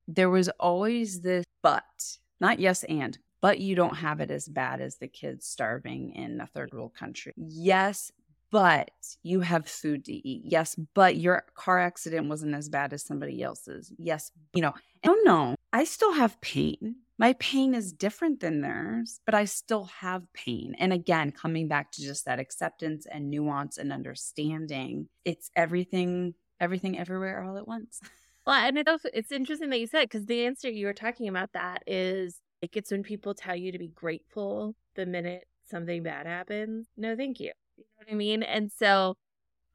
There 0.06 0.28
was 0.28 0.50
always 0.60 1.22
this 1.22 1.44
but, 1.62 2.18
not 2.40 2.58
yes 2.58 2.84
and, 2.84 3.18
but 3.40 3.60
you 3.60 3.74
don't 3.74 3.96
have 3.96 4.20
it 4.20 4.30
as 4.30 4.48
bad 4.48 4.80
as 4.80 4.96
the 4.96 5.08
kids 5.08 5.46
starving 5.46 6.14
in 6.14 6.40
a 6.40 6.46
third 6.46 6.72
world 6.72 6.94
country. 6.94 7.32
Yes, 7.36 8.12
but 8.50 8.90
you 9.22 9.40
have 9.40 9.68
food 9.68 10.04
to 10.06 10.12
eat. 10.12 10.42
Yes, 10.44 10.74
but 10.94 11.16
your 11.16 11.44
car 11.54 11.78
accident 11.78 12.28
wasn't 12.28 12.54
as 12.54 12.68
bad 12.68 12.92
as 12.92 13.04
somebody 13.04 13.42
else's. 13.42 13.92
Yes, 13.98 14.32
you 14.54 14.62
know, 14.62 14.74
I 15.04 15.08
don't. 15.24 15.56
I 15.72 15.84
still 15.84 16.12
have 16.12 16.40
pain 16.40 16.96
my 17.20 17.34
pain 17.34 17.74
is 17.74 17.92
different 17.92 18.40
than 18.40 18.62
theirs, 18.62 19.20
but 19.26 19.34
I 19.34 19.44
still 19.44 19.84
have 20.00 20.22
pain. 20.32 20.74
And 20.78 20.90
again, 20.90 21.32
coming 21.32 21.68
back 21.68 21.92
to 21.92 22.02
just 22.02 22.24
that 22.24 22.40
acceptance 22.40 23.04
and 23.04 23.28
nuance 23.28 23.76
and 23.76 23.92
understanding, 23.92 25.06
it's 25.26 25.50
everything, 25.54 26.32
everything 26.60 26.98
everywhere 26.98 27.44
all 27.44 27.58
at 27.58 27.68
once. 27.68 28.00
Well, 28.46 28.56
and 28.56 28.78
it 28.78 28.88
also, 28.88 29.10
it's 29.12 29.30
interesting 29.30 29.68
that 29.68 29.80
you 29.80 29.86
said 29.86 30.04
because 30.04 30.24
the 30.24 30.46
answer 30.46 30.70
you 30.70 30.86
were 30.86 30.94
talking 30.94 31.28
about 31.28 31.52
that 31.52 31.82
is 31.86 32.40
like 32.62 32.76
it's 32.76 32.90
when 32.90 33.02
people 33.02 33.34
tell 33.34 33.56
you 33.56 33.72
to 33.72 33.78
be 33.78 33.88
grateful 33.88 34.74
the 34.94 35.06
minute 35.06 35.46
something 35.68 36.02
bad 36.02 36.26
happens. 36.26 36.88
No, 36.96 37.16
thank 37.16 37.40
you. 37.40 37.52
You 37.76 37.84
know 37.84 38.04
what 38.04 38.12
I 38.12 38.16
mean? 38.16 38.42
And 38.42 38.70
so 38.70 39.16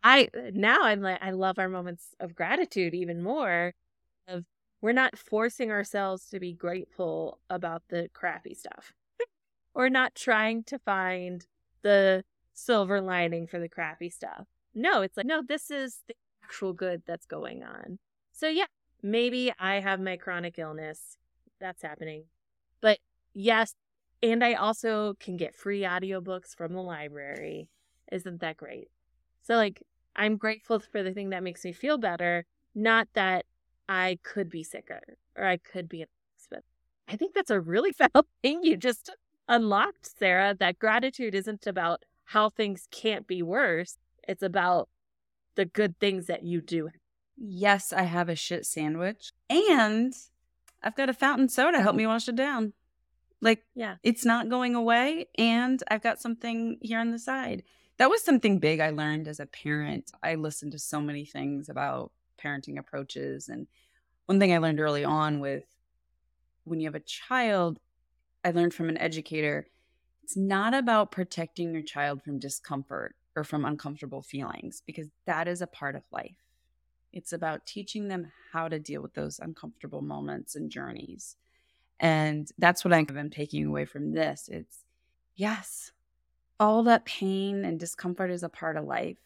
I 0.04 0.30
uh, 0.36 0.52
now 0.54 0.84
I'm 0.84 1.02
like 1.02 1.22
I 1.22 1.32
love 1.32 1.58
our 1.58 1.70
moments 1.70 2.16
of 2.20 2.36
gratitude 2.36 2.94
even 2.94 3.22
more 3.24 3.74
of 4.28 4.46
we're 4.82 4.92
not 4.92 5.18
forcing 5.18 5.72
ourselves 5.72 6.26
to 6.30 6.40
be 6.40 6.54
grateful 6.54 7.40
about 7.50 7.84
the 7.90 8.10
crappy 8.14 8.54
stuff. 8.54 8.94
we're 9.74 9.90
not 9.90 10.14
trying 10.16 10.64
to 10.66 10.78
find 10.80 11.46
the 11.82 12.24
silver 12.54 13.02
lining 13.02 13.48
for 13.48 13.60
the 13.60 13.70
crappy 13.70 14.10
stuff. 14.10 14.48
No, 14.74 15.02
it's 15.02 15.18
like, 15.18 15.26
no, 15.26 15.42
this 15.42 15.72
is 15.72 16.00
the 16.08 16.16
actual 16.44 16.74
good 16.74 17.04
that's 17.06 17.26
going 17.26 17.64
on. 17.64 18.00
So, 18.32 18.48
yeah, 18.48 18.66
maybe 19.02 19.54
I 19.60 19.80
have 19.80 20.00
my 20.00 20.18
chronic 20.18 20.60
illness. 20.60 21.18
That's 21.60 21.82
happening. 21.82 22.26
But 22.82 23.00
yes, 23.34 23.74
and 24.22 24.44
I 24.44 24.54
also 24.54 25.16
can 25.20 25.38
get 25.38 25.56
free 25.56 25.82
audiobooks 25.82 26.56
from 26.56 26.74
the 26.74 26.82
library. 26.82 27.70
Isn't 28.12 28.42
that 28.42 28.58
great? 28.58 28.90
So, 29.44 29.56
like, 29.56 29.84
I'm 30.16 30.38
grateful 30.38 30.80
for 30.80 31.04
the 31.04 31.12
thing 31.12 31.30
that 31.30 31.44
makes 31.44 31.64
me 31.64 31.74
feel 31.74 31.98
better, 31.98 32.46
not 32.74 33.08
that 33.14 33.46
I 33.88 34.20
could 34.24 34.50
be 34.50 34.64
sicker 34.64 35.02
or 35.36 35.46
I 35.46 35.58
could 35.58 35.90
be 35.90 36.02
in 36.02 36.08
hospital. 36.38 36.64
I 37.08 37.18
think 37.18 37.34
that's 37.34 37.52
a 37.52 37.60
really 37.60 37.92
foul 37.94 38.26
thing 38.42 38.64
you 38.64 38.78
just 38.78 39.12
unlocked, 39.48 40.18
Sara, 40.18 40.56
that 40.60 40.80
gratitude 40.80 41.36
isn't 41.36 41.68
about 41.68 42.04
how 42.26 42.50
things 42.50 42.88
can't 42.92 43.28
be 43.28 43.44
worse. 43.44 43.98
It's 44.28 44.42
about 44.42 44.90
the 45.56 45.66
good 45.66 46.00
things 46.00 46.26
that 46.28 46.44
you 46.44 46.62
do. 46.62 46.90
Yes, 47.38 47.94
I 47.94 48.04
have 48.04 48.30
a 48.30 48.36
shit 48.36 48.66
sandwich 48.66 49.32
and 49.50 50.14
I've 50.84 50.96
got 50.96 51.10
a 51.10 51.14
fountain 51.14 51.50
soda 51.50 51.82
help 51.82 51.96
me 51.96 52.08
wash 52.08 52.28
it 52.28 52.36
down. 52.36 52.74
Like, 53.42 53.64
yeah, 53.76 53.96
it's 54.04 54.26
not 54.26 54.50
going 54.50 54.76
away. 54.76 55.28
And 55.38 55.82
I've 55.90 56.04
got 56.04 56.22
something 56.22 56.78
here 56.82 57.00
on 57.00 57.12
the 57.12 57.20
side. 57.20 57.64
That 57.98 58.10
was 58.10 58.24
something 58.24 58.60
big 58.60 58.80
I 58.80 58.90
learned 58.90 59.28
as 59.28 59.40
a 59.40 59.46
parent. 59.46 60.12
I 60.22 60.36
listened 60.36 60.74
to 60.74 60.80
so 60.80 61.00
many 61.00 61.26
things 61.26 61.70
about 61.70 62.12
parenting 62.44 62.78
approaches. 62.78 63.50
And 63.50 63.68
one 64.26 64.40
thing 64.40 64.54
I 64.54 64.58
learned 64.58 64.80
early 64.80 65.04
on 65.04 65.40
with 65.40 65.64
when 66.64 66.80
you 66.80 66.88
have 66.88 66.96
a 66.96 67.00
child, 67.00 67.80
I 68.44 68.52
learned 68.52 68.74
from 68.74 68.90
an 68.90 68.98
educator, 68.98 69.68
it's 70.24 70.36
not 70.36 70.74
about 70.74 71.12
protecting 71.12 71.74
your 71.74 71.84
child 71.84 72.24
from 72.24 72.40
discomfort 72.40 73.16
or 73.36 73.44
from 73.44 73.66
uncomfortable 73.66 74.22
feelings, 74.22 74.82
because 74.86 75.08
that 75.26 75.48
is 75.48 75.62
a 75.62 75.68
part 75.68 75.96
of 75.96 76.04
life. 76.12 76.45
It's 77.16 77.34
about 77.34 77.66
teaching 77.66 78.08
them 78.08 78.32
how 78.52 78.68
to 78.68 78.78
deal 78.78 79.02
with 79.02 79.16
those 79.16 79.40
uncomfortable 79.40 80.02
moments 80.02 80.56
and 80.56 80.70
journeys. 80.70 81.36
And 82.00 82.48
that's 82.60 82.86
what 82.86 82.94
I'm 82.94 83.32
taking 83.32 83.66
away 83.66 83.86
from 83.86 84.12
this. 84.12 84.50
It's 84.52 84.84
yes, 85.36 85.92
all 86.60 86.84
that 86.84 87.06
pain 87.06 87.66
and 87.66 87.80
discomfort 87.80 88.30
is 88.30 88.44
a 88.44 88.50
part 88.50 88.78
of 88.78 88.86
life 88.86 89.18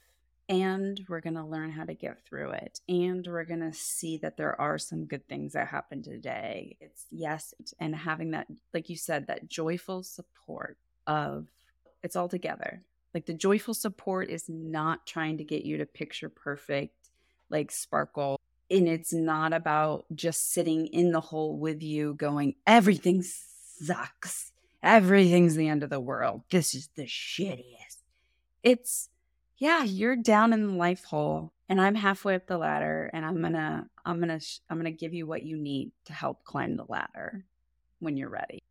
and 0.50 1.06
we're 1.08 1.22
going 1.22 1.36
to 1.36 1.46
learn 1.46 1.72
how 1.72 1.86
to 1.86 1.94
get 1.94 2.26
through 2.26 2.50
it 2.52 2.82
and 2.90 3.26
we're 3.28 3.46
going 3.46 3.60
to 3.60 3.72
see 3.72 4.18
that 4.18 4.36
there 4.36 4.60
are 4.60 4.80
some 4.80 5.06
good 5.06 5.26
things 5.28 5.54
that 5.54 5.68
happen 5.68 6.02
today 6.02 6.76
it's 6.82 7.06
yes 7.12 7.54
and 7.80 7.96
having 7.96 8.32
that 8.32 8.48
like 8.74 8.90
you 8.90 8.98
said 8.98 9.28
that 9.28 9.48
joyful 9.48 10.02
support 10.02 10.78
of 11.06 11.48
it's 12.04 12.16
all 12.16 12.28
together 12.28 12.82
like 13.14 13.26
the 13.26 13.34
joyful 13.34 13.74
support 13.74 14.30
is 14.30 14.50
not 14.50 15.06
trying 15.06 15.38
to 15.38 15.44
get 15.44 15.64
you 15.64 15.78
to 15.78 15.86
picture 15.86 16.30
perfect 16.30 16.99
like 17.50 17.72
sparkle 17.72 18.40
and 18.72 18.88
it's 18.88 19.14
not 19.14 19.54
about 19.54 20.06
just 20.14 20.52
sitting 20.52 20.88
in 20.88 21.12
the 21.12 21.22
hole 21.22 21.58
with 21.58 21.82
you 21.82 22.14
going 22.14 22.56
everything 22.68 23.24
sucks 23.24 24.52
everything's 24.84 25.56
the 25.56 25.68
end 25.68 25.84
of 25.84 25.90
the 25.90 26.00
world 26.00 26.42
this 26.50 26.74
is 26.74 26.90
the 26.96 27.06
shittiest 27.06 27.98
it's 28.64 29.10
yeah, 29.60 29.84
you're 29.84 30.16
down 30.16 30.54
in 30.54 30.68
the 30.68 30.74
life 30.74 31.04
hole 31.04 31.52
and 31.68 31.80
I'm 31.80 31.96
halfway 31.96 32.36
up 32.36 32.48
the 32.48 32.58
ladder 32.58 33.10
and 33.14 33.26
I'm 33.26 33.42
going 33.42 33.54
to 33.54 33.86
I'm 34.06 34.20
going 34.20 34.40
to 34.40 34.46
I'm 34.70 34.80
going 34.80 34.92
to 34.92 34.98
give 34.98 35.14
you 35.14 35.28
what 35.28 35.44
you 35.44 35.58
need 35.58 35.92
to 36.06 36.14
help 36.14 36.44
climb 36.46 36.78
the 36.78 36.86
ladder 36.88 37.44
when 38.00 38.16
you're 38.16 38.30
ready. 38.30 38.64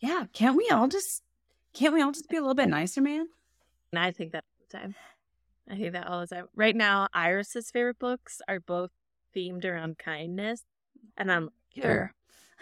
Yeah, 0.00 0.24
can't 0.32 0.56
we 0.56 0.68
all 0.70 0.88
just 0.88 1.22
can't 1.74 1.92
we 1.92 2.00
all 2.00 2.12
just 2.12 2.30
be 2.30 2.38
a 2.38 2.40
little 2.40 2.54
bit 2.54 2.68
nicer, 2.68 3.02
man? 3.02 3.28
And 3.92 3.98
I 3.98 4.10
think 4.10 4.32
that 4.32 4.44
all 4.44 4.66
the 4.70 4.78
time. 4.78 4.94
I 5.70 5.76
think 5.76 5.92
that 5.92 6.06
all 6.06 6.20
the 6.20 6.26
time. 6.26 6.46
Right 6.54 6.76
now, 6.76 7.08
Iris's 7.12 7.70
favorite 7.70 7.98
books 7.98 8.40
are 8.48 8.60
both 8.60 8.90
themed 9.34 9.64
around 9.64 9.98
kindness. 9.98 10.62
And 11.16 11.30
I'm 11.30 11.50
here. 11.68 12.14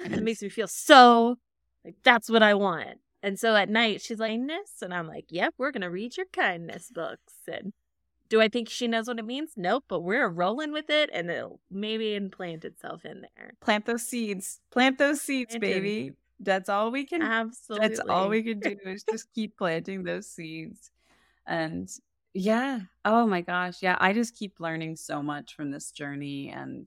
It 0.05 0.11
makes 0.23 0.43
me 0.43 0.49
feel 0.49 0.69
so 0.69 1.39
like 1.85 1.97
that's 2.03 2.29
what 2.29 2.43
I 2.43 2.55
want. 2.55 2.99
And 3.23 3.39
so 3.39 3.57
at 3.57 3.69
night 3.69 4.03
she's 4.03 4.19
like, 4.19 4.31
kindness. 4.31 4.83
And 4.83 4.93
I'm 4.93 5.07
like, 5.07 5.27
yep, 5.31 5.55
we're 5.57 5.71
going 5.71 5.83
to 5.83 5.91
read 5.91 6.17
your 6.17 6.27
kindness 6.33 6.91
books. 6.93 7.35
And 7.51 7.73
do 8.29 8.41
I 8.41 8.49
think 8.49 8.69
she 8.69 8.89
knows 8.89 9.07
what 9.07 9.19
it 9.19 9.25
means? 9.25 9.53
Nope, 9.57 9.85
but 9.89 10.01
we're 10.01 10.29
rolling 10.29 10.73
with 10.73 10.91
it 10.91 11.11
and 11.13 11.31
it'll 11.31 11.61
maybe 11.71 12.15
implant 12.15 12.65
itself 12.65 13.05
in 13.05 13.23
there. 13.23 13.53
Plant 13.61 13.87
those 13.87 14.03
seeds. 14.03 14.61
Plant 14.71 14.99
those 14.99 15.21
seeds, 15.21 15.55
Planted. 15.55 15.61
baby. 15.61 16.13
That's 16.39 16.69
all 16.69 16.91
we 16.91 17.05
can 17.05 17.23
Absolutely. 17.23 17.89
That's 17.89 18.01
all 18.01 18.29
we 18.29 18.43
can 18.43 18.59
do 18.61 18.77
is 18.85 19.05
just 19.09 19.33
keep 19.33 19.57
planting 19.57 20.03
those 20.03 20.27
seeds. 20.27 20.91
And 21.47 21.89
yeah. 22.37 22.81
Oh 23.05 23.27
my 23.27 23.41
gosh. 23.41 23.83
Yeah. 23.83 23.97
I 23.99 24.13
just 24.13 24.37
keep 24.37 24.61
learning 24.61 24.97
so 24.97 25.23
much 25.23 25.55
from 25.55 25.71
this 25.71 25.91
journey 25.91 26.51
and 26.51 26.87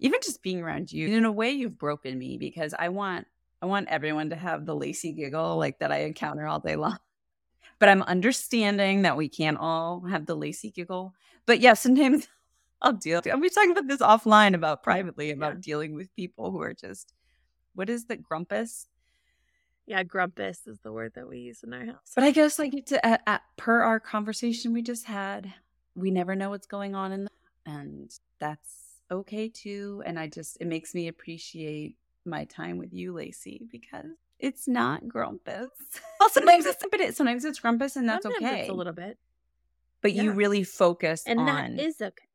even 0.00 0.20
just 0.22 0.42
being 0.42 0.60
around 0.60 0.92
you. 0.92 1.08
In 1.08 1.24
a 1.24 1.32
way, 1.32 1.50
you've 1.52 1.78
broken 1.78 2.18
me 2.18 2.38
because 2.38 2.74
I 2.76 2.88
want 2.88 3.26
I 3.62 3.66
want 3.66 3.88
everyone 3.88 4.30
to 4.30 4.36
have 4.36 4.66
the 4.66 4.74
Lacey 4.74 5.12
giggle 5.12 5.56
like 5.58 5.78
that 5.78 5.92
I 5.92 5.98
encounter 5.98 6.46
all 6.46 6.60
day 6.60 6.76
long. 6.76 6.98
But 7.78 7.88
I'm 7.88 8.02
understanding 8.02 9.02
that 9.02 9.16
we 9.16 9.30
can't 9.30 9.56
all 9.56 10.02
have 10.02 10.26
the 10.26 10.34
Lacey 10.34 10.70
giggle. 10.70 11.14
But 11.46 11.60
yeah, 11.60 11.72
sometimes 11.72 12.28
I'll 12.82 12.92
deal. 12.92 13.22
I'll 13.32 13.40
be 13.40 13.48
talking 13.48 13.70
about 13.70 13.88
this 13.88 14.02
offline 14.02 14.54
about 14.54 14.82
privately 14.82 15.30
about 15.30 15.54
yeah. 15.54 15.60
dealing 15.62 15.94
with 15.94 16.14
people 16.14 16.50
who 16.50 16.60
are 16.60 16.74
just 16.74 17.14
what 17.74 17.88
is 17.88 18.04
the 18.04 18.16
grumpus? 18.16 18.86
Yeah, 19.90 20.04
grumpus 20.04 20.68
is 20.68 20.78
the 20.84 20.92
word 20.92 21.14
that 21.16 21.28
we 21.28 21.38
use 21.38 21.64
in 21.64 21.74
our 21.74 21.84
house. 21.84 22.12
But 22.14 22.22
I 22.22 22.30
guess 22.30 22.60
like 22.60 22.86
to, 22.86 23.04
at, 23.04 23.22
at, 23.26 23.42
per 23.56 23.80
our 23.80 23.98
conversation 23.98 24.72
we 24.72 24.82
just 24.82 25.04
had, 25.04 25.52
we 25.96 26.12
never 26.12 26.36
know 26.36 26.50
what's 26.50 26.68
going 26.68 26.94
on 26.94 27.10
in 27.10 27.24
the, 27.24 27.30
and 27.66 28.08
that's 28.38 29.00
okay 29.10 29.48
too. 29.48 30.00
And 30.06 30.16
I 30.16 30.28
just 30.28 30.58
it 30.60 30.68
makes 30.68 30.94
me 30.94 31.08
appreciate 31.08 31.96
my 32.24 32.44
time 32.44 32.78
with 32.78 32.92
you, 32.92 33.12
Lacey, 33.12 33.62
because 33.72 34.12
it's 34.38 34.68
not 34.68 35.08
grumpus. 35.08 35.70
well, 36.20 36.30
sometimes 36.30 36.66
it's 36.66 36.84
but 36.88 37.00
it, 37.00 37.16
sometimes 37.16 37.44
it's 37.44 37.58
grumpus, 37.58 37.96
and 37.96 38.08
that's 38.08 38.22
sometimes 38.22 38.44
okay. 38.44 38.68
a 38.68 38.72
little 38.72 38.92
bit, 38.92 39.18
but 40.02 40.12
yeah. 40.12 40.22
you 40.22 40.30
really 40.30 40.62
focus 40.62 41.24
and 41.26 41.40
on, 41.40 41.46
that 41.46 41.82
is 41.82 42.00
okay, 42.00 42.28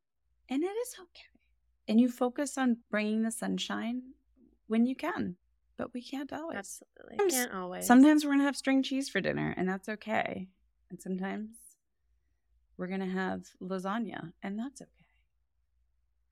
and 0.50 0.62
it 0.62 0.68
is 0.68 0.96
okay, 1.00 1.30
and 1.88 2.02
you 2.02 2.10
focus 2.10 2.58
on 2.58 2.80
bringing 2.92 3.24
the 3.24 3.32
sunshine 3.32 4.02
when 4.68 4.86
you 4.86 4.94
can, 4.94 5.38
but 5.78 5.94
we 5.94 6.02
can't 6.02 6.32
always. 6.34 6.58
Absolutely, 6.58 7.18
sometimes, 7.18 7.34
can't 7.34 7.54
always. 7.54 7.88
Sometimes 7.88 8.26
we're 8.26 8.32
gonna 8.32 8.44
have 8.44 8.56
string 8.56 8.84
cheese 8.84 9.10
for 9.10 9.22
dinner, 9.22 9.54
and 9.58 9.68
that's 9.68 9.90
okay, 9.90 10.48
and 10.90 11.02
sometimes 11.02 11.58
we're 12.78 12.88
gonna 12.88 13.06
have 13.06 13.44
lasagna, 13.62 14.34
and 14.44 14.58
that's 14.58 14.82
okay. 14.82 14.92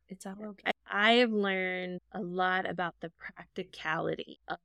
It's 0.10 0.26
all 0.26 0.36
okay. 0.42 0.72
I 0.90 1.14
have 1.14 1.32
learned 1.32 2.02
a 2.12 2.22
lot 2.22 2.70
about 2.70 2.96
the 3.00 3.12
practicality 3.18 4.40
of 4.48 4.58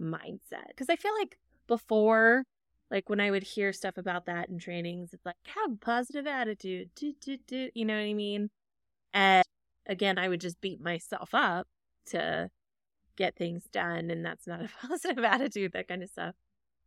mindset 0.00 0.68
because 0.68 0.88
I 0.88 0.96
feel 0.96 1.14
like 1.18 1.38
before, 1.66 2.44
like 2.90 3.08
when 3.08 3.20
I 3.20 3.30
would 3.30 3.42
hear 3.42 3.72
stuff 3.72 3.96
about 3.96 4.26
that 4.26 4.48
in 4.48 4.58
trainings, 4.58 5.12
it's 5.12 5.26
like 5.26 5.36
have 5.46 5.72
a 5.72 5.76
positive 5.76 6.26
attitude, 6.26 6.90
do, 6.94 7.14
do, 7.20 7.38
do, 7.46 7.70
you 7.74 7.84
know 7.84 7.94
what 7.94 8.02
I 8.02 8.14
mean? 8.14 8.50
And 9.12 9.44
again, 9.86 10.18
I 10.18 10.28
would 10.28 10.40
just 10.40 10.60
beat 10.60 10.80
myself 10.80 11.30
up 11.32 11.66
to 12.06 12.50
get 13.16 13.36
things 13.36 13.64
done, 13.72 14.10
and 14.10 14.24
that's 14.24 14.46
not 14.46 14.62
a 14.62 14.70
positive 14.86 15.24
attitude, 15.24 15.72
that 15.72 15.88
kind 15.88 16.02
of 16.02 16.10
stuff. 16.10 16.34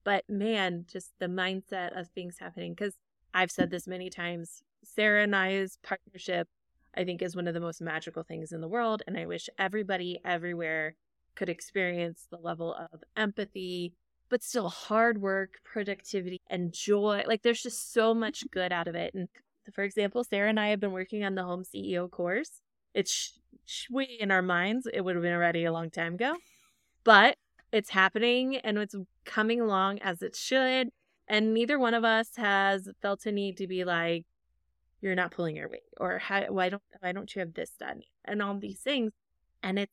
But 0.03 0.26
man, 0.30 0.86
just 0.91 1.11
the 1.19 1.28
mindset 1.28 1.97
of 1.97 2.09
things 2.09 2.38
happening 2.39 2.74
because 2.74 2.95
I've 3.34 3.51
said 3.51 3.71
this 3.71 3.88
many 3.88 4.09
times. 4.09 4.63
Sara 4.84 5.24
and 5.24 5.36
I's 5.36 5.78
partnership 5.82 6.49
I 6.95 7.03
think 7.03 7.21
is 7.21 7.36
one 7.36 7.47
of 7.47 7.53
the 7.53 7.59
most 7.59 7.82
magical 7.82 8.24
things 8.24 8.51
in 8.51 8.61
the 8.61 8.67
world. 8.67 9.01
And 9.07 9.17
I 9.17 9.26
wish 9.26 9.49
everybody 9.57 10.19
everywhere 10.24 10.95
could 11.36 11.49
experience 11.49 12.28
the 12.30 12.38
level 12.38 12.76
of 12.76 13.03
empathy, 13.17 13.93
but 14.30 14.43
still 14.43 14.69
hard 14.69 15.21
work, 15.21 15.55
productivity, 15.63 16.41
and 16.49 16.71
joy. 16.71 17.24
Like 17.28 17.41
there's 17.41 17.63
just 17.63 17.93
so 17.93 18.13
much 18.13 18.43
good 18.51 18.71
out 18.71 18.88
of 18.88 18.95
it. 18.95 19.13
And 19.13 19.28
for 19.74 19.84
example, 19.84 20.24
Sara 20.24 20.49
and 20.49 20.59
I 20.59 20.69
have 20.69 20.80
been 20.80 20.91
working 20.91 21.24
on 21.24 21.36
the 21.36 21.43
home 21.43 21.63
CEO 21.63 22.09
course. 22.09 22.61
It's 22.93 23.39
way 23.89 24.17
in 24.19 24.31
our 24.31 24.41
minds. 24.41 24.87
It 24.91 25.01
would 25.01 25.15
have 25.15 25.23
been 25.23 25.33
already 25.33 25.65
a 25.65 25.73
long 25.73 25.89
time 25.89 26.15
ago, 26.15 26.35
but 27.03 27.37
it's 27.71 27.89
happening 27.89 28.57
and 28.57 28.77
it's 28.77 28.95
coming 29.25 29.59
along 29.59 29.99
as 29.99 30.21
it 30.21 30.35
should. 30.35 30.89
And 31.27 31.53
neither 31.53 31.79
one 31.79 31.93
of 31.93 32.03
us 32.03 32.29
has 32.35 32.89
felt 33.01 33.25
a 33.25 33.31
need 33.31 33.57
to 33.57 33.67
be 33.67 33.83
like, 33.83 34.25
you're 35.03 35.15
not 35.15 35.31
pulling 35.31 35.57
your 35.57 35.69
weight 35.69 35.83
or 35.99 36.21
why 36.47 36.69
don't 36.69 36.81
why 37.01 37.11
don't 37.11 37.35
you 37.35 37.41
have 37.41 37.53
this 37.53 37.71
done 37.71 38.01
and 38.25 38.41
all 38.41 38.57
these 38.57 38.79
things 38.79 39.11
and 39.61 39.77
it's 39.77 39.91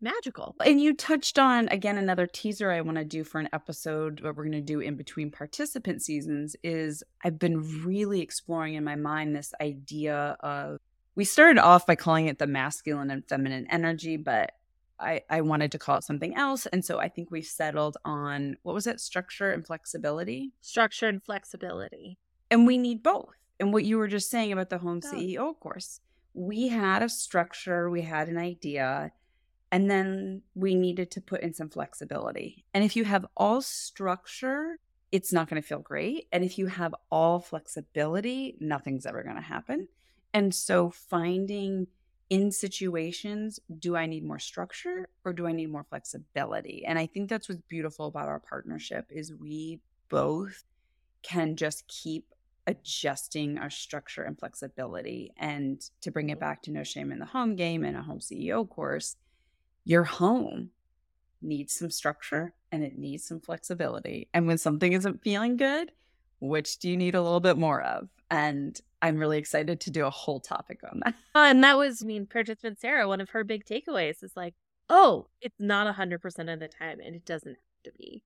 magical 0.00 0.54
and 0.64 0.80
you 0.80 0.94
touched 0.94 1.38
on 1.38 1.66
again 1.68 1.98
another 1.98 2.26
teaser 2.26 2.70
i 2.70 2.80
want 2.80 2.96
to 2.96 3.04
do 3.04 3.24
for 3.24 3.40
an 3.40 3.48
episode 3.52 4.20
what 4.20 4.36
we're 4.36 4.44
going 4.44 4.52
to 4.52 4.60
do 4.60 4.80
in 4.80 4.96
between 4.96 5.30
participant 5.30 6.02
seasons 6.02 6.54
is 6.62 7.02
i've 7.24 7.38
been 7.38 7.84
really 7.84 8.20
exploring 8.20 8.74
in 8.74 8.84
my 8.84 8.94
mind 8.94 9.34
this 9.34 9.52
idea 9.60 10.36
of 10.40 10.78
we 11.14 11.24
started 11.24 11.58
off 11.58 11.86
by 11.86 11.94
calling 11.94 12.26
it 12.26 12.38
the 12.38 12.46
masculine 12.46 13.10
and 13.10 13.26
feminine 13.28 13.66
energy 13.70 14.16
but 14.16 14.52
I, 14.98 15.22
I 15.28 15.40
wanted 15.40 15.72
to 15.72 15.78
call 15.78 15.98
it 15.98 16.04
something 16.04 16.36
else. 16.36 16.66
And 16.66 16.84
so 16.84 16.98
I 16.98 17.08
think 17.08 17.30
we've 17.30 17.44
settled 17.44 17.96
on 18.04 18.56
what 18.62 18.74
was 18.74 18.86
it? 18.86 19.00
Structure 19.00 19.50
and 19.50 19.66
flexibility. 19.66 20.52
Structure 20.60 21.08
and 21.08 21.22
flexibility. 21.22 22.18
And 22.50 22.66
we 22.66 22.78
need 22.78 23.02
both 23.02 23.34
and 23.58 23.72
what 23.72 23.84
you 23.84 23.98
were 23.98 24.08
just 24.08 24.30
saying 24.30 24.52
about 24.52 24.70
the 24.70 24.78
home 24.78 25.00
CEO 25.00 25.58
course. 25.58 26.00
We 26.32 26.68
had 26.68 27.02
a 27.02 27.08
structure, 27.08 27.88
we 27.90 28.02
had 28.02 28.28
an 28.28 28.38
idea, 28.38 29.12
and 29.70 29.90
then 29.90 30.42
we 30.54 30.74
needed 30.74 31.10
to 31.12 31.20
put 31.20 31.42
in 31.42 31.54
some 31.54 31.68
flexibility. 31.68 32.64
And 32.74 32.84
if 32.84 32.96
you 32.96 33.04
have 33.04 33.26
all 33.36 33.62
structure, 33.62 34.78
it's 35.12 35.32
not 35.32 35.48
going 35.48 35.60
to 35.60 35.66
feel 35.66 35.78
great. 35.78 36.26
And 36.32 36.44
if 36.44 36.58
you 36.58 36.66
have 36.66 36.94
all 37.10 37.40
flexibility, 37.40 38.56
nothing's 38.60 39.06
ever 39.06 39.22
going 39.22 39.36
to 39.36 39.42
happen. 39.42 39.88
And 40.34 40.54
so 40.54 40.90
finding 40.90 41.86
in 42.28 42.50
situations, 42.50 43.60
do 43.78 43.96
I 43.96 44.06
need 44.06 44.24
more 44.24 44.40
structure 44.40 45.08
or 45.24 45.32
do 45.32 45.46
I 45.46 45.52
need 45.52 45.70
more 45.70 45.86
flexibility? 45.88 46.84
And 46.84 46.98
I 46.98 47.06
think 47.06 47.30
that's 47.30 47.48
what's 47.48 47.60
beautiful 47.68 48.06
about 48.06 48.28
our 48.28 48.40
partnership 48.40 49.06
is 49.10 49.32
we 49.32 49.80
both 50.08 50.64
can 51.22 51.54
just 51.54 51.86
keep 51.86 52.34
adjusting 52.66 53.58
our 53.58 53.70
structure 53.70 54.22
and 54.22 54.38
flexibility. 54.38 55.32
And 55.36 55.80
to 56.00 56.10
bring 56.10 56.30
it 56.30 56.34
mm-hmm. 56.34 56.40
back 56.40 56.62
to 56.62 56.72
No 56.72 56.82
Shame 56.82 57.12
in 57.12 57.18
the 57.18 57.26
Home 57.26 57.56
Game 57.56 57.84
and 57.84 57.96
a 57.96 58.02
home 58.02 58.20
CEO 58.20 58.68
course, 58.68 59.16
your 59.84 60.04
home 60.04 60.70
needs 61.42 61.76
some 61.76 61.90
structure 61.90 62.54
and 62.72 62.82
it 62.82 62.98
needs 62.98 63.24
some 63.24 63.40
flexibility. 63.40 64.28
And 64.32 64.46
when 64.46 64.58
something 64.58 64.92
isn't 64.92 65.22
feeling 65.22 65.56
good, 65.56 65.92
which 66.48 66.78
do 66.78 66.88
you 66.88 66.96
need 66.96 67.14
a 67.14 67.22
little 67.22 67.40
bit 67.40 67.58
more 67.58 67.82
of? 67.82 68.08
And 68.30 68.78
I'm 69.02 69.18
really 69.18 69.38
excited 69.38 69.80
to 69.80 69.90
do 69.90 70.06
a 70.06 70.10
whole 70.10 70.40
topic 70.40 70.80
on 70.90 71.00
that. 71.04 71.14
Uh, 71.34 71.38
and 71.50 71.62
that 71.64 71.76
was, 71.76 72.02
I 72.02 72.06
mean, 72.06 72.26
participant 72.26 72.80
Sarah, 72.80 73.08
one 73.08 73.20
of 73.20 73.30
her 73.30 73.44
big 73.44 73.64
takeaways 73.64 74.22
is 74.22 74.32
like, 74.36 74.54
oh, 74.88 75.26
it's 75.40 75.58
not 75.58 75.94
100% 75.94 76.52
of 76.52 76.60
the 76.60 76.68
time 76.68 77.00
and 77.04 77.14
it 77.14 77.24
doesn't 77.24 77.56
have 77.56 77.82
to 77.84 77.92
be. 77.98 78.22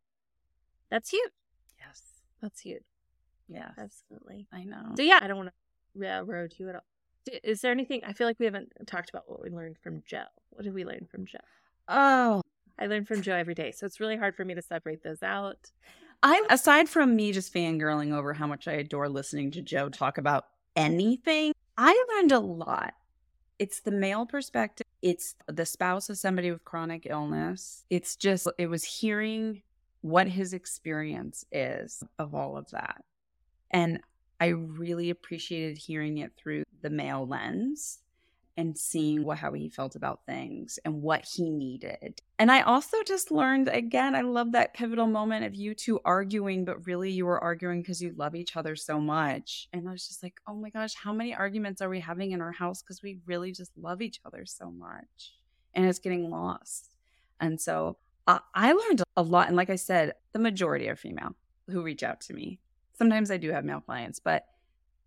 That's 0.90 1.10
huge. 1.10 1.30
Yes. 1.78 2.02
That's 2.40 2.60
huge. 2.60 2.84
Yeah, 3.48 3.70
absolutely. 3.78 4.46
I 4.52 4.64
know. 4.64 4.94
So 4.96 5.02
yeah, 5.02 5.18
I 5.22 5.26
don't 5.26 5.36
want 5.36 5.48
to 5.48 5.54
railroad 5.98 6.54
you 6.58 6.68
at 6.68 6.76
all. 6.76 6.84
Is 7.42 7.60
there 7.60 7.72
anything? 7.72 8.02
I 8.06 8.12
feel 8.12 8.26
like 8.26 8.38
we 8.38 8.46
haven't 8.46 8.72
talked 8.86 9.10
about 9.10 9.28
what 9.28 9.42
we 9.42 9.50
learned 9.50 9.76
from 9.78 10.02
Joe. 10.06 10.24
What 10.50 10.64
did 10.64 10.74
we 10.74 10.84
learn 10.84 11.06
from 11.10 11.26
Joe? 11.26 11.38
Oh, 11.88 12.42
I 12.78 12.86
learn 12.86 13.04
from 13.04 13.22
Joe 13.22 13.34
every 13.34 13.54
day, 13.54 13.72
so 13.72 13.86
it's 13.86 14.00
really 14.00 14.16
hard 14.16 14.36
for 14.36 14.44
me 14.44 14.54
to 14.54 14.62
separate 14.62 15.02
those 15.02 15.22
out. 15.22 15.72
I 16.22 16.44
aside 16.50 16.88
from 16.88 17.14
me 17.14 17.32
just 17.32 17.54
fangirling 17.54 18.12
over 18.12 18.32
how 18.32 18.46
much 18.46 18.66
I 18.66 18.72
adore 18.72 19.08
listening 19.08 19.50
to 19.52 19.62
Joe 19.62 19.88
talk 19.88 20.18
about 20.18 20.46
anything, 20.74 21.52
I 21.76 22.04
learned 22.14 22.32
a 22.32 22.40
lot. 22.40 22.94
It's 23.58 23.80
the 23.80 23.90
male 23.90 24.26
perspective, 24.26 24.86
it's 25.02 25.34
the 25.46 25.66
spouse 25.66 26.08
of 26.10 26.18
somebody 26.18 26.50
with 26.50 26.64
chronic 26.64 27.06
illness. 27.08 27.84
It's 27.90 28.16
just, 28.16 28.48
it 28.58 28.66
was 28.68 28.84
hearing 28.84 29.62
what 30.00 30.28
his 30.28 30.52
experience 30.52 31.44
is 31.52 32.02
of 32.18 32.34
all 32.34 32.56
of 32.56 32.70
that. 32.70 33.02
And 33.70 34.00
I 34.40 34.48
really 34.48 35.10
appreciated 35.10 35.78
hearing 35.78 36.18
it 36.18 36.32
through 36.36 36.64
the 36.82 36.90
male 36.90 37.26
lens 37.26 37.98
and 38.58 38.76
seeing 38.76 39.24
what, 39.24 39.38
how 39.38 39.52
he 39.52 39.68
felt 39.68 39.94
about 39.94 40.26
things 40.26 40.80
and 40.84 41.00
what 41.00 41.24
he 41.24 41.48
needed. 41.48 42.20
And 42.40 42.50
I 42.50 42.62
also 42.62 42.96
just 43.06 43.30
learned 43.30 43.68
again, 43.68 44.16
I 44.16 44.22
love 44.22 44.50
that 44.52 44.74
pivotal 44.74 45.06
moment 45.06 45.44
of 45.44 45.54
you 45.54 45.74
two 45.74 46.00
arguing, 46.04 46.64
but 46.64 46.84
really 46.84 47.12
you 47.12 47.24
were 47.24 47.42
arguing 47.42 47.82
because 47.82 48.02
you 48.02 48.12
love 48.16 48.34
each 48.34 48.56
other 48.56 48.74
so 48.74 49.00
much. 49.00 49.68
And 49.72 49.88
I 49.88 49.92
was 49.92 50.08
just 50.08 50.24
like, 50.24 50.40
oh 50.48 50.56
my 50.56 50.70
gosh, 50.70 50.94
how 50.96 51.12
many 51.12 51.32
arguments 51.32 51.80
are 51.80 51.88
we 51.88 52.00
having 52.00 52.32
in 52.32 52.40
our 52.40 52.50
house 52.50 52.82
because 52.82 53.00
we 53.00 53.20
really 53.26 53.52
just 53.52 53.70
love 53.78 54.02
each 54.02 54.20
other 54.24 54.44
so 54.44 54.72
much? 54.72 55.34
And 55.72 55.86
it's 55.86 56.00
getting 56.00 56.28
lost. 56.28 56.96
And 57.40 57.60
so 57.60 57.96
I 58.26 58.72
learned 58.72 59.04
a 59.16 59.22
lot. 59.22 59.46
And 59.46 59.56
like 59.56 59.70
I 59.70 59.76
said, 59.76 60.14
the 60.32 60.40
majority 60.40 60.88
are 60.88 60.96
female 60.96 61.36
who 61.70 61.80
reach 61.80 62.02
out 62.02 62.20
to 62.22 62.34
me. 62.34 62.58
Sometimes 62.94 63.30
I 63.30 63.36
do 63.36 63.52
have 63.52 63.64
male 63.64 63.80
clients, 63.80 64.18
but 64.18 64.44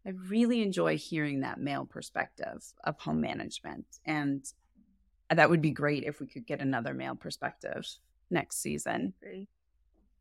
I 0.06 0.10
really 0.30 0.62
enjoy 0.62 0.98
hearing 0.98 1.42
that 1.42 1.60
male 1.60 1.86
perspective 1.86 2.64
of 2.84 2.98
home 3.00 3.22
management. 3.22 3.86
And 4.06 4.44
uh, 5.30 5.36
that 5.36 5.50
would 5.50 5.62
be 5.62 5.72
great 5.72 6.04
if 6.04 6.20
we 6.20 6.28
could 6.28 6.48
get 6.48 6.60
another 6.60 6.94
male 6.94 7.16
perspective 7.16 7.88
next 8.30 8.62
season. 8.62 9.14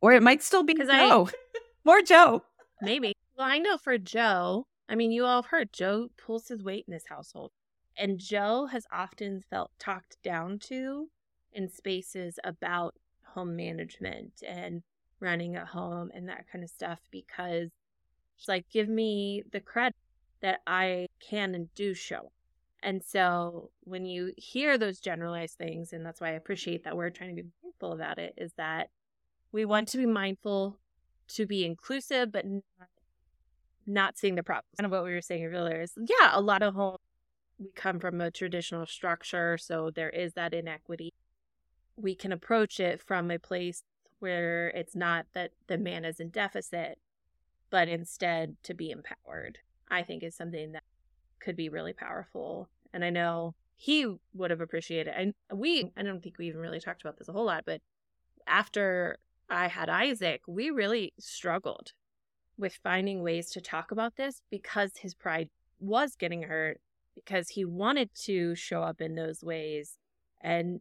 Or 0.01 0.13
it 0.13 0.23
might 0.23 0.43
still 0.43 0.63
be 0.63 0.75
Joe. 0.75 1.29
I, 1.29 1.59
More 1.85 2.03
Joe. 2.03 2.45
Maybe. 2.83 3.15
Well, 3.37 3.47
I 3.47 3.59
know 3.59 3.79
for 3.79 3.97
Joe, 3.97 4.67
I 4.89 4.95
mean, 4.97 5.13
you 5.13 5.25
all 5.25 5.43
have 5.43 5.51
heard 5.51 5.73
Joe 5.73 6.09
pulls 6.19 6.49
his 6.49 6.63
weight 6.63 6.85
in 6.87 6.95
his 6.95 7.07
household. 7.09 7.53
And 7.97 8.19
Joe 8.19 8.67
has 8.67 8.87
often 8.93 9.43
felt 9.51 9.71
talked 9.79 10.17
down 10.23 10.59
to 10.61 11.09
in 11.53 11.69
spaces 11.69 12.39
about 12.45 12.95
home 13.35 13.57
management 13.57 14.43
and 14.47 14.83
running 15.21 15.57
a 15.57 15.65
home 15.65 16.11
and 16.15 16.29
that 16.29 16.47
kind 16.51 16.65
of 16.65 16.71
stuff 16.71 17.01
because 17.11 17.71
Like, 18.49 18.69
give 18.71 18.89
me 18.89 19.43
the 19.53 19.61
credit 19.61 19.97
that 20.41 20.61
I 20.67 21.09
can 21.21 21.55
and 21.55 21.73
do 21.75 21.95
show. 21.95 22.33
And 22.83 23.03
so 23.05 23.71
when 23.85 24.07
you 24.07 24.33
hear 24.37 24.79
those 24.79 25.01
generalized 25.01 25.59
things, 25.59 25.93
and 25.93 26.05
that's 26.05 26.21
why 26.21 26.29
I 26.29 26.33
appreciate 26.33 26.85
that 26.85 26.97
we're 26.97 27.11
trying 27.11 27.37
to 27.37 27.43
be 27.43 27.49
mindful 27.63 27.93
about 27.93 28.19
it, 28.19 28.35
is 28.39 28.53
that 28.57 28.89
we 29.53 29.65
want 29.65 29.89
to 29.89 29.99
be 29.99 30.07
mindful 30.07 30.79
to 31.35 31.47
be 31.47 31.65
inclusive, 31.65 32.33
but 32.33 32.47
not, 32.47 32.89
not 33.87 34.19
seeing 34.19 34.35
the 34.35 34.43
problem. 34.43 34.65
Kind 34.79 34.87
of 34.87 34.93
what 34.93 35.05
we 35.05 35.13
were 35.13 35.21
saying 35.21 35.45
earlier 35.45 35.83
is, 35.83 35.93
yeah, 35.97 36.31
a 36.33 36.41
lot 36.41 36.63
of 36.63 36.75
homes, 36.75 36.99
we 37.59 37.71
come 37.75 38.01
from 38.01 38.21
a 38.23 38.31
traditional 38.31 38.87
structure, 38.87 39.59
so 39.59 39.91
there 39.95 40.09
is 40.09 40.33
that 40.33 40.55
inequity. 40.55 41.13
We 41.97 42.15
can 42.15 42.33
approach 42.33 42.81
it 42.81 43.03
from 43.03 43.31
a 43.31 43.39
place 43.39 43.83
where 44.21 44.69
it's 44.69 44.97
not 44.97 45.27
that 45.35 45.51
the 45.67 45.77
man 45.77 46.07
is 46.07 46.21
in 46.21 46.31
deficit, 46.31 46.99
but 47.71 47.89
instead 47.89 48.57
to 48.65 48.75
be 48.75 48.91
empowered, 48.91 49.59
I 49.89 50.03
think 50.03 50.23
is 50.23 50.35
something 50.35 50.73
that 50.73 50.83
could 51.41 51.57
be 51.57 51.69
really 51.69 51.93
powerful. 51.93 52.69
And 52.93 53.05
I 53.05 53.11
know 53.11 53.55
he 53.77 54.07
would 54.35 54.51
have 54.51 54.61
appreciated 54.61 55.15
and 55.17 55.33
we 55.55 55.91
I 55.97 56.03
don't 56.03 56.23
think 56.23 56.37
we 56.39 56.49
even 56.49 56.61
really 56.61 56.81
talked 56.81 57.01
about 57.01 57.19
this 57.19 57.29
a 57.29 57.33
whole 57.33 57.47
lot, 57.47 57.65
but 57.65 57.81
after 58.47 59.19
I 59.49 59.69
had 59.69 59.89
Isaac, 59.89 60.43
we 60.47 60.71
really 60.71 61.13
struggled 61.19 61.93
with 62.59 62.79
finding 62.83 63.23
ways 63.23 63.51
to 63.51 63.61
talk 63.61 63.91
about 63.91 64.17
this 64.17 64.43
because 64.51 64.93
his 64.99 65.15
pride 65.15 65.49
was 65.81 66.15
getting 66.15 66.43
hurt 66.43 66.79
because 67.15 67.49
he 67.49 67.65
wanted 67.65 68.11
to 68.15 68.55
show 68.55 68.83
up 68.83 69.01
in 69.01 69.15
those 69.15 69.43
ways 69.43 69.97
and 70.43 70.81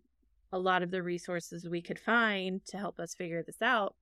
a 0.52 0.60
lot 0.60 0.84
of 0.84 0.92
the 0.92 1.02
resources 1.02 1.70
we 1.70 1.82
could 1.82 2.00
find 2.00 2.66
to 2.66 2.78
help 2.78 3.00
us 3.00 3.16
figure 3.16 3.44
this 3.44 3.62
out 3.62 3.96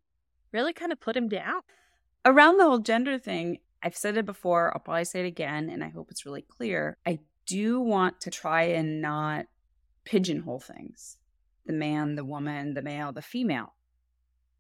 really 0.52 0.74
kind 0.74 0.92
of 0.92 1.00
put 1.00 1.16
him 1.16 1.30
down 1.30 1.62
around 2.26 2.58
the 2.58 2.66
whole 2.66 2.80
gender 2.80 3.18
thing, 3.20 3.60
I've 3.82 3.96
said 3.96 4.18
it 4.18 4.26
before, 4.26 4.74
I'll 4.74 4.82
probably 4.82 5.06
say 5.06 5.22
it 5.22 5.28
again, 5.28 5.70
and 5.70 5.84
I 5.84 5.90
hope 5.90 6.10
it's 6.12 6.26
really 6.26 6.42
clear. 6.42 6.98
I 7.06 7.20
do 7.46 7.80
want 7.80 8.22
to 8.22 8.32
try 8.32 8.64
and 8.64 9.02
not 9.02 9.46
pigeonhole 10.04 10.60
things 10.60 11.18
the 11.66 11.74
man, 11.74 12.16
the 12.16 12.24
woman, 12.24 12.74
the 12.74 12.82
male, 12.82 13.12
the 13.12 13.22
female. 13.22 13.74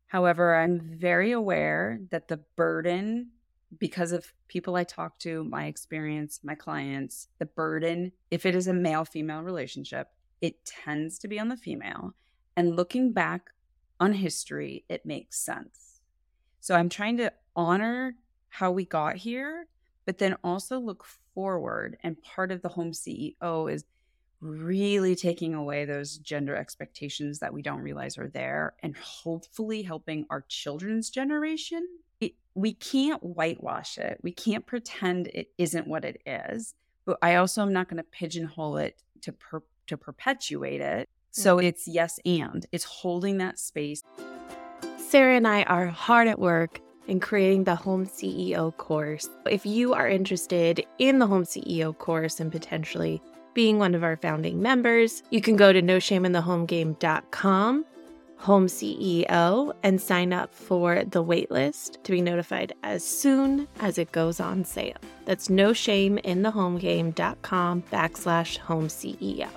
However, 0.07 0.57
I'm 0.57 0.97
very 0.99 1.31
aware 1.31 2.01
that 2.11 2.27
the 2.27 2.41
burden, 2.57 3.31
because 3.79 4.11
of 4.11 4.33
people 4.49 4.75
I 4.75 4.83
talk 4.83 5.17
to, 5.19 5.45
my 5.45 5.65
experience, 5.65 6.41
my 6.43 6.53
clients, 6.53 7.29
the 7.39 7.45
burden, 7.45 8.11
if 8.29 8.45
it 8.45 8.55
is 8.55 8.67
a 8.67 8.73
male 8.73 9.05
female 9.05 9.41
relationship, 9.41 10.09
it 10.41 10.65
tends 10.65 11.17
to 11.19 11.29
be 11.29 11.39
on 11.39 11.47
the 11.47 11.57
female. 11.57 12.13
And 12.57 12.75
looking 12.75 13.13
back 13.13 13.51
on 13.99 14.13
history, 14.13 14.83
it 14.89 15.05
makes 15.05 15.39
sense. 15.39 16.01
So 16.59 16.75
I'm 16.75 16.89
trying 16.89 17.17
to 17.17 17.31
honor 17.57 18.15
how 18.49 18.71
we 18.71 18.85
got 18.85 19.17
here, 19.17 19.67
but 20.05 20.19
then 20.19 20.37
also 20.43 20.79
look 20.79 21.03
forward. 21.35 21.97
And 22.03 22.21
part 22.23 22.51
of 22.51 22.61
the 22.61 22.69
home 22.69 22.91
CEO 22.91 23.71
is 23.71 23.83
really 24.39 25.15
taking 25.15 25.53
away 25.53 25.83
those 25.83 26.17
gender 26.17 26.55
expectations 26.55 27.39
that 27.39 27.53
we 27.53 27.61
don't 27.61 27.81
realize 27.81 28.17
are 28.17 28.29
there 28.29 28.75
and 28.83 28.95
hopefully 28.97 29.81
helping 29.81 30.25
our 30.29 30.45
children's 30.47 31.09
generation. 31.09 31.85
It, 32.21 32.33
we 32.53 32.73
can't 32.73 33.21
whitewash 33.23 33.97
it. 33.97 34.19
We 34.21 34.31
can't 34.31 34.65
pretend 34.65 35.27
it 35.27 35.49
isn't 35.57 35.87
what 35.87 36.05
it 36.05 36.21
is. 36.25 36.75
But 37.05 37.17
I 37.21 37.35
also 37.35 37.61
am 37.61 37.73
not 37.73 37.89
going 37.89 37.97
to 37.97 38.03
pigeonhole 38.03 38.77
it 38.77 39.01
to 39.21 39.31
per, 39.31 39.63
to 39.87 39.97
perpetuate 39.97 40.81
it. 40.81 41.09
So 41.31 41.57
mm-hmm. 41.57 41.67
it's 41.67 41.87
yes 41.87 42.19
and 42.25 42.65
it's 42.71 42.83
holding 42.83 43.37
that 43.37 43.59
space. 43.59 44.03
Sara 44.97 45.35
and 45.35 45.47
I 45.47 45.63
are 45.63 45.87
hard 45.87 46.27
at 46.27 46.39
work 46.39 46.81
in 47.07 47.19
creating 47.19 47.63
the 47.63 47.75
Home 47.75 48.05
CEO 48.05 48.75
course. 48.77 49.27
If 49.49 49.65
you 49.65 49.93
are 49.93 50.07
interested 50.07 50.85
in 50.99 51.17
the 51.19 51.27
Home 51.27 51.43
CEO 51.43 51.97
course 51.97 52.39
and 52.39 52.51
potentially 52.51 53.21
being 53.53 53.79
one 53.79 53.95
of 53.95 54.03
our 54.03 54.17
founding 54.17 54.61
members, 54.61 55.23
you 55.31 55.41
can 55.41 55.55
go 55.55 55.73
to 55.73 55.81
noshameinthehomegame.com 55.81 57.85
home 58.37 58.67
CEO 58.67 59.73
and 59.83 59.99
sign 59.99 60.31
up 60.31 60.53
for 60.53 61.03
the 61.03 61.23
waitlist 61.23 62.03
to 62.03 62.11
be 62.11 62.21
notified 62.21 62.71
as 62.83 63.03
soon 63.03 63.67
as 63.79 63.97
it 63.97 64.11
goes 64.11 64.39
on 64.39 64.63
sale. 64.63 64.97
That's 65.25 65.47
noshameinthehomegame.com 65.47 67.83
backslash 67.91 68.57
home 68.57 68.87
CEO. 68.87 69.49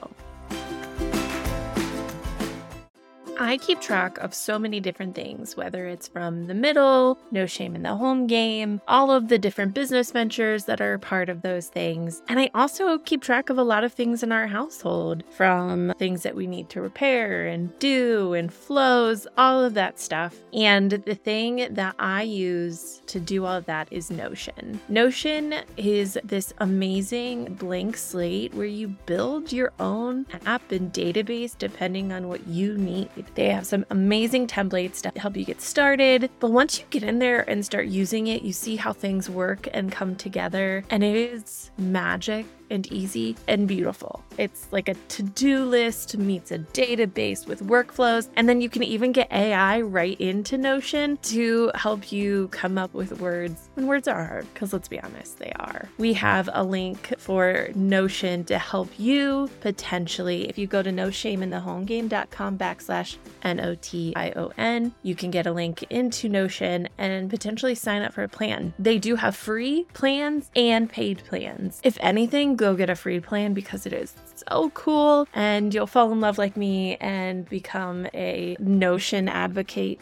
I 3.43 3.57
keep 3.57 3.81
track 3.81 4.19
of 4.19 4.35
so 4.35 4.59
many 4.59 4.81
different 4.81 5.15
things, 5.15 5.57
whether 5.57 5.87
it's 5.87 6.07
from 6.07 6.47
the 6.47 6.53
middle, 6.53 7.19
no 7.31 7.47
shame 7.47 7.75
in 7.75 7.83
the 7.83 7.97
home 7.97 8.27
game, 8.27 8.83
all 8.87 9.11
of 9.11 9.29
the 9.29 9.39
different 9.39 9.73
business 9.73 10.13
ventures 10.13 10.67
that 10.67 10.83
are 10.83 10.99
part 10.99 11.31
of 11.31 11.41
those 11.41 11.69
things. 11.69 12.21
And 12.29 12.39
I 12.39 12.51
also 12.55 12.99
keep 12.99 13.23
track 13.23 13.49
of 13.49 13.57
a 13.57 13.63
lot 13.63 13.83
of 13.83 13.95
things 13.95 14.23
in 14.23 14.31
our 14.31 14.47
household 14.47 15.25
from 15.31 15.95
things 15.99 16.23
that 16.23 16.37
we 16.37 16.47
need 16.47 16.69
to 16.69 16.83
repair 16.83 17.47
and 17.47 17.77
do 17.79 18.35
and 18.35 18.53
flows, 18.53 19.27
all 19.39 19.65
of 19.65 19.73
that 19.73 19.99
stuff. 19.99 20.37
And 20.53 20.91
the 20.91 21.15
thing 21.15 21.67
that 21.71 21.95
I 21.99 22.25
use 22.25 23.01
to 23.07 23.19
do 23.19 23.47
all 23.47 23.55
of 23.55 23.65
that 23.65 23.89
is 23.91 24.11
Notion. 24.11 24.79
Notion 24.91 25.55
is 25.79 26.19
this 26.25 26.53
amazing 26.59 27.55
blank 27.55 27.97
slate 27.97 28.53
where 28.53 28.67
you 28.67 28.89
build 29.07 29.51
your 29.51 29.73
own 29.81 30.27
app 30.45 30.73
and 30.73 30.93
database 30.93 31.57
depending 31.57 32.13
on 32.13 32.29
what 32.29 32.47
you 32.47 32.77
need. 32.77 33.09
They 33.35 33.49
have 33.51 33.67
some 33.67 33.85
amazing 33.91 34.47
templates 34.47 35.01
to 35.03 35.21
help 35.21 35.37
you 35.37 35.45
get 35.45 35.61
started. 35.61 36.31
But 36.41 36.51
once 36.51 36.79
you 36.79 36.85
get 36.91 37.03
in 37.03 37.19
there 37.19 37.49
and 37.49 37.65
start 37.65 37.87
using 37.87 38.27
it, 38.27 38.43
you 38.43 38.53
see 38.53 38.77
how 38.77 38.93
things 38.93 39.31
work 39.31 39.69
and 39.73 39.91
come 39.91 40.17
together. 40.17 40.85
And 40.91 41.03
it 41.03 41.15
is 41.15 41.71
magic 41.79 42.47
and 42.71 42.91
easy 42.93 43.37
and 43.49 43.67
beautiful. 43.69 44.23
It's 44.39 44.69
like 44.71 44.89
a 44.89 44.95
to 44.95 45.23
do 45.23 45.65
list 45.65 46.17
meets 46.17 46.51
a 46.51 46.59
database 46.59 47.47
with 47.47 47.67
workflows. 47.67 48.29
And 48.37 48.49
then 48.49 48.61
you 48.61 48.69
can 48.69 48.83
even 48.83 49.13
get 49.13 49.31
AI 49.33 49.81
right 49.81 50.19
into 50.21 50.57
Notion 50.57 51.19
to 51.19 51.71
help 51.75 52.13
you 52.13 52.49
come 52.49 52.79
up 52.79 52.95
with 52.95 53.21
words. 53.21 53.69
And 53.77 53.89
words 53.89 54.09
are 54.09 54.25
hard, 54.25 54.47
because 54.53 54.73
let's 54.73 54.89
be 54.89 55.01
honest, 55.01 55.39
they 55.39 55.53
are. 55.59 55.89
We 55.99 56.13
have 56.15 56.49
a 56.53 56.63
link 56.63 57.15
for 57.19 57.69
Notion 57.75 58.45
to 58.45 58.59
help 58.59 58.89
you 58.99 59.51
potentially. 59.61 60.49
If 60.49 60.59
you 60.59 60.67
go 60.67 60.83
to 60.83 60.91
noshameinthehomegame.com 60.91 62.59
backslash 62.59 63.17
N 63.43 63.61
O 63.61 63.75
T 63.81 64.13
I 64.17 64.33
O 64.37 64.53
N, 64.57 64.95
you 65.03 65.15
can 65.15 65.31
get 65.31 65.47
a 65.47 65.53
link 65.53 65.85
into 65.91 66.29
Notion 66.29 66.89
and 66.99 67.29
potentially 67.31 67.75
sign 67.75 68.03
up 68.03 68.13
for 68.13 68.23
a 68.23 68.29
plan. 68.29 68.73
They 68.79 68.99
do 68.99 69.17
have 69.17 69.37
free 69.37 69.87
plans 69.93 70.51
and 70.55 70.89
paid 70.89 71.25
plans. 71.25 71.81
If 71.83 71.99
anything, 72.01 72.57
go 72.61 72.75
get 72.77 72.91
a 72.91 72.95
free 72.95 73.21
plan 73.21 73.55
because 73.55 73.87
it 73.87 73.93
is 73.95 74.13
so 74.47 74.69
cool 74.75 75.27
and 75.33 75.73
you'll 75.73 75.87
fall 75.87 76.13
in 76.13 76.21
love 76.21 76.37
like 76.37 76.59
me 76.59 76.97
and 76.97 77.49
become 77.49 78.07
a 78.13 78.55
Notion 78.61 79.29
advocate. 79.29 80.01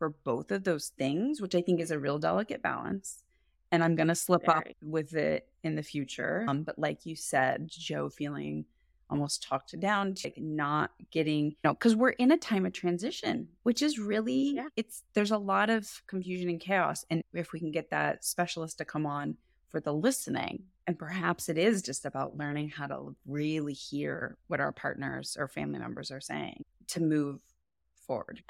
For 0.00 0.10
both 0.24 0.50
of 0.50 0.64
those 0.64 0.88
things, 0.98 1.40
which 1.40 1.54
I 1.54 1.62
think 1.62 1.80
is 1.80 1.92
a 1.92 1.98
real 1.98 2.18
delicate 2.18 2.60
balance. 2.60 3.22
and 3.70 3.82
I'm 3.84 3.94
going 3.96 4.08
to 4.08 4.14
slip 4.14 4.48
up 4.48 4.64
with 4.82 5.14
it 5.14 5.48
in 5.62 5.74
the 5.76 5.82
future. 5.82 6.44
Um, 6.48 6.62
but 6.64 6.76
like 6.78 7.06
you 7.06 7.14
said, 7.16 7.68
Joe 7.68 8.08
feeling 8.08 8.64
almost 9.10 9.42
talked 9.42 9.78
down 9.80 10.14
to 10.14 10.28
like, 10.28 10.38
not 10.38 10.90
getting, 11.12 11.46
you 11.46 11.56
know, 11.64 11.74
because 11.74 11.94
we're 11.94 12.10
in 12.10 12.32
a 12.32 12.36
time 12.36 12.66
of 12.66 12.72
transition, 12.72 13.48
which 13.62 13.80
is 13.82 13.98
really, 13.98 14.54
Yeah. 14.56 14.68
it's, 14.76 15.04
there's 15.14 15.30
a 15.30 15.38
lot 15.38 15.70
of 15.70 16.02
confusion 16.08 16.48
and 16.50 16.60
chaos. 16.60 17.04
And 17.10 17.22
if 17.32 17.52
we 17.52 17.60
can 17.60 17.70
get 17.70 17.90
that 17.90 18.24
specialist 18.24 18.78
to 18.78 18.84
come 18.84 19.06
on 19.06 19.36
for 19.68 19.80
the 19.80 19.92
listening, 19.92 20.64
and 20.86 20.98
perhaps 20.98 21.48
it 21.48 21.58
is 21.58 21.82
just 21.82 22.04
about 22.04 22.36
learning 22.36 22.68
how 22.68 22.86
to 22.86 23.16
really 23.26 23.72
hear 23.72 24.36
what 24.48 24.60
our 24.60 24.72
partners 24.72 25.36
or 25.38 25.48
family 25.48 25.78
members 25.78 26.10
are 26.10 26.20
saying 26.20 26.64
to 26.88 27.00
move 27.00 27.40
forward. 28.06 28.42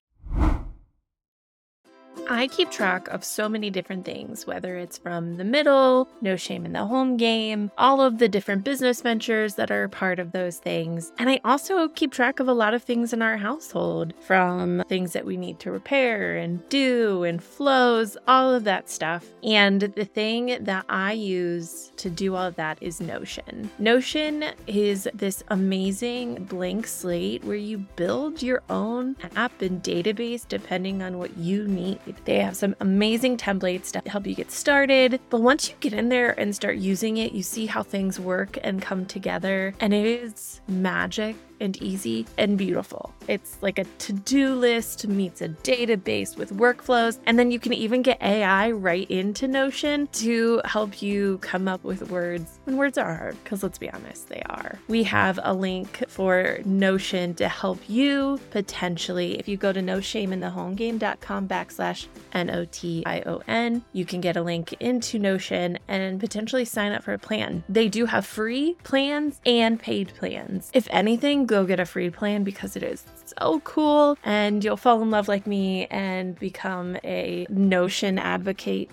I 2.29 2.49
keep 2.49 2.71
track 2.71 3.09
of 3.09 3.23
so 3.23 3.49
many 3.49 3.69
different 3.69 4.05
things, 4.05 4.47
whether 4.47 4.77
it's 4.77 4.97
from 4.97 5.37
the 5.37 5.45
middle, 5.45 6.09
no 6.23 6.37
shame 6.37 6.65
in 6.65 6.73
the 6.73 6.87
home 6.87 7.17
game, 7.17 7.71
all 7.77 8.01
of 8.01 8.19
the 8.19 8.29
different 8.29 8.65
business 8.65 9.03
ventures 9.03 9.57
that 9.57 9.71
are 9.71 9.89
part 9.89 10.19
of 10.19 10.33
those 10.33 10.57
things. 10.57 11.13
And 11.19 11.29
I 11.29 11.41
also 11.45 11.89
keep 11.89 12.13
track 12.13 12.41
of 12.41 12.49
a 12.49 12.53
lot 12.53 12.73
of 12.73 12.83
things 12.83 13.13
in 13.13 13.21
our 13.21 13.37
household, 13.37 14.15
from 14.27 14.83
things 14.89 15.13
that 15.13 15.27
we 15.27 15.37
need 15.37 15.61
to 15.61 15.71
repair 15.71 16.37
and 16.37 16.67
do 16.71 17.25
and 17.25 17.43
flows, 17.43 18.17
all 18.27 18.55
of 18.55 18.65
that 18.65 18.89
stuff. 18.89 19.27
And 19.43 19.81
the 19.81 20.05
thing 20.07 20.57
that 20.65 20.87
I 20.89 21.13
use 21.13 21.93
to 21.97 22.09
do 22.09 22.37
all 22.37 22.47
of 22.47 22.57
that 22.57 22.79
is 22.81 23.01
Notion. 23.01 23.71
Notion 23.79 24.45
is 24.67 25.09
this 25.13 25.43
amazing 25.49 26.45
blank 26.45 26.87
slate 26.87 27.45
where 27.45 27.57
you 27.57 27.79
build 27.97 28.43
your 28.43 28.63
own 28.71 29.17
app 29.37 29.61
and 29.61 29.83
database 29.83 30.49
depending 30.49 31.03
on 31.03 31.19
what 31.19 31.37
you 31.37 31.69
need. 31.69 32.01
They 32.25 32.41
have 32.41 32.57
some 32.57 32.75
amazing 32.81 33.37
templates 33.37 33.91
to 33.93 34.09
help 34.09 34.27
you 34.27 34.35
get 34.35 34.51
started. 34.51 35.21
But 35.31 35.41
once 35.41 35.69
you 35.69 35.75
get 35.81 35.93
in 35.93 36.09
there 36.09 36.39
and 36.39 36.55
start 36.55 36.77
using 36.77 37.17
it, 37.17 37.33
you 37.33 37.43
see 37.43 37.67
how 37.67 37.83
things 37.83 38.19
work 38.19 38.59
and 38.63 38.81
come 38.81 39.07
together. 39.07 39.75
And 39.81 39.93
it 39.95 40.07
is 40.07 40.61
magic 40.69 41.37
and 41.61 41.81
easy 41.83 42.27
and 42.39 42.59
beautiful. 42.59 43.15
It's 43.29 43.59
like 43.63 43.79
a 43.79 43.85
to 43.85 44.13
do 44.13 44.55
list 44.55 45.07
meets 45.07 45.41
a 45.41 45.49
database 45.49 46.37
with 46.37 46.53
workflows. 46.53 47.19
And 47.27 47.39
then 47.39 47.51
you 47.51 47.59
can 47.59 47.73
even 47.73 48.03
get 48.03 48.23
AI 48.23 48.71
right 48.71 49.11
into 49.11 49.49
Notion 49.49 50.07
to 50.09 50.61
help 50.65 51.01
you 51.03 51.39
come 51.39 51.69
up 51.69 51.85
with 51.85 52.11
words 52.11 52.59
when 52.65 52.77
words 52.77 52.99
are 52.99 53.15
hard, 53.15 53.37
because 53.43 53.63
let's 53.63 53.79
be 53.79 53.91
honest, 53.91 54.29
they 54.29 54.43
are. 54.49 54.79
We 54.89 55.03
have 55.05 55.39
a 55.43 55.55
link 55.55 56.05
for 56.09 56.59
Notion 56.65 57.35
to 57.35 57.49
help 57.49 57.81
you 57.89 58.41
potentially. 58.51 59.39
If 59.39 59.49
you 59.49 59.57
go 59.57 59.73
to 59.73 59.81
noshameinthehomegame.com 59.81 61.49
backslash 61.49 62.07
N 62.33 62.51
O 62.51 62.65
T 62.71 63.03
I 63.07 63.23
O 63.27 63.43
N, 63.47 63.85
you 63.93 64.05
can 64.05 64.21
get 64.21 64.37
a 64.37 64.43
link 64.43 64.75
into 64.81 65.19
Notion 65.19 65.79
and 65.89 66.21
potentially 66.21 66.65
sign 66.65 66.93
up 66.93 67.03
for 67.03 67.13
a 67.13 67.19
plan. 67.19 67.65
They 67.69 67.89
do 67.89 68.07
have 68.07 68.27
free 68.27 68.77
plans 68.85 69.41
and 69.47 69.79
paid 69.79 70.13
plans. 70.15 70.71
If 70.75 70.89
anything, 70.91 71.44
go 71.47 71.65
get 71.65 71.81
a 71.81 71.87
free 71.87 72.11
plan 72.11 72.45
because 72.45 72.77
it 72.77 72.83
is 72.83 73.05
so 73.39 73.61
cool 73.61 74.19
and 74.25 74.65
you'll 74.65 74.77
fall 74.77 75.03
in 75.03 75.11
love 75.11 75.29
like 75.29 75.47
me 75.47 75.87
and 75.87 76.39
become 76.39 76.97
a 77.05 77.47
Notion 77.49 78.19
advocate. 78.19 78.91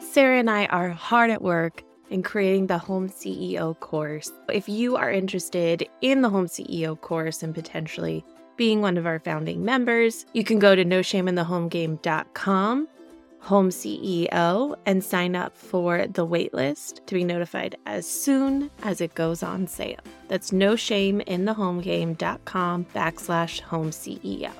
Sara 0.00 0.38
and 0.38 0.50
I 0.50 0.66
are 0.66 0.90
hard 0.90 1.30
at 1.30 1.42
work 1.42 1.82
in 2.10 2.22
creating 2.22 2.66
the 2.66 2.78
Home 2.78 3.08
CEO 3.08 3.78
course. 3.78 4.32
If 4.48 4.68
you 4.68 4.96
are 4.96 5.10
interested 5.10 5.88
in 6.00 6.22
the 6.22 6.30
Home 6.30 6.46
CEO 6.46 7.00
course 7.00 7.42
and 7.42 7.54
potentially 7.54 8.24
being 8.56 8.80
one 8.80 8.96
of 8.96 9.06
our 9.06 9.20
founding 9.20 9.64
members, 9.64 10.26
you 10.32 10.42
can 10.42 10.58
go 10.58 10.74
to 10.74 10.84
noshameinthehomegame.com 10.84 12.88
home 13.48 13.70
CEO 13.70 14.76
and 14.84 15.02
sign 15.02 15.34
up 15.34 15.56
for 15.56 16.06
the 16.06 16.26
waitlist 16.26 17.04
to 17.06 17.14
be 17.14 17.24
notified 17.24 17.74
as 17.86 18.06
soon 18.06 18.70
as 18.82 19.00
it 19.00 19.14
goes 19.14 19.42
on 19.42 19.66
sale. 19.66 20.00
That's 20.28 20.52
no 20.52 20.76
shame 20.76 21.22
in 21.22 21.46
the 21.46 21.54
homegame.com 21.54 22.84
backslash 22.94 23.60
home 23.60 23.90
CEO. 23.90 24.52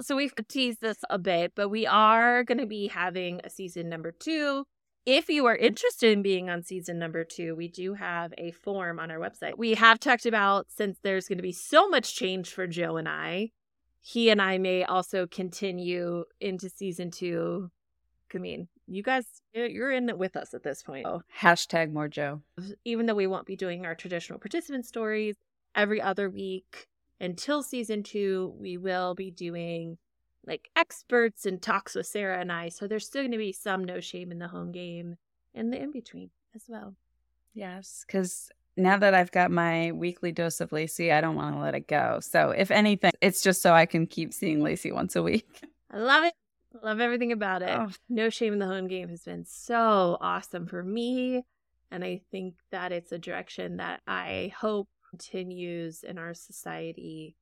So 0.00 0.14
we've 0.14 0.32
teased 0.46 0.80
this 0.80 0.98
a 1.10 1.18
bit, 1.18 1.54
but 1.56 1.68
we 1.68 1.84
are 1.84 2.44
going 2.44 2.58
to 2.58 2.66
be 2.66 2.86
having 2.86 3.40
a 3.42 3.50
season 3.50 3.88
number 3.88 4.12
two. 4.12 4.64
If 5.06 5.28
you 5.28 5.46
are 5.46 5.56
interested 5.56 6.12
in 6.12 6.22
being 6.22 6.48
on 6.48 6.62
season 6.62 7.00
number 7.00 7.24
two, 7.24 7.56
we 7.56 7.66
do 7.66 7.94
have 7.94 8.32
a 8.38 8.52
form 8.52 9.00
on 9.00 9.10
our 9.10 9.18
website. 9.18 9.58
We 9.58 9.74
have 9.74 9.98
talked 9.98 10.24
about 10.24 10.66
since 10.68 10.98
there's 11.02 11.26
going 11.26 11.38
to 11.38 11.42
be 11.42 11.50
so 11.50 11.88
much 11.88 12.14
change 12.14 12.50
for 12.50 12.68
Joe 12.68 12.96
and 12.96 13.08
I, 13.08 13.50
he 14.00 14.30
and 14.30 14.40
I 14.40 14.58
may 14.58 14.84
also 14.84 15.26
continue 15.26 16.24
into 16.40 16.68
season 16.70 17.10
two. 17.10 17.70
I 18.34 18.38
mean, 18.38 18.68
you 18.86 19.02
guys, 19.02 19.24
you're 19.52 19.90
in 19.92 20.08
it 20.08 20.18
with 20.18 20.36
us 20.36 20.54
at 20.54 20.62
this 20.62 20.82
point. 20.82 21.06
Oh, 21.06 21.22
Hashtag 21.40 21.92
more 21.92 22.08
Joe. 22.08 22.42
even 22.84 23.06
though 23.06 23.14
we 23.14 23.26
won't 23.26 23.46
be 23.46 23.56
doing 23.56 23.86
our 23.86 23.94
traditional 23.94 24.38
participant 24.38 24.86
stories 24.86 25.36
every 25.74 26.00
other 26.00 26.28
week 26.28 26.86
until 27.20 27.62
season 27.62 28.02
two, 28.02 28.54
we 28.58 28.76
will 28.76 29.14
be 29.14 29.30
doing 29.30 29.98
like 30.46 30.70
experts 30.76 31.44
and 31.46 31.60
talks 31.60 31.94
with 31.94 32.06
Sara 32.06 32.40
and 32.40 32.52
I. 32.52 32.68
So 32.68 32.86
there's 32.86 33.06
still 33.06 33.22
going 33.22 33.32
to 33.32 33.38
be 33.38 33.52
some 33.52 33.84
no 33.84 34.00
shame 34.00 34.30
in 34.30 34.38
the 34.38 34.48
home 34.48 34.72
game 34.72 35.16
and 35.54 35.72
the 35.72 35.82
in 35.82 35.90
between 35.90 36.30
as 36.54 36.64
well. 36.68 36.94
Yes, 37.54 38.04
because 38.06 38.50
now 38.78 38.96
that 38.98 39.14
I've 39.14 39.32
got 39.32 39.50
my 39.50 39.92
weekly 39.92 40.32
dose 40.32 40.60
of 40.60 40.72
Lacey, 40.72 41.12
I 41.12 41.20
don't 41.20 41.34
want 41.34 41.56
to 41.56 41.60
let 41.60 41.74
it 41.74 41.88
go. 41.88 42.20
So, 42.20 42.50
if 42.50 42.70
anything, 42.70 43.10
it's 43.20 43.42
just 43.42 43.60
so 43.60 43.74
I 43.74 43.86
can 43.86 44.06
keep 44.06 44.32
seeing 44.32 44.62
Lacey 44.62 44.92
once 44.92 45.16
a 45.16 45.22
week. 45.22 45.46
I 45.90 45.98
love 45.98 46.24
it. 46.24 46.34
Love 46.82 47.00
everything 47.00 47.32
about 47.32 47.62
it. 47.62 47.70
Oh. 47.70 47.88
No 48.08 48.30
shame 48.30 48.52
in 48.52 48.58
the 48.58 48.66
home 48.66 48.88
game 48.88 49.08
has 49.08 49.22
been 49.22 49.44
so 49.44 50.16
awesome 50.20 50.66
for 50.66 50.82
me. 50.82 51.44
And 51.90 52.04
I 52.04 52.20
think 52.30 52.54
that 52.70 52.92
it's 52.92 53.12
a 53.12 53.18
direction 53.18 53.78
that 53.78 54.00
I 54.06 54.52
hope 54.58 54.88
continues 55.10 56.04
in 56.04 56.18
our 56.18 56.34
society. 56.34 57.36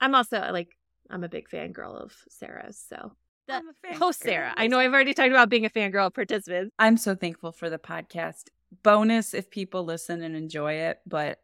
I'm 0.00 0.14
also 0.14 0.38
like, 0.52 0.68
I'm 1.10 1.24
a 1.24 1.28
big 1.28 1.48
fangirl 1.50 2.00
of 2.00 2.14
Sara's. 2.28 2.82
So, 2.88 3.12
the 3.48 3.54
I'm 3.54 3.68
a 3.68 3.72
fan 3.82 3.98
host. 3.98 4.22
Sara. 4.22 4.54
I 4.56 4.68
know 4.68 4.78
I've 4.78 4.92
already 4.92 5.14
talked 5.14 5.30
about 5.30 5.48
being 5.48 5.66
a 5.66 5.70
fangirl 5.70 6.06
of 6.06 6.14
participants. 6.14 6.72
I'm 6.78 6.96
so 6.96 7.14
thankful 7.14 7.52
for 7.52 7.68
the 7.68 7.78
podcast. 7.78 8.44
Bonus 8.82 9.34
if 9.34 9.50
people 9.50 9.84
listen 9.84 10.22
and 10.22 10.34
enjoy 10.34 10.74
it, 10.74 11.00
but 11.06 11.40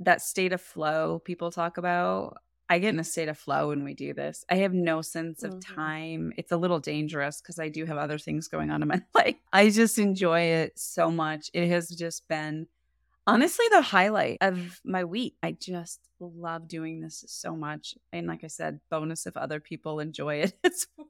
that 0.00 0.20
state 0.20 0.52
of 0.52 0.60
flow 0.60 1.20
people 1.24 1.50
talk 1.50 1.78
about, 1.78 2.38
I 2.68 2.80
get 2.80 2.92
in 2.92 2.98
a 3.00 3.04
state 3.04 3.28
of 3.28 3.38
flow 3.38 3.68
when 3.68 3.84
we 3.84 3.94
do 3.94 4.12
this. 4.12 4.44
I 4.50 4.56
have 4.56 4.74
no 4.74 5.00
sense 5.00 5.42
of 5.44 5.54
Mhm. 5.54 5.74
time. 5.74 6.32
It's 6.36 6.50
a 6.52 6.56
little 6.56 6.80
dangerous 6.80 7.40
because 7.40 7.58
I 7.60 7.68
do 7.68 7.84
have 7.86 7.96
other 7.96 8.18
things 8.18 8.48
going 8.48 8.70
on 8.70 8.82
in 8.82 8.88
my 8.88 9.00
life. 9.14 9.36
I 9.52 9.70
just 9.70 9.98
enjoy 9.98 10.40
it 10.40 10.78
so 10.78 11.10
much. 11.10 11.50
It 11.54 11.68
has 11.68 11.88
just 11.88 12.26
been 12.28 12.66
honestly 13.26 13.66
the 13.70 13.82
highlight 13.82 14.38
of 14.40 14.80
my 14.84 15.04
week. 15.04 15.36
I 15.42 15.52
just 15.52 16.00
love 16.18 16.66
doing 16.66 17.00
this 17.00 17.24
so 17.28 17.54
much. 17.54 17.94
And 18.12 18.26
like 18.26 18.42
I 18.42 18.48
said, 18.48 18.80
bonus 18.90 19.26
if 19.26 19.36
other 19.36 19.60
people 19.60 20.00
enjoy 20.00 20.36
it 20.36 20.58
as 20.64 20.88
well. 20.96 21.08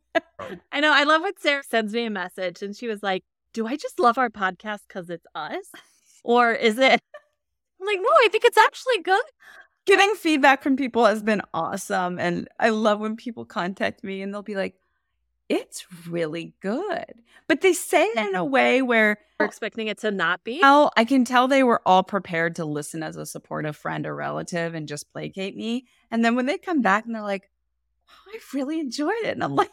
I 0.70 0.80
know. 0.80 0.92
I 0.92 1.04
love 1.04 1.22
what 1.22 1.40
Sara 1.40 1.62
sends 1.64 1.94
me 1.94 2.04
a 2.04 2.10
message 2.10 2.62
and 2.62 2.76
she 2.76 2.86
was 2.86 3.02
like, 3.02 3.24
Do 3.56 3.66
I 3.66 3.76
just 3.76 3.98
love 3.98 4.18
our 4.18 4.28
podcast 4.28 4.80
because 4.86 5.08
it's 5.08 5.26
us? 5.34 5.64
Or 6.24 6.52
is 6.52 6.76
it? 6.76 7.00
I'm 7.80 7.86
like, 7.86 8.00
No, 8.02 8.08
I 8.08 8.28
think 8.30 8.44
it's 8.44 8.58
actually 8.58 9.00
good. 9.02 9.22
getting 9.86 10.14
feedback 10.16 10.62
from 10.62 10.76
people 10.76 11.06
has 11.06 11.22
been 11.22 11.40
awesome. 11.54 12.18
And 12.18 12.48
I 12.60 12.68
love 12.68 13.00
when 13.00 13.16
people 13.16 13.46
contact 13.46 14.04
me 14.04 14.20
and 14.20 14.34
they'll 14.34 14.42
be 14.42 14.56
like, 14.56 14.74
it's 15.48 15.86
really 16.06 16.52
good. 16.60 17.04
But 17.48 17.60
they 17.62 17.72
say 17.72 18.04
it 18.04 18.28
in 18.28 18.34
a 18.34 18.44
way 18.44 18.82
where 18.82 19.18
We're 19.40 19.46
expecting 19.46 19.86
it 19.86 19.98
to 19.98 20.10
not 20.10 20.42
be. 20.44 20.58
well, 20.60 20.90
I 20.96 21.04
can 21.06 21.24
tell 21.24 21.46
they 21.48 21.62
were 21.62 21.80
all 21.86 22.02
prepared 22.02 22.56
to 22.56 22.64
listen 22.66 23.02
as 23.02 23.16
a 23.16 23.24
supportive 23.24 23.76
friend 23.76 24.04
or 24.06 24.14
relative 24.14 24.74
and 24.74 24.86
just 24.88 25.10
placate 25.12 25.56
me. 25.56 25.86
And 26.10 26.22
then 26.24 26.34
when 26.34 26.44
they 26.46 26.58
come 26.58 26.82
back 26.82 27.06
and 27.06 27.14
they're 27.14 27.22
like, 27.22 27.48
oh, 28.10 28.32
I 28.34 28.38
really 28.52 28.80
enjoyed 28.80 29.14
it. 29.22 29.34
And 29.36 29.44
I'm 29.44 29.54
like, 29.54 29.72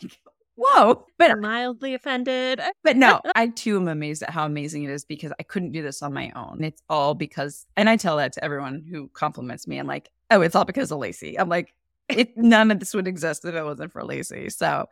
whoa. 0.55 1.05
But 1.17 1.39
mildly 1.39 1.93
offended. 1.93 2.61
but 2.83 2.97
no, 2.97 3.21
I 3.35 3.47
too 3.47 3.77
am 3.77 3.87
amazed 3.87 4.23
at 4.23 4.29
how 4.29 4.45
amazing 4.45 4.83
it 4.83 4.89
is 4.89 5.05
because 5.05 5.31
I 5.39 5.43
couldn't 5.43 5.71
do 5.71 5.81
this 5.81 6.01
on 6.01 6.13
my 6.13 6.31
own. 6.35 6.63
It's 6.63 6.81
all 6.89 7.13
because, 7.13 7.65
and 7.75 7.89
I 7.89 7.97
tell 7.97 8.17
that 8.17 8.33
to 8.33 8.43
everyone 8.43 8.85
who 8.89 9.09
compliments 9.13 9.67
me. 9.67 9.77
I'm 9.77 9.87
like, 9.87 10.09
oh, 10.31 10.41
it's 10.41 10.55
all 10.55 10.65
because 10.65 10.91
of 10.91 10.99
Lacey. 10.99 11.39
I'm 11.39 11.49
like, 11.49 11.73
it, 12.09 12.37
none 12.37 12.71
of 12.71 12.79
this 12.79 12.93
would 12.93 13.07
exist 13.07 13.45
if 13.45 13.55
it 13.55 13.63
wasn't 13.63 13.91
for 13.91 14.03
Lacey. 14.03 14.49
So, 14.49 14.87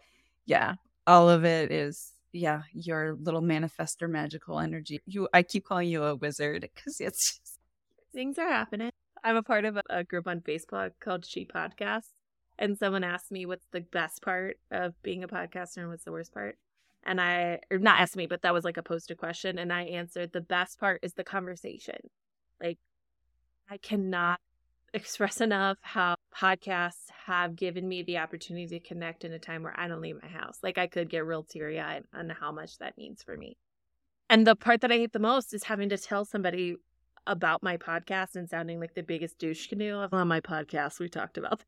yeah, 0.46 0.76
all 1.08 1.30
of 1.30 1.46
it 1.46 1.72
is, 1.72 2.14
yeah, 2.32 2.64
your 2.74 3.18
little 3.22 3.42
manifester 3.42 4.10
magical 4.10 4.60
energy. 4.60 5.02
You, 5.06 5.28
I 5.34 5.44
keep 5.44 5.66
calling 5.66 5.90
you 5.90 6.04
a 6.04 6.16
wizard 6.16 6.62
because 6.62 7.00
it's 7.00 7.40
just, 7.40 7.60
Things 8.14 8.38
are 8.38 8.48
happening. 8.48 8.92
I'm 9.24 9.36
a 9.38 9.44
part 9.44 9.66
of 9.66 9.78
a, 9.78 9.84
a 9.90 10.04
group 10.04 10.28
on 10.28 10.42
Facebook 10.42 10.92
called 11.00 11.26
She 11.26 11.46
Podcasts. 11.46 12.10
And 12.62 12.78
someone 12.78 13.04
asked 13.04 13.32
me 13.32 13.48
what's 13.48 13.66
the 13.72 13.82
best 13.82 14.22
part 14.22 14.60
of 14.70 14.94
being 15.02 15.24
a 15.24 15.28
podcaster 15.28 15.78
and 15.78 15.90
what's 15.90 16.04
the 16.04 16.12
worst 16.12 16.32
part. 16.32 16.60
And 17.04 17.20
I, 17.20 17.60
or 17.72 17.80
not 17.80 18.00
asked 18.00 18.16
me, 18.16 18.28
but 18.28 18.44
that 18.44 18.54
was 18.54 18.64
like 18.64 18.78
a 18.78 18.84
posted 18.84 19.18
question. 19.18 19.58
And 19.58 19.74
I 19.74 19.82
answered 19.86 20.32
the 20.32 20.42
best 20.42 20.80
part 20.80 21.00
is 21.02 21.14
the 21.14 21.24
conversation. 21.24 21.98
Like, 22.62 22.78
I 23.68 23.78
cannot 23.78 24.40
express 24.94 25.42
enough 25.42 25.80
how 25.82 26.16
podcasts 26.36 27.10
have 27.26 27.56
given 27.56 27.88
me 27.88 28.04
the 28.04 28.20
opportunity 28.20 28.68
to 28.68 28.88
connect 28.88 29.26
in 29.26 29.34
a 29.34 29.40
time 29.40 29.64
where 29.64 29.74
I 29.76 29.88
don't 29.88 30.02
leave 30.02 30.22
my 30.22 30.30
house. 30.30 30.60
Like 30.62 30.78
I 30.78 30.86
could 30.86 31.10
get 31.10 31.26
real 31.26 31.44
teary 31.44 31.80
eyed 31.80 32.04
on 32.14 32.30
how 32.30 32.52
much 32.52 32.78
that 32.78 32.96
means 32.96 33.24
for 33.24 33.36
me. 33.36 33.58
And 34.30 34.46
the 34.46 34.56
part 34.56 34.82
that 34.82 34.92
I 34.92 34.98
hate 34.98 35.14
the 35.14 35.20
most 35.20 35.54
is 35.54 35.64
having 35.64 35.90
to 35.90 35.98
tell 35.98 36.26
somebody 36.26 36.76
about 37.26 37.64
my 37.64 37.78
podcast 37.78 38.36
and 38.36 38.48
sounding 38.48 38.80
like 38.80 38.94
the 38.94 39.02
biggest 39.02 39.40
douche 39.40 39.68
canoe 39.68 40.08
on 40.12 40.28
my 40.28 40.42
podcast. 40.42 41.00
We 41.00 41.10
talked 41.10 41.38
about 41.38 41.64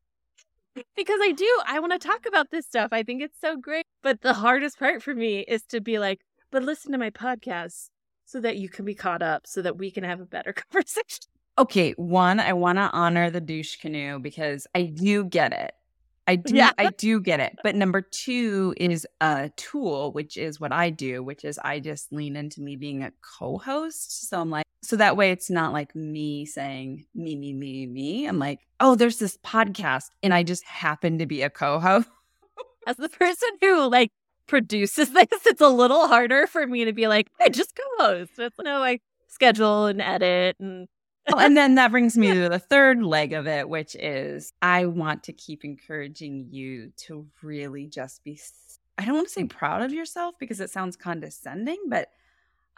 because 0.96 1.20
I 1.22 1.32
do. 1.32 1.48
I 1.66 1.80
want 1.80 1.92
to 1.92 1.98
talk 1.98 2.26
about 2.26 2.50
this 2.50 2.66
stuff. 2.66 2.88
I 2.92 3.02
think 3.02 3.22
it's 3.22 3.40
so 3.40 3.56
great. 3.56 3.86
But 4.02 4.22
the 4.22 4.34
hardest 4.34 4.78
part 4.78 5.02
for 5.02 5.14
me 5.14 5.40
is 5.40 5.62
to 5.70 5.80
be 5.80 5.98
like, 5.98 6.20
but 6.50 6.62
listen 6.62 6.92
to 6.92 6.98
my 6.98 7.10
podcast 7.10 7.90
so 8.24 8.40
that 8.40 8.56
you 8.56 8.68
can 8.68 8.84
be 8.84 8.94
caught 8.94 9.22
up, 9.22 9.46
so 9.46 9.62
that 9.62 9.76
we 9.76 9.90
can 9.90 10.04
have 10.04 10.20
a 10.20 10.26
better 10.26 10.52
conversation. 10.72 11.24
Okay, 11.56 11.92
one, 11.92 12.40
I 12.40 12.52
want 12.52 12.78
to 12.78 12.90
honor 12.92 13.30
the 13.30 13.40
douche 13.40 13.76
canoe 13.76 14.18
because 14.18 14.66
I 14.74 14.82
do 14.84 15.24
get 15.24 15.52
it. 15.52 15.72
I 16.26 16.36
do 16.36 16.56
Yeah. 16.56 16.70
I 16.78 16.90
do 16.90 17.20
get 17.20 17.38
it. 17.40 17.56
But 17.62 17.76
number 17.76 18.00
2 18.00 18.74
is 18.78 19.06
a 19.20 19.50
tool, 19.56 20.10
which 20.12 20.36
is 20.36 20.58
what 20.58 20.72
I 20.72 20.90
do, 20.90 21.22
which 21.22 21.44
is 21.44 21.58
I 21.62 21.80
just 21.80 22.12
lean 22.12 22.34
into 22.34 22.60
me 22.60 22.76
being 22.76 23.04
a 23.04 23.12
co-host. 23.38 24.28
So 24.28 24.40
I'm 24.40 24.50
like 24.50 24.63
so 24.84 24.96
that 24.96 25.16
way 25.16 25.30
it's 25.30 25.50
not 25.50 25.72
like 25.72 25.94
me 25.94 26.44
saying 26.44 27.06
me 27.14 27.36
me 27.36 27.52
me 27.52 27.86
me. 27.86 28.26
I'm 28.26 28.38
like, 28.38 28.60
"Oh, 28.80 28.94
there's 28.94 29.18
this 29.18 29.36
podcast 29.38 30.10
and 30.22 30.34
I 30.34 30.42
just 30.42 30.64
happen 30.64 31.18
to 31.18 31.26
be 31.26 31.42
a 31.42 31.50
co-host." 31.50 32.08
As 32.86 32.96
the 32.96 33.08
person 33.08 33.48
who 33.60 33.88
like 33.88 34.10
produces 34.46 35.10
this, 35.10 35.46
it's 35.46 35.60
a 35.60 35.68
little 35.68 36.08
harder 36.08 36.46
for 36.46 36.66
me 36.66 36.84
to 36.84 36.92
be 36.92 37.06
like, 37.06 37.30
I 37.40 37.48
just 37.48 37.74
co-host. 37.76 38.32
It's 38.38 38.56
no, 38.62 38.82
I 38.82 39.00
schedule 39.28 39.86
and 39.86 40.00
edit 40.00 40.56
and 40.60 40.88
Well, 41.28 41.40
and 41.40 41.56
then 41.56 41.76
that 41.76 41.90
brings 41.90 42.16
me 42.18 42.32
to 42.32 42.48
the 42.48 42.58
third 42.58 43.02
leg 43.02 43.32
of 43.32 43.46
it, 43.46 43.68
which 43.68 43.96
is 43.96 44.52
I 44.62 44.86
want 44.86 45.24
to 45.24 45.32
keep 45.32 45.64
encouraging 45.64 46.48
you 46.50 46.92
to 47.06 47.26
really 47.42 47.86
just 47.86 48.22
be, 48.24 48.38
I 48.98 49.04
don't 49.04 49.14
want 49.14 49.28
to 49.28 49.32
say 49.32 49.44
mm. 49.44 49.50
proud 49.50 49.82
of 49.82 49.92
yourself 49.92 50.34
because 50.38 50.60
it 50.60 50.70
sounds 50.70 50.96
condescending, 50.96 51.78
but 51.88 52.08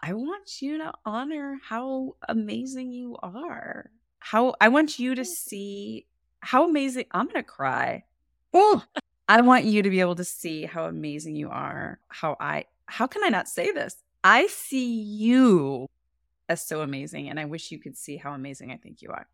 I 0.00 0.12
want 0.12 0.60
you 0.60 0.78
to 0.78 0.92
honor 1.04 1.58
how 1.62 2.16
amazing 2.28 2.92
you 2.92 3.16
are. 3.22 3.90
How 4.18 4.54
I 4.60 4.68
want 4.68 4.98
you 4.98 5.14
to 5.14 5.24
see 5.24 6.06
how 6.40 6.68
amazing, 6.68 7.06
I'm 7.10 7.26
going 7.26 7.36
to 7.36 7.42
cry. 7.42 8.04
Oh, 8.52 8.84
I 9.28 9.40
want 9.40 9.64
you 9.64 9.82
to 9.82 9.90
be 9.90 10.00
able 10.00 10.14
to 10.16 10.24
see 10.24 10.64
how 10.64 10.84
amazing 10.84 11.36
you 11.36 11.50
are. 11.50 11.98
How 12.08 12.36
I, 12.38 12.66
how 12.86 13.06
can 13.06 13.24
I 13.24 13.28
not 13.28 13.48
say 13.48 13.72
this? 13.72 13.96
I 14.22 14.46
see 14.46 14.88
you 14.88 15.88
as 16.48 16.66
so 16.66 16.82
amazing. 16.82 17.28
And 17.28 17.40
I 17.40 17.44
wish 17.44 17.70
you 17.70 17.78
could 17.78 17.96
see 17.96 18.16
how 18.16 18.32
amazing 18.32 18.70
I 18.70 18.76
think 18.76 19.02
you 19.02 19.10
are 19.10 19.26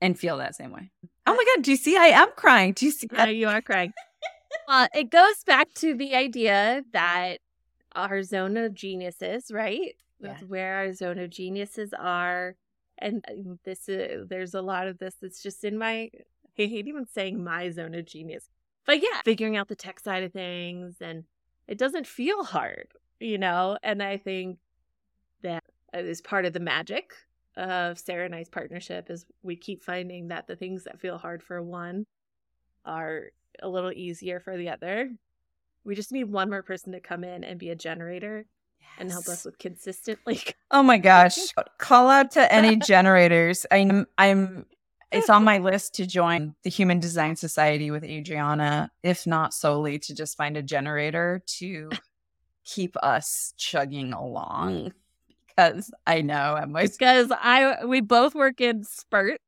and 0.00 0.18
feel 0.18 0.38
that 0.38 0.54
same 0.54 0.72
way. 0.72 0.90
Oh 1.26 1.34
my 1.34 1.44
God. 1.54 1.62
Do 1.62 1.70
you 1.70 1.76
see? 1.76 1.96
I 1.96 2.06
am 2.06 2.30
crying. 2.36 2.72
Do 2.72 2.86
you 2.86 2.92
see 2.92 3.06
that? 3.08 3.34
you 3.34 3.48
are 3.48 3.62
crying. 3.62 3.92
well, 4.68 4.88
it 4.94 5.10
goes 5.10 5.44
back 5.46 5.72
to 5.74 5.94
the 5.94 6.14
idea 6.14 6.82
that 6.92 7.38
our 7.94 8.22
zone 8.22 8.56
of 8.56 8.74
geniuses, 8.74 9.50
right? 9.50 9.94
That's 10.20 10.42
Yeah. 10.42 10.48
where 10.48 10.74
our 10.76 10.92
zone 10.92 11.18
of 11.18 11.30
geniuses 11.30 11.92
are. 11.98 12.56
And 12.98 13.24
uh, 13.28 13.54
this 13.64 13.88
is, 13.88 14.28
there's 14.28 14.54
a 14.54 14.62
lot 14.62 14.86
of 14.86 14.98
this 14.98 15.16
that's 15.20 15.42
just 15.42 15.64
in 15.64 15.76
my, 15.76 16.10
I 16.58 16.66
hate 16.66 16.86
even 16.86 17.06
saying 17.06 17.42
my 17.42 17.70
zone 17.70 17.94
of 17.94 18.06
genius. 18.06 18.48
But 18.86 19.02
yeah, 19.02 19.22
figuring 19.24 19.56
out 19.56 19.68
the 19.68 19.76
tech 19.76 19.98
side 19.98 20.22
of 20.22 20.32
things 20.32 20.96
and 21.00 21.24
it 21.66 21.78
doesn't 21.78 22.06
feel 22.06 22.44
hard, 22.44 22.88
you 23.18 23.38
know? 23.38 23.78
And 23.82 24.02
I 24.02 24.18
think 24.18 24.58
that 25.42 25.64
is 25.92 26.20
part 26.20 26.44
of 26.44 26.52
the 26.52 26.60
magic 26.60 27.12
of 27.56 27.98
Sara 27.98 28.26
and 28.26 28.34
I's 28.34 28.48
partnership 28.48 29.10
is 29.10 29.26
we 29.42 29.56
keep 29.56 29.82
finding 29.82 30.28
that 30.28 30.46
the 30.46 30.56
things 30.56 30.84
that 30.84 31.00
feel 31.00 31.18
hard 31.18 31.42
for 31.42 31.62
one 31.62 32.04
are 32.84 33.30
a 33.62 33.68
little 33.68 33.92
easier 33.92 34.40
for 34.40 34.56
the 34.56 34.68
other. 34.68 35.10
We 35.84 35.94
just 35.94 36.12
need 36.12 36.24
one 36.24 36.50
more 36.50 36.62
person 36.62 36.92
to 36.92 37.00
come 37.00 37.24
in 37.24 37.44
and 37.44 37.58
be 37.58 37.70
a 37.70 37.76
generator 37.76 38.46
and 38.98 39.10
help 39.10 39.28
us 39.28 39.44
with 39.44 39.58
consistently. 39.58 40.40
Oh 40.70 40.82
my 40.82 40.98
gosh. 40.98 41.38
Call 41.78 42.08
out 42.08 42.32
to 42.32 42.52
any 42.52 42.74
generators. 42.86 43.64
I'm, 43.70 44.06
I'm, 44.18 44.66
it's 45.12 45.30
on 45.30 45.44
my 45.44 45.58
list 45.58 45.94
to 45.96 46.06
join 46.06 46.56
the 46.64 46.70
Human 46.70 46.98
Design 46.98 47.36
Society 47.36 47.92
with 47.92 48.02
Adriana, 48.02 48.90
if 49.04 49.24
not 49.24 49.54
solely 49.54 50.00
to 50.00 50.14
just 50.14 50.36
find 50.36 50.56
a 50.56 50.62
generator 50.62 51.42
to 51.58 51.90
keep 52.64 52.96
us 52.96 53.54
chugging 53.56 54.12
along. 54.12 54.72
Mm. 54.72 54.92
Because 55.46 55.92
I 56.04 56.22
know 56.22 56.56
at 56.56 56.68
my 56.68 56.86
because 56.86 57.30
I 57.30 57.84
we 57.84 58.00
both 58.00 58.34
work 58.34 58.60
in 58.60 58.82
spurt. 58.82 59.40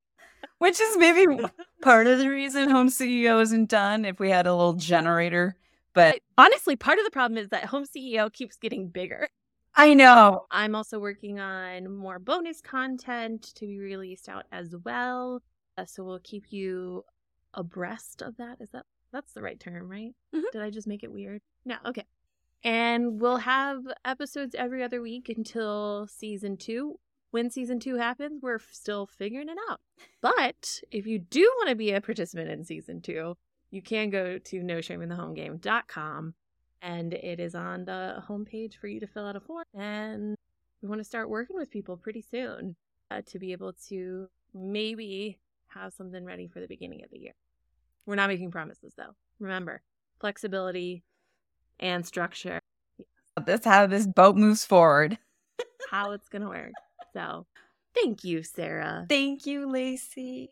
Which 0.59 0.80
is 0.80 0.97
maybe 0.97 1.26
part 1.82 2.07
of 2.07 2.18
the 2.18 2.30
reason 2.30 2.70
Home 2.70 2.89
CEO 2.89 3.43
isn't 3.43 3.68
done 3.68 4.05
if 4.05 4.20
we 4.20 4.30
had 4.30 4.47
a 4.47 4.55
little 4.55 4.74
generator. 4.74 5.57
But 5.97 6.20
Honestly, 6.38 6.76
part 6.76 6.99
of 6.99 7.05
the 7.05 7.11
problem 7.11 7.38
is 7.38 7.49
that 7.49 7.64
Home 7.64 7.84
CEO 7.84 8.30
keeps 8.32 8.57
getting 8.57 8.88
bigger. 8.88 9.28
I 9.74 9.94
know. 9.94 10.47
I'm 10.51 10.74
also 10.74 10.99
working 10.99 11.40
on 11.40 11.97
more 11.97 12.18
bonus 12.18 12.61
content 12.61 13.55
to 13.57 13.66
be 13.66 13.78
released 13.78 14.28
out 14.28 14.44
as 14.53 14.74
well. 14.84 15.42
Uh, 15.76 15.86
so 15.86 16.05
we'll 16.05 16.20
keep 16.22 16.53
you 16.53 17.05
abreast 17.55 18.22
of 18.22 18.36
that. 18.36 18.59
Is 18.61 18.70
that 18.70 18.84
that's 19.12 19.32
the 19.32 19.42
right 19.42 19.59
term, 19.59 19.90
right? 19.90 20.14
Mhm. 20.34 20.42
Did 20.53 20.62
I 20.62 20.70
just 20.70 20.86
make 20.86 21.03
it 21.03 21.11
weird? 21.12 21.40
No, 21.64 21.76
okay. 21.86 22.05
And 22.62 23.20
we'll 23.20 23.38
have 23.38 23.82
episodes 24.05 24.55
every 24.55 24.82
other 24.82 25.01
week 25.01 25.28
until 25.30 26.07
season 26.09 26.57
two. 26.59 26.99
When 27.30 27.51
season 27.51 27.80
two 27.80 27.97
happens, 27.97 28.42
we're 28.42 28.59
still 28.70 29.07
figuring 29.07 29.49
it 29.49 29.59
out. 29.70 29.80
But 30.20 30.80
if 30.90 31.07
you 31.07 31.18
do 31.18 31.42
want 31.59 31.70
to 31.70 31.74
be 31.74 31.92
a 31.92 32.01
participant 32.01 32.51
in 32.51 32.64
season 32.64 33.01
two, 33.01 33.36
you 33.71 33.83
can 33.83 34.11
go 34.11 34.39
to 34.39 34.61
noshameinthehomegame.com 34.61 36.35
and 36.83 37.12
it 37.14 37.41
is 37.41 37.55
on 37.55 37.85
the 37.85 38.23
homepage 38.29 38.77
for 38.77 38.87
you 38.87 39.01
to 39.01 39.07
fill 39.07 39.27
out 39.27 39.37
a 39.37 39.41
form. 39.41 39.64
And 39.75 40.37
we 40.83 40.89
want 40.89 41.01
to 41.01 41.05
start 41.05 41.29
working 41.29 41.57
with 41.57 41.71
people 41.71 41.97
pretty 41.97 42.23
soon 42.23 42.77
uh, 43.11 43.23
to 43.27 43.39
be 43.39 43.53
able 43.53 43.73
to 43.89 44.29
maybe 44.55 45.39
have 45.69 45.93
something 45.93 46.25
ready 46.25 46.47
for 46.49 46.61
the 46.61 46.69
beginning 46.69 47.03
of 47.03 47.11
the 47.11 47.19
year. 47.19 47.33
We're 48.07 48.14
not 48.17 48.29
making 48.29 48.51
promises 48.51 48.93
though. 48.97 49.14
Remember, 49.41 49.83
flexibility 50.21 51.03
and 51.81 52.07
structure, 52.07 52.61
That's 53.45 53.67
how 53.67 53.87
this 53.87 54.07
boat 54.07 54.37
moves 54.37 54.64
forward. 54.64 55.19
how 55.91 56.12
it's 56.12 56.29
going 56.29 56.43
to 56.43 56.49
work. 56.49 56.73
So, 57.12 57.47
thank 57.95 58.25
you, 58.25 58.43
Sara. 58.43 59.07
Thank 59.09 59.45
you, 59.47 59.71
Lacey. 59.71 60.51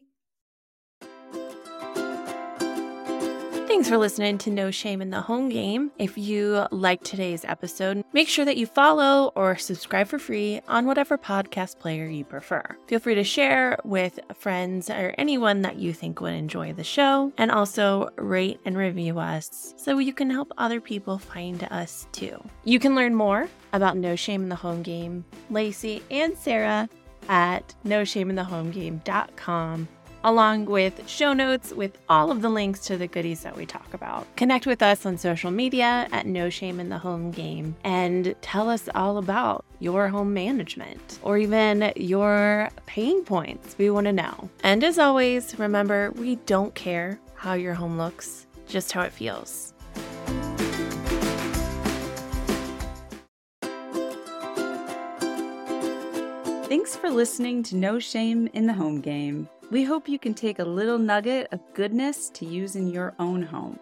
Thanks 3.75 3.89
for 3.89 3.99
listening 3.99 4.39
to 4.39 4.51
No 4.51 4.71
Shame 4.71 5.03
in 5.03 5.11
the 5.11 5.23
Home 5.23 5.49
Game. 5.49 5.91
If 5.99 6.17
you 6.17 6.65
like 6.71 7.03
today's 7.03 7.45
episode, 7.45 8.05
make 8.13 8.29
sure 8.29 8.45
that 8.45 8.57
you 8.57 8.67
follow 8.67 9.33
or 9.35 9.57
subscribe 9.57 10.07
for 10.07 10.21
free 10.21 10.61
on 10.69 10.87
whatever 10.87 11.19
podcast 11.19 11.81
player 11.81 12.07
you 12.07 12.25
prefer. 12.25 12.63
Feel 12.87 13.01
free 13.01 13.17
to 13.17 13.25
share 13.25 13.77
with 13.83 14.21
friends 14.33 14.91
or 14.91 15.13
anyone 15.19 15.63
that 15.63 15.75
you 15.75 15.93
think 15.93 16.21
would 16.21 16.35
enjoy 16.35 16.73
the 16.73 16.85
show, 16.85 17.33
and 17.37 17.51
also 17.51 18.11
rate 18.17 18.61
and 18.65 18.79
review 18.79 19.19
us 19.19 19.75
so 19.77 19.99
you 19.99 20.13
can 20.13 20.31
help 20.31 20.53
other 20.57 20.81
people 20.81 21.19
find 21.19 21.65
us 21.73 22.07
too. 22.13 22.41
You 22.63 22.79
can 22.79 22.95
learn 22.95 23.17
more 23.17 23.49
about 23.73 23.97
No 23.97 24.15
Shame 24.15 24.45
in 24.45 24.51
the 24.51 24.55
Home 24.55 24.85
Game, 24.85 25.25
Lacey 25.51 26.01
and 26.13 26.39
Sara 26.39 26.89
at 27.29 27.75
noshameinthehomegame.com 27.85 29.89
along 30.25 30.65
with 30.65 31.09
show 31.09 31.33
notes 31.33 31.73
with 31.73 31.99
all 32.09 32.33
of 32.33 32.43
the 32.43 32.49
links 32.49 32.81
to 32.81 32.97
the 32.97 33.07
goodies 33.07 33.43
that 33.43 33.57
we 33.57 33.67
talk 33.67 33.95
about. 33.95 34.27
Connect 34.37 34.67
with 34.67 34.83
us 34.83 35.07
on 35.07 35.17
social 35.19 35.51
media 35.51 36.09
at 36.11 36.27
No 36.27 36.51
Shame 36.51 36.81
in 36.81 36.89
the 36.89 36.99
Home 36.99 37.31
Game 37.31 37.77
and 37.85 38.35
tell 38.41 38.69
us 38.69 38.89
all 38.95 39.19
about 39.19 39.65
your 39.79 40.09
home 40.09 40.35
management 40.35 41.19
or 41.23 41.39
even 41.39 41.93
your 41.95 42.71
pain 42.87 43.23
points. 43.25 43.77
We 43.79 43.91
want 43.91 44.07
to 44.07 44.13
know. 44.13 44.49
And 44.63 44.83
as 44.83 44.99
always, 44.99 45.59
remember 45.59 46.11
we 46.13 46.37
don't 46.47 46.75
care 46.75 47.21
how 47.35 47.53
your 47.53 47.75
home 47.75 47.99
looks, 47.99 48.47
just 48.67 48.91
how 48.93 49.03
it 49.03 49.13
feels. 49.13 49.75
Thanks 56.67 56.97
for 56.97 57.11
listening 57.11 57.63
to 57.65 57.77
No 57.77 57.99
Shame 57.99 58.49
in 58.53 58.67
the 58.67 58.73
Home 58.73 59.01
Game. 59.01 59.49
We 59.71 59.85
hope 59.85 60.09
you 60.09 60.19
can 60.19 60.35
take 60.35 60.59
a 60.59 60.65
little 60.65 60.99
nugget 60.99 61.49
of 61.51 61.61
goodness 61.75 62.29
to 62.31 62.45
use 62.45 62.77
in 62.77 62.89
your 62.89 63.15
own 63.19 63.43
home. 63.43 63.79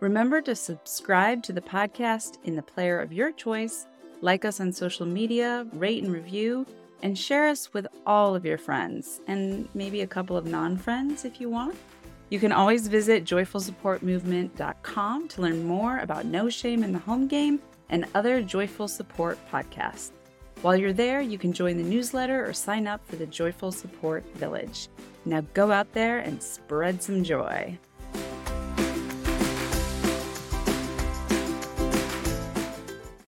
Remember 0.00 0.42
to 0.42 0.54
subscribe 0.54 1.42
to 1.44 1.52
the 1.52 1.60
podcast 1.60 2.38
in 2.44 2.54
the 2.54 2.62
player 2.62 3.00
of 3.00 3.12
your 3.12 3.32
choice, 3.32 3.86
like 4.20 4.44
us 4.44 4.60
on 4.60 4.72
social 4.72 5.06
media, 5.06 5.66
rate 5.72 6.02
and 6.02 6.12
review, 6.12 6.66
and 7.02 7.18
share 7.18 7.48
us 7.48 7.72
with 7.72 7.86
all 8.06 8.36
of 8.36 8.44
your 8.44 8.58
friends 8.58 9.20
and 9.26 9.68
maybe 9.74 10.02
a 10.02 10.06
couple 10.06 10.36
of 10.36 10.46
non 10.46 10.76
friends 10.76 11.24
if 11.24 11.40
you 11.40 11.48
want. 11.48 11.74
You 12.30 12.38
can 12.38 12.52
always 12.52 12.88
visit 12.88 13.24
joyfulsupportmovement.com 13.24 15.28
to 15.28 15.42
learn 15.42 15.64
more 15.64 15.98
about 15.98 16.26
No 16.26 16.48
Shame 16.48 16.84
in 16.84 16.92
the 16.92 16.98
Home 17.00 17.26
Game 17.26 17.60
and 17.90 18.06
other 18.14 18.42
Joyful 18.42 18.88
Support 18.88 19.38
podcasts. 19.50 20.12
While 20.62 20.76
you're 20.76 20.92
there, 20.92 21.20
you 21.20 21.38
can 21.38 21.52
join 21.52 21.76
the 21.76 21.82
newsletter 21.82 22.48
or 22.48 22.52
sign 22.52 22.86
up 22.86 23.04
for 23.08 23.16
the 23.16 23.26
Joyful 23.26 23.72
Support 23.72 24.24
Village. 24.36 24.88
Now 25.24 25.40
go 25.54 25.72
out 25.72 25.92
there 25.92 26.20
and 26.20 26.40
spread 26.40 27.02
some 27.02 27.24
joy. 27.24 27.76